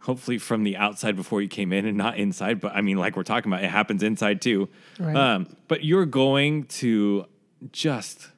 hopefully 0.02 0.38
from 0.38 0.64
the 0.64 0.76
outside 0.78 1.16
before 1.16 1.42
you 1.42 1.48
came 1.48 1.72
in 1.72 1.86
and 1.86 1.98
not 1.98 2.18
inside. 2.18 2.60
But 2.60 2.76
I 2.76 2.82
mean, 2.82 2.98
like 2.98 3.16
we're 3.16 3.24
talking 3.24 3.52
about, 3.52 3.64
it 3.64 3.70
happens 3.70 4.04
inside 4.04 4.42
too. 4.42 4.70
Right. 5.00 5.16
Um, 5.16 5.56
but 5.68 5.84
you're 5.84 6.06
going 6.06 6.66
to 6.66 7.26
just 7.72 8.30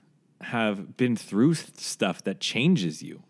have 0.41 0.97
been 0.97 1.15
through 1.15 1.53
stuff 1.55 2.23
that 2.23 2.39
changes 2.39 3.01
you. 3.01 3.23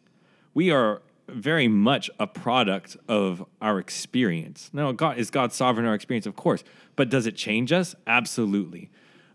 We 0.54 0.72
are 0.72 1.02
very 1.28 1.68
much 1.68 2.10
a 2.20 2.28
product 2.28 2.98
of 3.08 3.46
our 3.62 3.80
experience. 3.80 4.70
Now, 4.74 4.92
God 4.92 5.18
is 5.18 5.30
God 5.30 5.54
sovereign 5.54 5.86
our 5.86 5.94
experience, 5.94 6.26
of 6.26 6.36
course, 6.36 6.64
but 6.96 7.10
does 7.10 7.26
it 7.26 7.36
change 7.36 7.72
us? 7.72 7.96
Absolutely. 8.08 8.90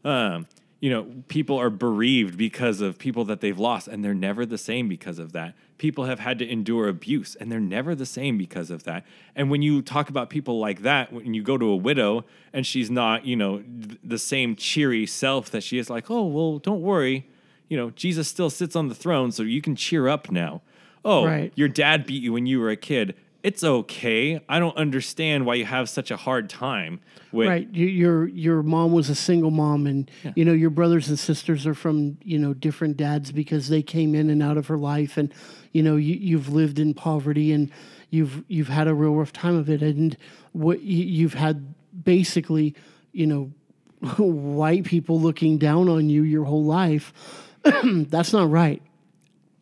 Um, 0.05 0.47
you 0.81 0.91
know, 0.91 1.07
people 1.27 1.59
are 1.59 1.71
bereaved 1.71 2.37
because 2.39 2.81
of 2.81 2.99
people 2.99 3.25
that 3.25 3.41
they've 3.41 3.59
lost, 3.59 3.89
and 3.89 4.05
they're 4.05 4.15
never 4.15 4.47
the 4.47 4.59
same 4.59 4.89
because 4.89 5.19
of 5.19 5.33
that. 5.33 5.55
People 5.77 6.05
have 6.05 6.21
had 6.21 6.39
to 6.39 6.49
endure 6.49 6.89
abuse, 6.89 7.35
and 7.37 7.51
they're 7.51 7.59
never 7.61 7.95
the 7.97 8.07
same 8.07 8.39
because 8.39 8.71
of 8.71 8.85
that. 8.85 9.05
And 9.35 9.51
when 9.51 9.61
you 9.63 9.83
talk 9.83 10.09
about 10.09 10.31
people 10.31 10.59
like 10.61 10.83
that, 10.83 11.13
when 11.13 11.35
you 11.35 11.43
go 11.43 11.59
to 11.59 11.67
a 11.67 11.77
widow 11.77 12.25
and 12.53 12.65
she's 12.65 12.91
not, 12.91 13.25
you 13.27 13.35
know, 13.37 13.59
th- 13.59 13.99
the 14.05 14.19
same 14.19 14.55
cheery 14.55 15.05
self 15.07 15.51
that 15.51 15.63
she 15.63 15.79
is, 15.79 15.91
like, 15.91 16.11
oh, 16.11 16.25
well, 16.27 16.59
don't 16.59 16.81
worry. 16.83 17.27
You 17.69 17.77
know, 17.77 17.91
Jesus 17.91 18.29
still 18.29 18.51
sits 18.51 18.75
on 18.77 18.89
the 18.89 18.95
throne, 18.95 19.33
so 19.33 19.43
you 19.43 19.61
can 19.61 19.75
cheer 19.77 20.09
up 20.09 20.31
now. 20.31 20.63
Oh, 21.05 21.27
Right. 21.27 21.53
your 21.57 21.69
dad 21.69 22.07
beat 22.07 22.23
you 22.23 22.33
when 22.33 22.47
you 22.47 22.61
were 22.61 22.71
a 22.71 22.77
kid. 22.77 23.15
It's 23.43 23.63
okay. 23.63 24.41
I 24.49 24.59
don't 24.59 24.77
understand 24.77 25.47
why 25.47 25.55
you 25.55 25.65
have 25.65 25.89
such 25.89 26.11
a 26.11 26.17
hard 26.17 26.51
time 26.51 27.01
with 27.31 27.49
Right. 27.49 27.69
You, 27.73 27.87
your 27.87 28.29
your 28.29 28.63
mom 28.63 28.93
was 28.93 29.11
a 29.11 29.15
single 29.15 29.51
mom, 29.51 29.87
and 29.87 30.11
you 30.35 30.45
know 30.45 30.53
your 30.53 30.71
brothers 30.71 31.09
and 31.09 31.19
sisters 31.19 31.67
are 31.67 31.75
from 31.75 32.19
you 32.23 32.39
know 32.39 32.53
different 32.53 32.97
dads 32.97 33.31
because 33.31 33.69
they 33.69 33.83
came 33.83 34.15
in 34.15 34.31
and 34.31 34.43
out 34.43 34.57
of 34.57 34.67
her 34.67 34.77
life, 34.77 35.17
and 35.17 35.33
you 35.73 35.83
know 35.83 35.97
you, 35.97 36.15
you've 36.15 36.49
lived 36.49 36.79
in 36.79 36.95
poverty 36.95 37.53
and 37.53 37.71
you've 38.11 38.43
you've 38.49 38.69
had 38.69 38.89
a 38.89 38.95
real 38.95 39.15
rough 39.15 39.33
time 39.33 39.57
of 39.57 39.71
it, 39.71 39.83
and 39.83 40.17
what 40.53 40.83
you, 40.83 41.05
you've 41.05 41.35
had 41.35 41.75
basically 42.05 42.75
you 43.13 43.27
know 43.27 43.53
white 44.19 44.85
people 44.85 45.21
looking 45.21 45.59
down 45.59 45.89
on 45.89 46.09
you 46.09 46.23
your 46.23 46.45
whole 46.45 46.65
life. 46.65 47.13
That's 47.85 48.33
not 48.33 48.51
right. 48.51 48.83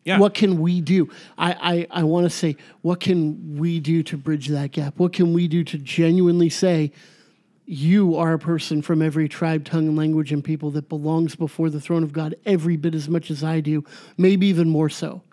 Yeah. 0.07 0.19
What 0.19 0.33
can 0.33 0.61
we 0.61 0.79
do? 0.79 1.09
I, 1.37 1.87
I, 1.91 1.99
I 1.99 2.03
want 2.03 2.23
to 2.23 2.29
say, 2.29 2.55
what 2.81 3.01
can 3.01 3.57
we 3.57 3.81
do 3.81 4.03
to 4.03 4.15
bridge 4.15 4.47
that 4.47 4.71
gap? 4.71 4.97
What 4.97 5.11
can 5.11 5.33
we 5.33 5.49
do 5.49 5.65
to 5.65 5.77
genuinely 5.77 6.49
say, 6.49 6.93
you 7.65 8.15
are 8.15 8.31
a 8.31 8.39
person 8.39 8.81
from 8.81 9.01
every 9.01 9.27
tribe, 9.27 9.65
tongue, 9.65 9.89
and 9.89 9.97
language 9.97 10.31
and 10.31 10.41
people 10.41 10.71
that 10.71 10.87
belongs 10.87 11.35
before 11.35 11.69
the 11.69 11.81
throne 11.81 12.03
of 12.03 12.13
God 12.13 12.35
every 12.45 12.77
bit 12.77 12.95
as 12.95 13.09
much 13.09 13.29
as 13.29 13.43
I 13.43 13.59
do, 13.59 13.83
maybe 14.17 14.47
even 14.47 14.69
more 14.69 14.87
so. 14.87 15.23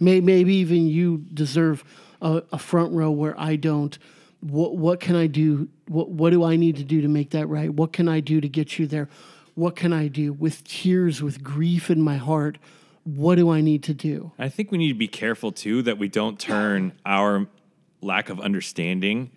May, 0.00 0.22
maybe 0.22 0.54
even 0.54 0.86
you 0.86 1.18
deserve 1.34 1.84
a, 2.22 2.42
a 2.50 2.58
front 2.58 2.94
row 2.94 3.10
where 3.10 3.38
I 3.38 3.56
don't. 3.56 3.98
What, 4.40 4.78
what 4.78 5.00
can 5.00 5.16
I 5.16 5.26
do? 5.26 5.68
What, 5.88 6.08
what 6.08 6.30
do 6.30 6.42
I 6.42 6.56
need 6.56 6.76
to 6.76 6.84
do 6.84 7.02
to 7.02 7.08
make 7.08 7.28
that 7.32 7.46
right? 7.48 7.68
What 7.68 7.92
can 7.92 8.08
I 8.08 8.20
do 8.20 8.40
to 8.40 8.48
get 8.48 8.78
you 8.78 8.86
there? 8.86 9.10
What 9.54 9.76
can 9.76 9.92
I 9.92 10.08
do 10.08 10.32
with 10.32 10.64
tears, 10.64 11.22
with 11.22 11.42
grief 11.42 11.90
in 11.90 12.00
my 12.00 12.16
heart? 12.16 12.56
What 13.04 13.34
do 13.36 13.50
I 13.50 13.60
need 13.60 13.82
to 13.84 13.94
do? 13.94 14.32
I 14.38 14.48
think 14.48 14.70
we 14.70 14.78
need 14.78 14.88
to 14.88 14.94
be 14.94 15.08
careful 15.08 15.52
too 15.52 15.82
that 15.82 15.98
we 15.98 16.08
don't 16.08 16.38
turn 16.38 16.92
our 17.06 17.46
lack 18.00 18.28
of 18.28 18.40
understanding 18.40 19.30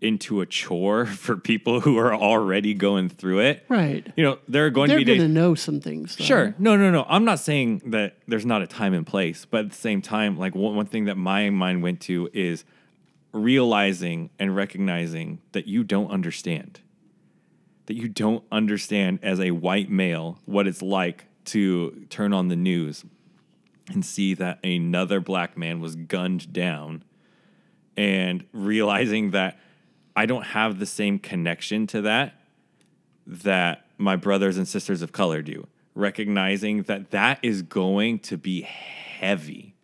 into 0.00 0.42
a 0.42 0.46
chore 0.46 1.06
for 1.24 1.36
people 1.36 1.80
who 1.80 1.96
are 1.98 2.14
already 2.14 2.74
going 2.74 3.08
through 3.08 3.40
it. 3.40 3.64
Right. 3.68 4.06
You 4.16 4.24
know, 4.24 4.38
there 4.46 4.66
are 4.66 4.70
going 4.70 4.88
They're 4.88 4.98
to 4.98 5.04
be 5.04 5.12
going 5.16 5.20
days. 5.20 5.28
to 5.28 5.32
know 5.32 5.54
some 5.54 5.80
things. 5.80 6.16
though. 6.16 6.24
Sure. 6.24 6.54
No, 6.58 6.76
no, 6.76 6.90
no. 6.90 7.06
I'm 7.08 7.24
not 7.24 7.38
saying 7.40 7.82
that 7.86 8.16
there's 8.28 8.44
not 8.44 8.60
a 8.60 8.66
time 8.66 8.92
and 8.92 9.06
place, 9.06 9.46
but 9.46 9.64
at 9.64 9.70
the 9.70 9.76
same 9.76 10.02
time, 10.02 10.36
like 10.38 10.54
one, 10.54 10.76
one 10.76 10.86
thing 10.86 11.06
that 11.06 11.16
my 11.16 11.48
mind 11.50 11.82
went 11.82 12.00
to 12.02 12.28
is 12.34 12.64
realizing 13.32 14.30
and 14.38 14.54
recognizing 14.54 15.40
that 15.52 15.66
you 15.66 15.82
don't 15.84 16.10
understand. 16.10 16.80
That 17.86 17.94
you 17.94 18.08
don't 18.08 18.44
understand 18.52 19.18
as 19.22 19.40
a 19.40 19.50
white 19.52 19.90
male 19.90 20.38
what 20.44 20.66
it's 20.66 20.82
like 20.82 21.24
to 21.46 22.06
turn 22.10 22.32
on 22.32 22.48
the 22.48 22.56
news 22.56 23.04
and 23.92 24.04
see 24.04 24.34
that 24.34 24.58
another 24.64 25.20
black 25.20 25.56
man 25.56 25.80
was 25.80 25.94
gunned 25.94 26.52
down 26.52 27.04
and 27.96 28.44
realizing 28.52 29.30
that 29.32 29.58
I 30.16 30.26
don't 30.26 30.44
have 30.44 30.78
the 30.78 30.86
same 30.86 31.18
connection 31.18 31.86
to 31.88 32.02
that 32.02 32.34
that 33.26 33.86
my 33.98 34.16
brothers 34.16 34.56
and 34.56 34.66
sisters 34.66 35.02
of 35.02 35.12
color 35.12 35.42
do, 35.42 35.66
recognizing 35.94 36.82
that 36.84 37.10
that 37.10 37.38
is 37.42 37.62
going 37.62 38.18
to 38.18 38.36
be 38.36 38.62
heavy 38.62 39.74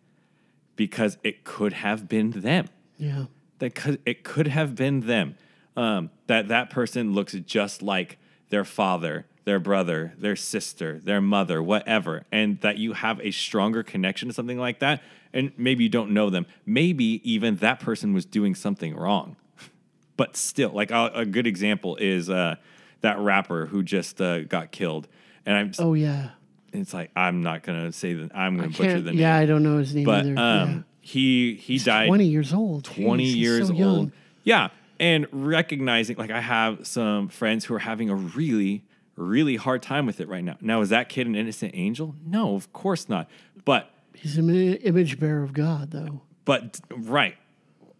because 0.75 1.17
it 1.23 1.43
could 1.43 1.73
have 1.73 2.07
been 2.07 2.31
them. 2.31 2.67
Yeah. 2.97 3.25
That 3.59 3.75
could, 3.75 3.99
it 4.05 4.23
could 4.23 4.47
have 4.47 4.75
been 4.75 5.01
them. 5.01 5.35
Um, 5.75 6.09
that 6.27 6.49
that 6.49 6.69
person 6.69 7.13
looks 7.13 7.33
just 7.33 7.81
like 7.81 8.17
their 8.49 8.65
father, 8.65 9.25
their 9.43 9.59
brother, 9.59 10.13
their 10.17 10.35
sister, 10.35 10.99
their 11.03 11.21
mother, 11.21 11.61
whatever, 11.61 12.25
and 12.31 12.59
that 12.61 12.77
you 12.77 12.93
have 12.93 13.19
a 13.21 13.31
stronger 13.31 13.83
connection 13.83 14.27
to 14.27 14.33
something 14.33 14.59
like 14.59 14.79
that. 14.79 15.01
And 15.33 15.51
maybe 15.57 15.83
you 15.83 15.89
don't 15.89 16.11
know 16.11 16.29
them. 16.29 16.45
Maybe 16.65 17.21
even 17.29 17.55
that 17.57 17.79
person 17.79 18.13
was 18.13 18.25
doing 18.25 18.53
something 18.53 18.95
wrong 18.95 19.37
but 20.17 20.35
still, 20.35 20.71
like 20.71 20.91
a, 20.91 21.11
a 21.15 21.25
good 21.25 21.47
example 21.47 21.95
is 21.97 22.29
uh, 22.29 22.55
that 23.01 23.17
rapper 23.19 23.65
who 23.67 23.83
just 23.83 24.21
uh, 24.21 24.43
got 24.43 24.71
killed, 24.71 25.07
and 25.45 25.57
I'm. 25.57 25.71
Oh, 25.79 25.93
yeah. 25.93 26.31
It's 26.73 26.93
like 26.93 27.11
I'm 27.17 27.41
not 27.41 27.63
gonna 27.63 27.91
say 27.91 28.13
that. 28.13 28.31
I'm 28.33 28.55
gonna 28.55 28.69
butcher 28.69 28.83
can't. 28.83 29.05
the 29.05 29.11
name. 29.11 29.19
Yeah, 29.19 29.35
I 29.35 29.45
don't 29.45 29.61
know 29.61 29.77
his 29.77 29.93
name 29.93 30.05
but 30.05 30.25
either. 30.25 30.39
um, 30.39 30.85
he 31.01 31.55
he 31.55 31.75
yeah. 31.75 31.83
died 31.83 32.07
20 32.07 32.25
years 32.25 32.53
old. 32.53 32.85
20 32.85 33.25
Jeez, 33.25 33.35
years 33.35 33.67
so 33.67 33.83
old. 33.83 34.11
Yeah. 34.43 34.69
And 34.99 35.27
recognizing, 35.31 36.17
like, 36.17 36.29
I 36.29 36.41
have 36.41 36.85
some 36.85 37.27
friends 37.27 37.65
who 37.65 37.73
are 37.73 37.79
having 37.79 38.11
a 38.11 38.15
really, 38.15 38.83
really 39.15 39.55
hard 39.55 39.81
time 39.81 40.05
with 40.05 40.19
it 40.19 40.27
right 40.27 40.43
now. 40.43 40.57
Now, 40.61 40.81
is 40.81 40.89
that 40.89 41.09
kid 41.09 41.27
an 41.27 41.35
innocent 41.35 41.71
angel? 41.75 42.15
No, 42.25 42.55
of 42.55 42.71
course 42.73 43.09
not. 43.09 43.29
But, 43.65 43.89
He's 44.13 44.37
an 44.37 44.49
image 44.49 45.19
bearer 45.19 45.43
of 45.43 45.53
God, 45.53 45.91
though. 45.91 46.21
but, 46.45 46.79
right. 46.91 47.35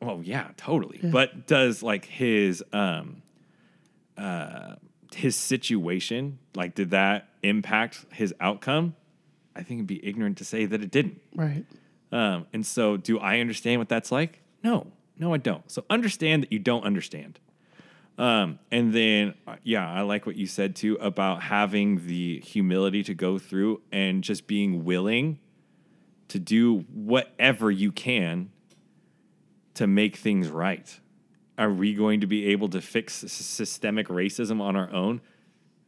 Well, 0.02 0.22
yeah, 0.24 0.50
totally. 0.58 1.00
But 1.04 1.46
does, 1.48 1.84
like, 1.84 2.06
his, 2.06 2.64
um, 2.74 3.22
uh, 4.18 4.76
his 5.16 5.36
situation, 5.36 6.40
like, 6.56 6.74
did 6.76 6.92
that 6.92 7.30
impact 7.44 8.06
his 8.12 8.34
outcome? 8.40 8.96
I 9.56 9.64
think 9.64 9.80
it'd 9.80 9.88
be 9.88 10.04
ignorant 10.06 10.38
to 10.40 10.46
say 10.46 10.66
that 10.66 10.82
it 10.82 10.92
didn't. 10.92 11.22
Right. 11.36 11.66
Um, 12.12 12.48
and 12.54 12.66
so, 12.66 12.98
do 12.98 13.20
I 13.20 13.40
understand 13.40 13.80
what 13.80 13.90
that's 13.90 14.12
like? 14.12 14.42
No, 14.64 14.88
no, 15.18 15.34
I 15.34 15.38
don't. 15.38 15.70
So, 15.72 15.86
understand 15.90 16.44
that 16.44 16.52
you 16.52 16.60
don't 16.60 16.84
understand. 16.84 17.40
Um, 18.22 18.60
and 18.72 18.94
then, 18.94 19.34
uh, 19.48 19.56
yeah, 19.64 19.90
I 19.90 20.02
like 20.02 20.28
what 20.28 20.36
you 20.36 20.46
said 20.46 20.76
too 20.76 20.96
about 21.02 21.42
having 21.42 22.06
the 22.06 22.40
humility 22.42 23.02
to 23.04 23.16
go 23.16 23.40
through 23.40 23.82
and 23.92 24.24
just 24.24 24.46
being 24.46 24.84
willing 24.86 25.40
to 26.28 26.38
do 26.38 26.86
whatever 26.94 27.72
you 27.72 27.92
can 27.92 28.52
to 29.74 29.88
make 29.88 30.18
things 30.18 30.50
right. 30.50 31.00
Are 31.58 31.72
we 31.74 31.96
going 31.96 32.22
to 32.22 32.28
be 32.28 32.48
able 32.48 32.70
to 32.70 32.80
fix 32.82 33.16
systemic 33.16 34.08
racism 34.08 34.62
on 34.62 34.76
our 34.76 34.92
own? 34.94 35.22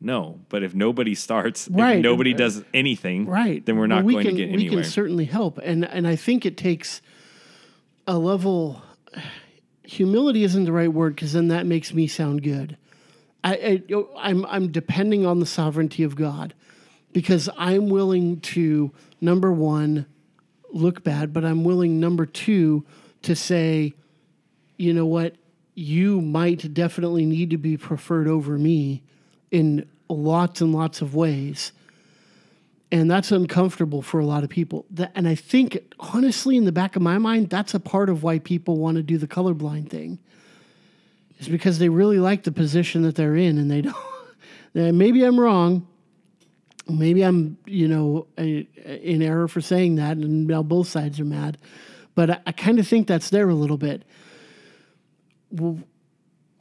No, 0.01 0.39
but 0.49 0.63
if 0.63 0.73
nobody 0.73 1.13
starts, 1.13 1.69
Right. 1.69 1.97
if 1.97 2.03
nobody 2.03 2.34
does 2.34 2.63
anything, 2.73 3.27
Right. 3.27 3.63
then 3.63 3.75
we're 3.75 3.81
Well, 3.88 3.97
not 3.99 4.05
we 4.05 4.13
going 4.13 4.25
can, 4.25 4.36
to 4.36 4.41
get 4.45 4.51
anywhere. 4.51 4.77
We 4.77 4.84
can 4.84 4.91
certainly 4.91 5.25
help. 5.25 5.59
And, 5.59 5.86
and 5.86 6.07
I 6.07 6.15
think 6.15 6.47
it 6.47 6.57
takes 6.57 7.01
a 8.07 8.17
level. 8.17 8.81
Humility 9.84 10.43
isn't 10.43 10.65
the 10.65 10.71
right 10.71 10.91
word 10.91 11.15
because 11.15 11.34
then 11.34 11.49
that 11.49 11.65
makes 11.65 11.93
me 11.93 12.07
sound 12.07 12.43
good. 12.43 12.77
I, 13.43 13.81
I, 13.91 14.03
I'm, 14.17 14.45
I'm 14.45 14.71
depending 14.71 15.25
on 15.25 15.39
the 15.39 15.45
sovereignty 15.45 16.03
of 16.03 16.15
God 16.15 16.53
because 17.11 17.49
I'm 17.57 17.89
willing 17.89 18.39
to, 18.41 18.91
number 19.19 19.51
one, 19.51 20.05
look 20.71 21.03
bad, 21.03 21.34
but 21.34 21.45
I'm 21.45 21.63
willing, 21.63 21.99
number 21.99 22.25
two, 22.25 22.86
to 23.23 23.36
say, 23.36 23.93
you 24.77 24.93
know 24.93 25.05
what, 25.05 25.36
you 25.75 26.21
might 26.21 26.73
definitely 26.73 27.25
need 27.25 27.49
to 27.51 27.57
be 27.57 27.77
preferred 27.77 28.27
over 28.27 28.57
me 28.57 29.03
in 29.51 29.88
lots 30.09 30.61
and 30.61 30.73
lots 30.73 31.01
of 31.01 31.15
ways. 31.15 31.71
And 32.93 33.09
that's 33.09 33.31
uncomfortable 33.31 34.03
for 34.03 34.19
a 34.19 34.25
lot 34.25 34.43
of 34.43 34.51
people. 34.51 34.85
And 35.15 35.27
I 35.27 35.33
think, 35.33 35.79
honestly, 35.99 36.57
in 36.57 36.65
the 36.65 36.71
back 36.71 36.95
of 36.95 37.01
my 37.01 37.17
mind, 37.17 37.49
that's 37.49 37.73
a 37.73 37.79
part 37.79 38.07
of 38.07 38.21
why 38.21 38.37
people 38.37 38.77
want 38.77 38.97
to 38.97 39.03
do 39.03 39.17
the 39.17 39.27
colorblind 39.27 39.89
thing. 39.89 40.19
Is 41.39 41.47
because 41.47 41.79
they 41.79 41.89
really 41.89 42.19
like 42.19 42.43
the 42.43 42.51
position 42.51 43.01
that 43.01 43.15
they're 43.15 43.35
in 43.35 43.57
and 43.57 43.71
they 43.71 43.81
don't. 43.81 43.95
maybe 44.95 45.23
I'm 45.23 45.39
wrong. 45.39 45.87
Maybe 46.87 47.23
I'm, 47.23 47.57
you 47.65 47.87
know, 47.87 48.27
in 48.37 49.23
error 49.23 49.47
for 49.47 49.59
saying 49.59 49.95
that, 49.95 50.17
and 50.17 50.45
now 50.45 50.61
both 50.61 50.87
sides 50.87 51.19
are 51.19 51.25
mad. 51.25 51.57
But 52.13 52.29
I, 52.29 52.41
I 52.45 52.51
kind 52.51 52.77
of 52.77 52.87
think 52.87 53.07
that's 53.07 53.31
there 53.31 53.49
a 53.49 53.55
little 53.55 53.77
bit. 53.77 54.03
Well, 55.49 55.79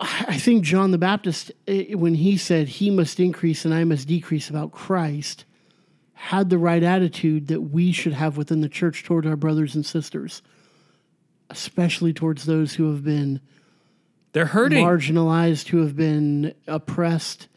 I 0.01 0.39
think 0.39 0.65
John 0.65 0.93
the 0.93 0.99
Baptist, 0.99 1.53
when 1.67 2.15
he 2.15 2.39
said 2.39 2.69
he 2.69 2.89
must 2.89 3.21
increase 3.21 3.67
and 3.67 3.75
I 3.75 3.85
must 3.85 4.09
decrease 4.09 4.49
about 4.49 4.73
Christ, 4.73 5.45
had 6.23 6.51
the 6.51 6.59
right 6.59 6.85
attitude 6.85 7.49
that 7.49 7.61
we 7.61 7.91
should 7.91 8.13
have 8.13 8.37
within 8.37 8.61
the 8.61 8.69
church 8.69 9.03
toward 9.03 9.27
our 9.27 9.35
brothers 9.35 9.75
and 9.75 9.85
sisters, 9.85 10.41
especially 11.51 12.13
towards 12.13 12.45
those 12.45 12.75
who 12.75 12.89
have 12.93 13.03
been 13.03 13.41
They're 14.33 14.47
hurting. 14.47 14.87
marginalized, 14.87 15.67
who 15.69 15.79
have 15.79 15.97
been 15.97 16.55
oppressed, 16.69 17.49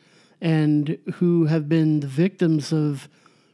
and 0.41 0.97
who 1.13 1.45
have 1.45 1.69
been 1.69 1.99
the 1.99 2.07
victims 2.07 2.73
of 2.73 3.07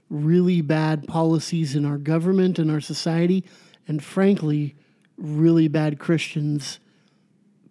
really 0.10 0.62
bad 0.62 1.06
policies 1.10 1.76
in 1.76 1.84
our 1.84 1.98
government 1.98 2.58
and 2.58 2.72
our 2.72 2.80
society, 2.80 3.44
and 3.90 4.02
frankly, 4.02 4.76
really 5.18 5.68
bad 5.68 6.00
Christians 6.00 6.80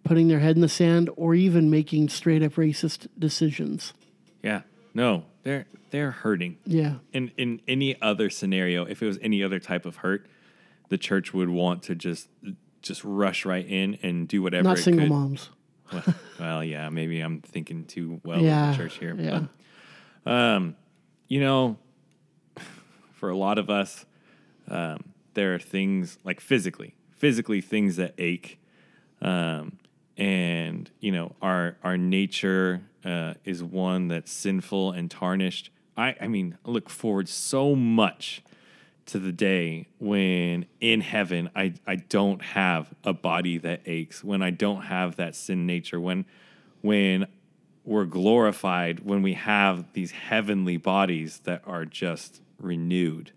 putting 0.03 0.27
their 0.27 0.39
head 0.39 0.55
in 0.57 0.61
the 0.61 0.69
sand 0.69 1.09
or 1.15 1.33
even 1.33 1.71
making 1.71 2.09
straight 2.09 2.43
up 2.43 2.53
racist 2.53 3.07
decisions. 3.17 3.93
Yeah. 4.43 4.61
No, 4.93 5.25
they're 5.43 5.65
they're 5.89 6.11
hurting. 6.11 6.57
Yeah. 6.65 6.95
In 7.13 7.31
in 7.37 7.61
any 7.67 7.99
other 8.01 8.29
scenario, 8.29 8.85
if 8.85 9.01
it 9.01 9.07
was 9.07 9.19
any 9.21 9.43
other 9.43 9.59
type 9.59 9.85
of 9.85 9.97
hurt, 9.97 10.25
the 10.89 10.97
church 10.97 11.33
would 11.33 11.49
want 11.49 11.83
to 11.83 11.95
just 11.95 12.27
just 12.81 13.03
rush 13.03 13.45
right 13.45 13.65
in 13.67 13.97
and 14.01 14.27
do 14.27 14.41
whatever 14.41 14.63
Not 14.63 14.79
it 14.79 14.83
single 14.83 15.03
could. 15.05 15.09
moms. 15.09 15.49
Well, 15.91 16.03
well, 16.39 16.63
yeah, 16.63 16.89
maybe 16.89 17.19
I'm 17.21 17.41
thinking 17.41 17.85
too 17.85 18.21
well 18.23 18.41
Yeah, 18.41 18.71
of 18.71 18.77
the 18.77 18.83
church 18.83 18.97
here. 18.97 19.15
yeah. 19.19 19.45
But, 20.23 20.31
um, 20.33 20.75
you 21.27 21.39
know, 21.41 21.77
for 23.13 23.29
a 23.29 23.35
lot 23.37 23.57
of 23.57 23.69
us, 23.69 24.05
um, 24.67 25.13
there 25.33 25.53
are 25.55 25.59
things 25.59 26.17
like 26.23 26.39
physically, 26.39 26.95
physically 27.11 27.61
things 27.61 27.95
that 27.97 28.13
ache. 28.17 28.59
Um, 29.21 29.77
and 30.17 30.89
you 30.99 31.11
know, 31.11 31.35
our 31.41 31.77
our 31.83 31.97
nature 31.97 32.81
uh, 33.03 33.33
is 33.45 33.63
one 33.63 34.07
that's 34.07 34.31
sinful 34.31 34.91
and 34.91 35.09
tarnished. 35.09 35.71
I, 35.97 36.15
I 36.21 36.27
mean, 36.27 36.57
I 36.65 36.69
look 36.69 36.89
forward 36.89 37.27
so 37.29 37.75
much 37.75 38.43
to 39.07 39.19
the 39.19 39.31
day 39.31 39.87
when 39.99 40.65
in 40.79 41.01
heaven 41.01 41.49
I, 41.55 41.73
I 41.85 41.95
don't 41.95 42.41
have 42.41 42.93
a 43.03 43.13
body 43.13 43.57
that 43.57 43.81
aches, 43.85 44.23
when 44.23 44.41
I 44.41 44.51
don't 44.51 44.83
have 44.83 45.17
that 45.17 45.35
sin 45.35 45.65
nature, 45.65 45.99
when 45.99 46.25
when 46.81 47.27
we're 47.83 48.05
glorified, 48.05 49.01
when 49.01 49.21
we 49.21 49.33
have 49.33 49.93
these 49.93 50.11
heavenly 50.11 50.77
bodies 50.77 51.41
that 51.45 51.61
are 51.65 51.85
just 51.85 52.41
renewed. 52.59 53.31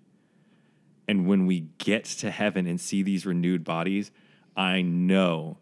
And 1.09 1.27
when 1.27 1.47
we 1.47 1.69
get 1.79 2.05
to 2.05 2.31
heaven 2.31 2.67
and 2.67 2.81
see 2.81 3.03
these 3.03 3.27
renewed 3.27 3.65
bodies, 3.65 4.11
I 4.57 4.83
know 4.83 5.59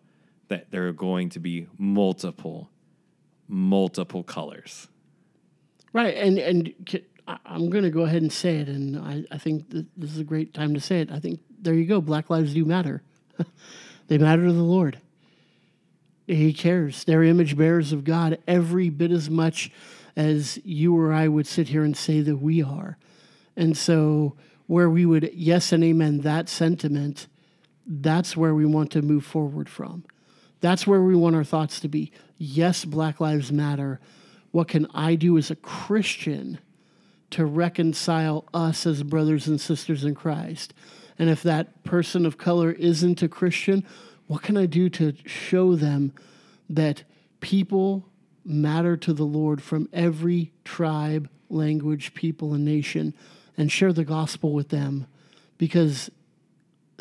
that 0.48 0.70
there 0.70 0.86
are 0.88 0.92
going 0.92 1.28
to 1.30 1.40
be 1.40 1.66
multiple, 1.78 2.70
multiple 3.52 4.22
colors. 4.22 4.88
Right, 5.92 6.16
and 6.16 6.38
and 6.38 6.74
I'm 7.26 7.68
going 7.68 7.84
to 7.84 7.90
go 7.90 8.02
ahead 8.02 8.22
and 8.22 8.32
say 8.32 8.56
it, 8.56 8.68
and 8.68 8.98
I, 8.98 9.24
I 9.30 9.38
think 9.38 9.68
this 9.70 10.10
is 10.10 10.18
a 10.18 10.24
great 10.24 10.54
time 10.54 10.74
to 10.74 10.80
say 10.80 11.00
it. 11.00 11.12
I 11.12 11.20
think 11.20 11.40
there 11.60 11.74
you 11.74 11.84
go. 11.84 12.00
Black 12.00 12.30
lives 12.30 12.54
do 12.54 12.64
matter. 12.64 13.02
they 14.08 14.18
matter 14.18 14.46
to 14.46 14.52
the 14.52 14.62
Lord. 14.62 14.98
He 16.26 16.52
cares. 16.52 17.04
They're 17.04 17.22
image 17.22 17.56
bearers 17.56 17.92
of 17.92 18.04
God 18.04 18.38
every 18.48 18.88
bit 18.88 19.10
as 19.10 19.28
much 19.28 19.70
as 20.16 20.58
you 20.64 20.96
or 20.96 21.12
I 21.12 21.28
would 21.28 21.46
sit 21.46 21.68
here 21.68 21.84
and 21.84 21.96
say 21.96 22.20
that 22.22 22.36
we 22.36 22.62
are. 22.62 22.96
And 23.54 23.76
so, 23.76 24.34
where 24.66 24.88
we 24.88 25.04
would 25.04 25.30
yes 25.34 25.72
and 25.72 25.84
amen 25.84 26.20
that 26.20 26.48
sentiment, 26.48 27.26
that's 27.86 28.34
where 28.34 28.54
we 28.54 28.64
want 28.64 28.90
to 28.92 29.02
move 29.02 29.26
forward 29.26 29.68
from. 29.68 30.04
That's 30.62 30.86
where 30.86 31.02
we 31.02 31.16
want 31.16 31.36
our 31.36 31.44
thoughts 31.44 31.80
to 31.80 31.88
be. 31.88 32.12
Yes, 32.38 32.84
Black 32.84 33.20
Lives 33.20 33.52
Matter. 33.52 34.00
What 34.52 34.68
can 34.68 34.86
I 34.94 35.16
do 35.16 35.36
as 35.36 35.50
a 35.50 35.56
Christian 35.56 36.58
to 37.30 37.44
reconcile 37.44 38.46
us 38.54 38.86
as 38.86 39.02
brothers 39.02 39.48
and 39.48 39.60
sisters 39.60 40.04
in 40.04 40.14
Christ? 40.14 40.72
And 41.18 41.28
if 41.28 41.42
that 41.42 41.82
person 41.82 42.24
of 42.24 42.38
color 42.38 42.70
isn't 42.70 43.22
a 43.22 43.28
Christian, 43.28 43.84
what 44.28 44.42
can 44.42 44.56
I 44.56 44.66
do 44.66 44.88
to 44.90 45.14
show 45.26 45.74
them 45.74 46.12
that 46.70 47.02
people 47.40 48.08
matter 48.44 48.96
to 48.96 49.12
the 49.12 49.24
Lord 49.24 49.60
from 49.60 49.88
every 49.92 50.52
tribe, 50.64 51.28
language, 51.48 52.14
people, 52.14 52.54
and 52.54 52.64
nation 52.64 53.14
and 53.56 53.70
share 53.70 53.92
the 53.92 54.04
gospel 54.04 54.52
with 54.52 54.68
them? 54.68 55.08
Because 55.58 56.08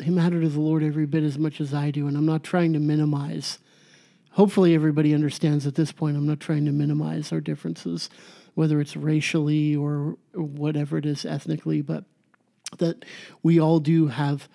they 0.02 0.10
matter 0.10 0.40
to 0.40 0.48
the 0.48 0.60
Lord 0.60 0.82
every 0.82 1.06
bit 1.06 1.22
as 1.22 1.38
much 1.38 1.60
as 1.60 1.72
I 1.72 1.92
do. 1.92 2.08
And 2.08 2.16
I'm 2.16 2.26
not 2.26 2.42
trying 2.42 2.72
to 2.72 2.80
minimize. 2.80 3.58
Hopefully, 4.32 4.74
everybody 4.74 5.14
understands 5.14 5.66
at 5.66 5.76
this 5.76 5.92
point, 5.92 6.16
I'm 6.16 6.26
not 6.26 6.40
trying 6.40 6.64
to 6.64 6.72
minimize 6.72 7.32
our 7.32 7.40
differences, 7.40 8.10
whether 8.54 8.80
it's 8.80 8.96
racially 8.96 9.76
or 9.76 10.16
whatever 10.34 10.98
it 10.98 11.06
is 11.06 11.24
ethnically, 11.24 11.82
but 11.82 12.04
that 12.78 13.04
we 13.42 13.60
all 13.60 13.78
do 13.78 14.08
have 14.08 14.48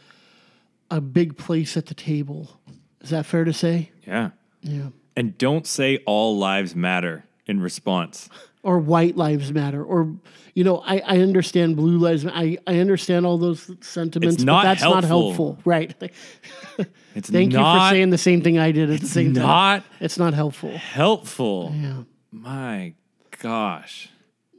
a 0.92 1.00
big 1.00 1.38
place 1.38 1.78
at 1.78 1.86
the 1.86 1.94
table. 1.94 2.60
Is 3.02 3.12
that 3.12 3.26
fair 3.26 3.46
to 3.46 3.54
say? 3.54 3.92
Yeah. 4.06 4.32
Yeah. 4.62 4.90
And 5.16 5.38
don't 5.38 5.66
say 5.66 6.00
all 6.06 6.38
lives 6.38 6.76
matter 6.76 7.24
in 7.46 7.62
response. 7.62 8.30
Or 8.68 8.80
white 8.80 9.16
lives 9.16 9.54
matter, 9.54 9.82
or 9.84 10.14
you 10.54 10.64
know, 10.66 10.78
I, 10.86 11.00
I 11.00 11.18
understand 11.28 11.78
blue 11.78 11.98
lives. 12.00 12.26
I, 12.26 12.58
I 12.68 12.80
understand 12.80 13.26
all 13.26 13.38
those 13.38 13.72
sentiments, 13.80 14.36
It's 14.36 14.44
not 14.44 14.64
but 14.64 14.68
that's 14.70 14.84
not 14.84 15.04
helpful. 15.06 15.54
helpful, 15.56 15.60
right? 15.64 15.94
It's 17.16 17.30
Thank 17.30 17.54
you 17.54 17.60
for 17.60 17.90
saying 17.90 18.10
the 18.12 18.18
same 18.18 18.42
thing 18.42 18.60
I 18.60 18.72
did 18.72 18.92
at 18.92 19.00
the 19.00 19.08
same 19.08 19.34
time. 19.34 19.44
not 19.44 19.84
It's 20.02 20.18
not 20.20 20.34
helpful. 20.34 20.72
helpful. 20.78 21.74
Yeah. 21.76 22.04
My 22.32 22.94
gosh. 23.40 24.10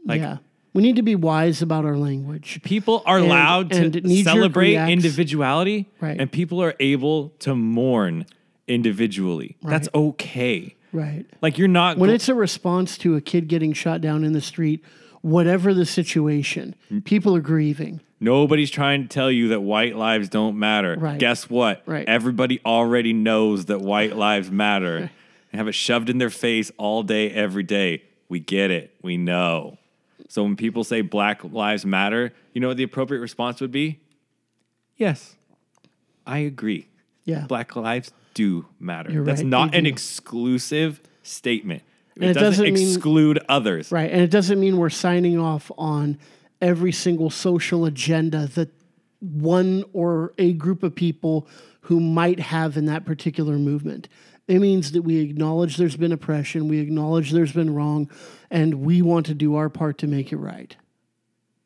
Like 0.07 0.21
yeah. 0.23 0.39
We 0.73 0.83
need 0.83 0.97
to 0.97 1.03
be 1.03 1.15
wise 1.15 1.61
about 1.63 1.85
our 1.85 1.97
language. 1.97 2.61
people 2.65 3.03
are 3.07 3.19
allowed 3.19 3.73
and 3.75 3.93
to 3.93 4.01
knee-jerk 4.01 4.33
celebrate 4.33 4.75
individuality 4.91 5.87
Right. 6.01 6.19
and 6.21 6.33
people 6.33 6.63
are 6.63 6.75
able 6.81 7.29
to 7.41 7.55
mourn 7.55 8.25
individually. 8.67 9.57
That's 9.63 9.89
okay. 9.95 10.75
Right. 10.93 11.27
Like 11.43 11.59
you're 11.59 11.69
not 11.69 11.99
When 11.99 12.09
go- 12.11 12.15
it's 12.15 12.29
a 12.29 12.35
response 12.35 12.97
to 12.99 13.15
a 13.17 13.21
kid 13.21 13.49
getting 13.49 13.73
shot 13.73 14.01
down 14.01 14.25
in 14.25 14.33
the 14.33 14.41
street, 14.41 14.83
whatever 15.23 15.75
the 15.75 15.85
situation, 15.87 16.75
Mm. 16.91 17.05
people 17.05 17.35
are 17.37 17.41
grieving. 17.41 18.01
Nobody's 18.21 18.71
trying 18.71 19.03
to 19.03 19.09
tell 19.09 19.31
you 19.31 19.49
that 19.49 19.61
white 19.61 19.95
lives 19.97 20.29
don't 20.29 20.59
matter. 20.59 20.97
Right. 20.99 21.19
Guess 21.21 21.49
what? 21.51 21.83
Right. 21.87 22.09
Everybody 22.09 22.61
already 22.65 23.13
knows 23.13 23.67
that 23.67 23.81
white 23.81 24.17
lives 24.27 24.51
matter 24.51 24.97
and 25.53 25.59
have 25.59 25.69
it 25.69 25.75
shoved 25.75 26.09
in 26.11 26.19
their 26.19 26.31
face 26.31 26.73
all 26.79 27.03
day, 27.03 27.31
every 27.31 27.63
day. 27.63 28.03
We 28.29 28.41
get 28.41 28.71
it. 28.71 28.95
We 29.03 29.17
know. 29.17 29.79
So 30.29 30.43
when 30.43 30.57
people 30.57 30.85
say 30.85 31.01
black 31.01 31.43
lives 31.45 31.87
matter, 31.87 32.33
you 32.53 32.61
know 32.61 32.69
what 32.69 32.77
the 32.77 32.83
appropriate 32.83 33.21
response 33.21 33.61
would 33.61 33.71
be? 33.73 34.01
Yes, 34.97 35.37
I 36.27 36.39
agree. 36.39 36.89
Yeah. 37.25 37.47
Black 37.47 37.77
lives 37.77 38.11
do 38.39 38.67
matter. 38.79 39.11
You're 39.11 39.25
That's 39.25 39.41
right, 39.43 39.49
not 39.49 39.73
they 39.73 39.79
an 39.79 39.85
do. 39.85 39.91
exclusive 39.91 41.01
statement. 41.25 41.83
It, 42.15 42.23
it 42.23 42.27
doesn't, 42.35 42.43
doesn't 42.43 42.75
mean- 42.75 42.89
exclude 42.89 43.41
others. 43.49 43.91
Right. 43.91 44.11
And 44.11 44.23
it 44.23 44.31
doesn't 44.31 44.61
mean 44.61 44.77
we're 44.77 44.91
signing 44.91 45.39
off 45.39 45.73
on 45.77 46.19
every 46.61 46.93
single 46.93 47.31
social 47.31 47.85
agenda 47.85 48.47
that 48.49 48.71
one 49.21 49.83
or 49.93 50.33
a 50.39 50.53
group 50.53 50.85
of 50.85 50.95
people 50.95 51.49
who 51.83 51.99
might 51.99 52.39
have 52.39 52.77
in 52.77 52.85
that 52.87 53.05
particular 53.05 53.59
movement. 53.59 54.09
It 54.47 54.61
means 54.61 54.93
that 54.93 55.03
we 55.03 55.19
acknowledge 55.19 55.77
there's 55.77 55.97
been 55.97 56.13
oppression, 56.13 56.69
we 56.69 56.79
acknowledge 56.79 57.33
there's 57.33 57.53
been 57.53 57.75
wrong, 57.75 58.09
and 58.51 58.75
we 58.75 59.03
want 59.03 59.27
to 59.27 59.35
do 59.35 59.57
our 59.57 59.69
part 59.69 59.99
to 59.99 60.07
make 60.07 60.33
it 60.33 60.37
right. 60.37 60.77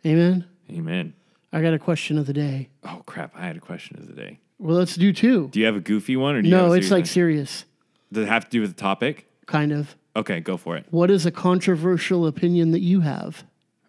Amen. 0.06 0.46
Amen. 0.70 1.12
I 1.52 1.60
got 1.60 1.74
a 1.74 1.78
question 1.78 2.16
of 2.18 2.26
the 2.26 2.32
day. 2.32 2.70
Oh 2.82 3.02
crap! 3.04 3.32
I 3.36 3.46
had 3.46 3.56
a 3.56 3.60
question 3.60 3.98
of 3.98 4.06
the 4.08 4.14
day. 4.14 4.38
Well, 4.62 4.76
let's 4.76 4.94
do 4.94 5.12
two. 5.12 5.48
Do 5.48 5.58
you 5.58 5.66
have 5.66 5.74
a 5.74 5.80
goofy 5.80 6.16
one, 6.16 6.36
or 6.36 6.42
do 6.42 6.48
you 6.48 6.54
have 6.54 6.66
No, 6.66 6.72
a 6.72 6.76
it's 6.76 6.86
serious 6.86 6.90
like 6.92 7.00
one? 7.00 7.06
serious, 7.06 7.64
Does 8.12 8.24
it 8.26 8.28
have 8.28 8.44
to 8.44 8.50
do 8.50 8.60
with 8.60 8.76
the 8.76 8.80
topic? 8.80 9.26
kind 9.46 9.72
of. 9.72 9.96
Okay, 10.14 10.40
go 10.40 10.56
for 10.56 10.76
it. 10.76 10.86
What 10.90 11.10
is 11.10 11.26
a 11.26 11.30
controversial 11.32 12.26
opinion 12.26 12.70
that 12.72 12.80
you 12.80 13.00
have? 13.00 13.44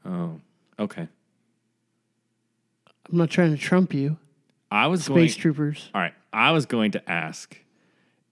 Oh, 0.05 0.39
okay. 0.80 1.07
I'm 3.11 3.17
not 3.17 3.30
trying 3.30 3.51
to 3.55 3.61
trump 3.61 3.93
you, 3.93 4.17
I 4.71 4.88
was 4.88 5.07
going. 5.07 5.28
space 5.28 5.36
troopers. 5.36 5.89
All 5.93 6.01
right, 6.01 6.13
I 6.32 6.51
was 6.51 6.65
going 6.65 6.91
to 6.91 7.09
ask 7.09 7.55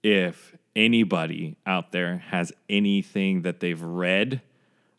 if 0.02 0.56
anybody 0.74 1.56
out 1.64 1.92
there 1.92 2.18
has 2.30 2.52
anything 2.68 3.42
that 3.42 3.60
they've 3.60 3.80
read 3.80 4.40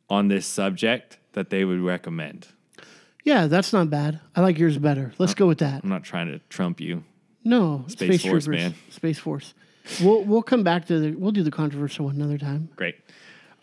on 0.09 0.27
this 0.29 0.45
subject 0.45 1.17
that 1.33 1.49
they 1.49 1.65
would 1.65 1.81
recommend. 1.81 2.47
Yeah, 3.25 3.47
that's 3.47 3.73
not 3.73 3.89
bad. 3.89 4.19
I 4.35 4.41
like 4.41 4.57
yours 4.59 4.77
better. 4.77 5.11
Let's 5.17 5.33
go 5.33 5.47
with 5.47 5.57
that. 5.59 5.81
I'm 5.83 5.89
not 5.89 6.03
trying 6.03 6.27
to 6.27 6.39
trump 6.49 6.79
you. 6.79 7.03
No, 7.43 7.85
Space 7.87 8.21
Force, 8.21 8.45
Troopers, 8.45 8.47
man. 8.47 8.75
Space 8.89 9.19
Force. 9.19 9.53
We'll 10.01 10.23
we'll 10.23 10.43
come 10.43 10.63
back 10.63 10.85
to 10.87 10.99
the. 10.99 11.11
We'll 11.15 11.31
do 11.31 11.43
the 11.43 11.51
controversial 11.51 12.05
one 12.05 12.15
another 12.15 12.37
time. 12.37 12.69
Great. 12.75 12.95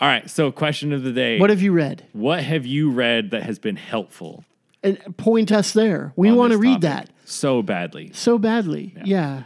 All 0.00 0.08
right. 0.08 0.28
So, 0.28 0.52
question 0.52 0.92
of 0.92 1.02
the 1.02 1.12
day: 1.12 1.38
What 1.38 1.50
have 1.50 1.62
you 1.62 1.72
read? 1.72 2.06
What 2.12 2.42
have 2.42 2.66
you 2.66 2.90
read 2.90 3.30
that 3.30 3.42
has 3.44 3.58
been 3.58 3.76
helpful? 3.76 4.44
And 4.82 5.16
point 5.16 5.52
us 5.52 5.72
there. 5.72 6.12
We 6.16 6.30
on 6.30 6.36
want 6.36 6.52
to 6.52 6.58
this 6.58 6.62
read 6.62 6.82
topic 6.82 7.08
that 7.08 7.10
so 7.24 7.62
badly. 7.62 8.10
so 8.14 8.38
badly. 8.38 8.94
Yeah. 9.04 9.44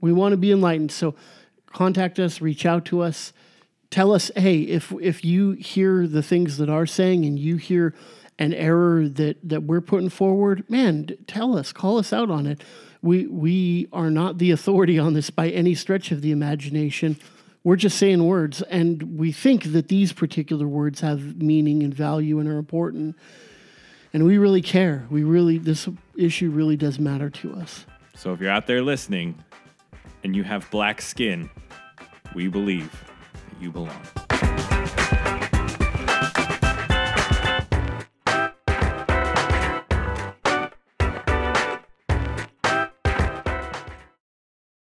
we 0.00 0.12
want 0.12 0.32
to 0.32 0.36
be 0.36 0.52
enlightened. 0.52 0.92
So, 0.92 1.14
contact 1.72 2.18
us. 2.18 2.40
Reach 2.40 2.64
out 2.66 2.84
to 2.86 3.02
us. 3.02 3.32
Tell 3.90 4.12
us, 4.12 4.30
hey, 4.36 4.60
if 4.60 4.92
if 5.00 5.24
you 5.24 5.52
hear 5.52 6.06
the 6.06 6.22
things 6.22 6.56
that 6.58 6.68
are 6.68 6.86
saying 6.86 7.24
and 7.24 7.38
you 7.38 7.56
hear 7.56 7.94
an 8.38 8.52
error 8.52 9.08
that 9.08 9.36
that 9.48 9.62
we're 9.62 9.80
putting 9.80 10.08
forward, 10.08 10.68
man, 10.68 11.08
tell 11.26 11.56
us. 11.56 11.72
Call 11.72 11.98
us 11.98 12.12
out 12.12 12.30
on 12.30 12.46
it. 12.46 12.62
We 13.06 13.28
we 13.28 13.88
are 13.92 14.10
not 14.10 14.38
the 14.38 14.50
authority 14.50 14.98
on 14.98 15.14
this 15.14 15.30
by 15.30 15.50
any 15.50 15.76
stretch 15.76 16.10
of 16.10 16.22
the 16.22 16.32
imagination. 16.32 17.16
We're 17.62 17.76
just 17.76 17.98
saying 17.98 18.24
words, 18.24 18.62
and 18.62 19.16
we 19.16 19.30
think 19.30 19.72
that 19.72 19.86
these 19.86 20.12
particular 20.12 20.66
words 20.66 21.02
have 21.02 21.40
meaning 21.40 21.84
and 21.84 21.94
value 21.94 22.40
and 22.40 22.48
are 22.48 22.58
important. 22.58 23.14
And 24.12 24.24
we 24.24 24.38
really 24.38 24.60
care. 24.60 25.06
We 25.08 25.22
really 25.22 25.58
this 25.58 25.88
issue 26.16 26.50
really 26.50 26.76
does 26.76 26.98
matter 26.98 27.30
to 27.30 27.54
us. 27.54 27.86
So, 28.16 28.32
if 28.32 28.40
you're 28.40 28.50
out 28.50 28.66
there 28.66 28.82
listening 28.82 29.36
and 30.24 30.34
you 30.34 30.42
have 30.42 30.68
black 30.72 31.00
skin, 31.00 31.48
we 32.34 32.48
believe 32.48 32.90
that 32.90 33.62
you 33.62 33.70
belong. 33.70 34.25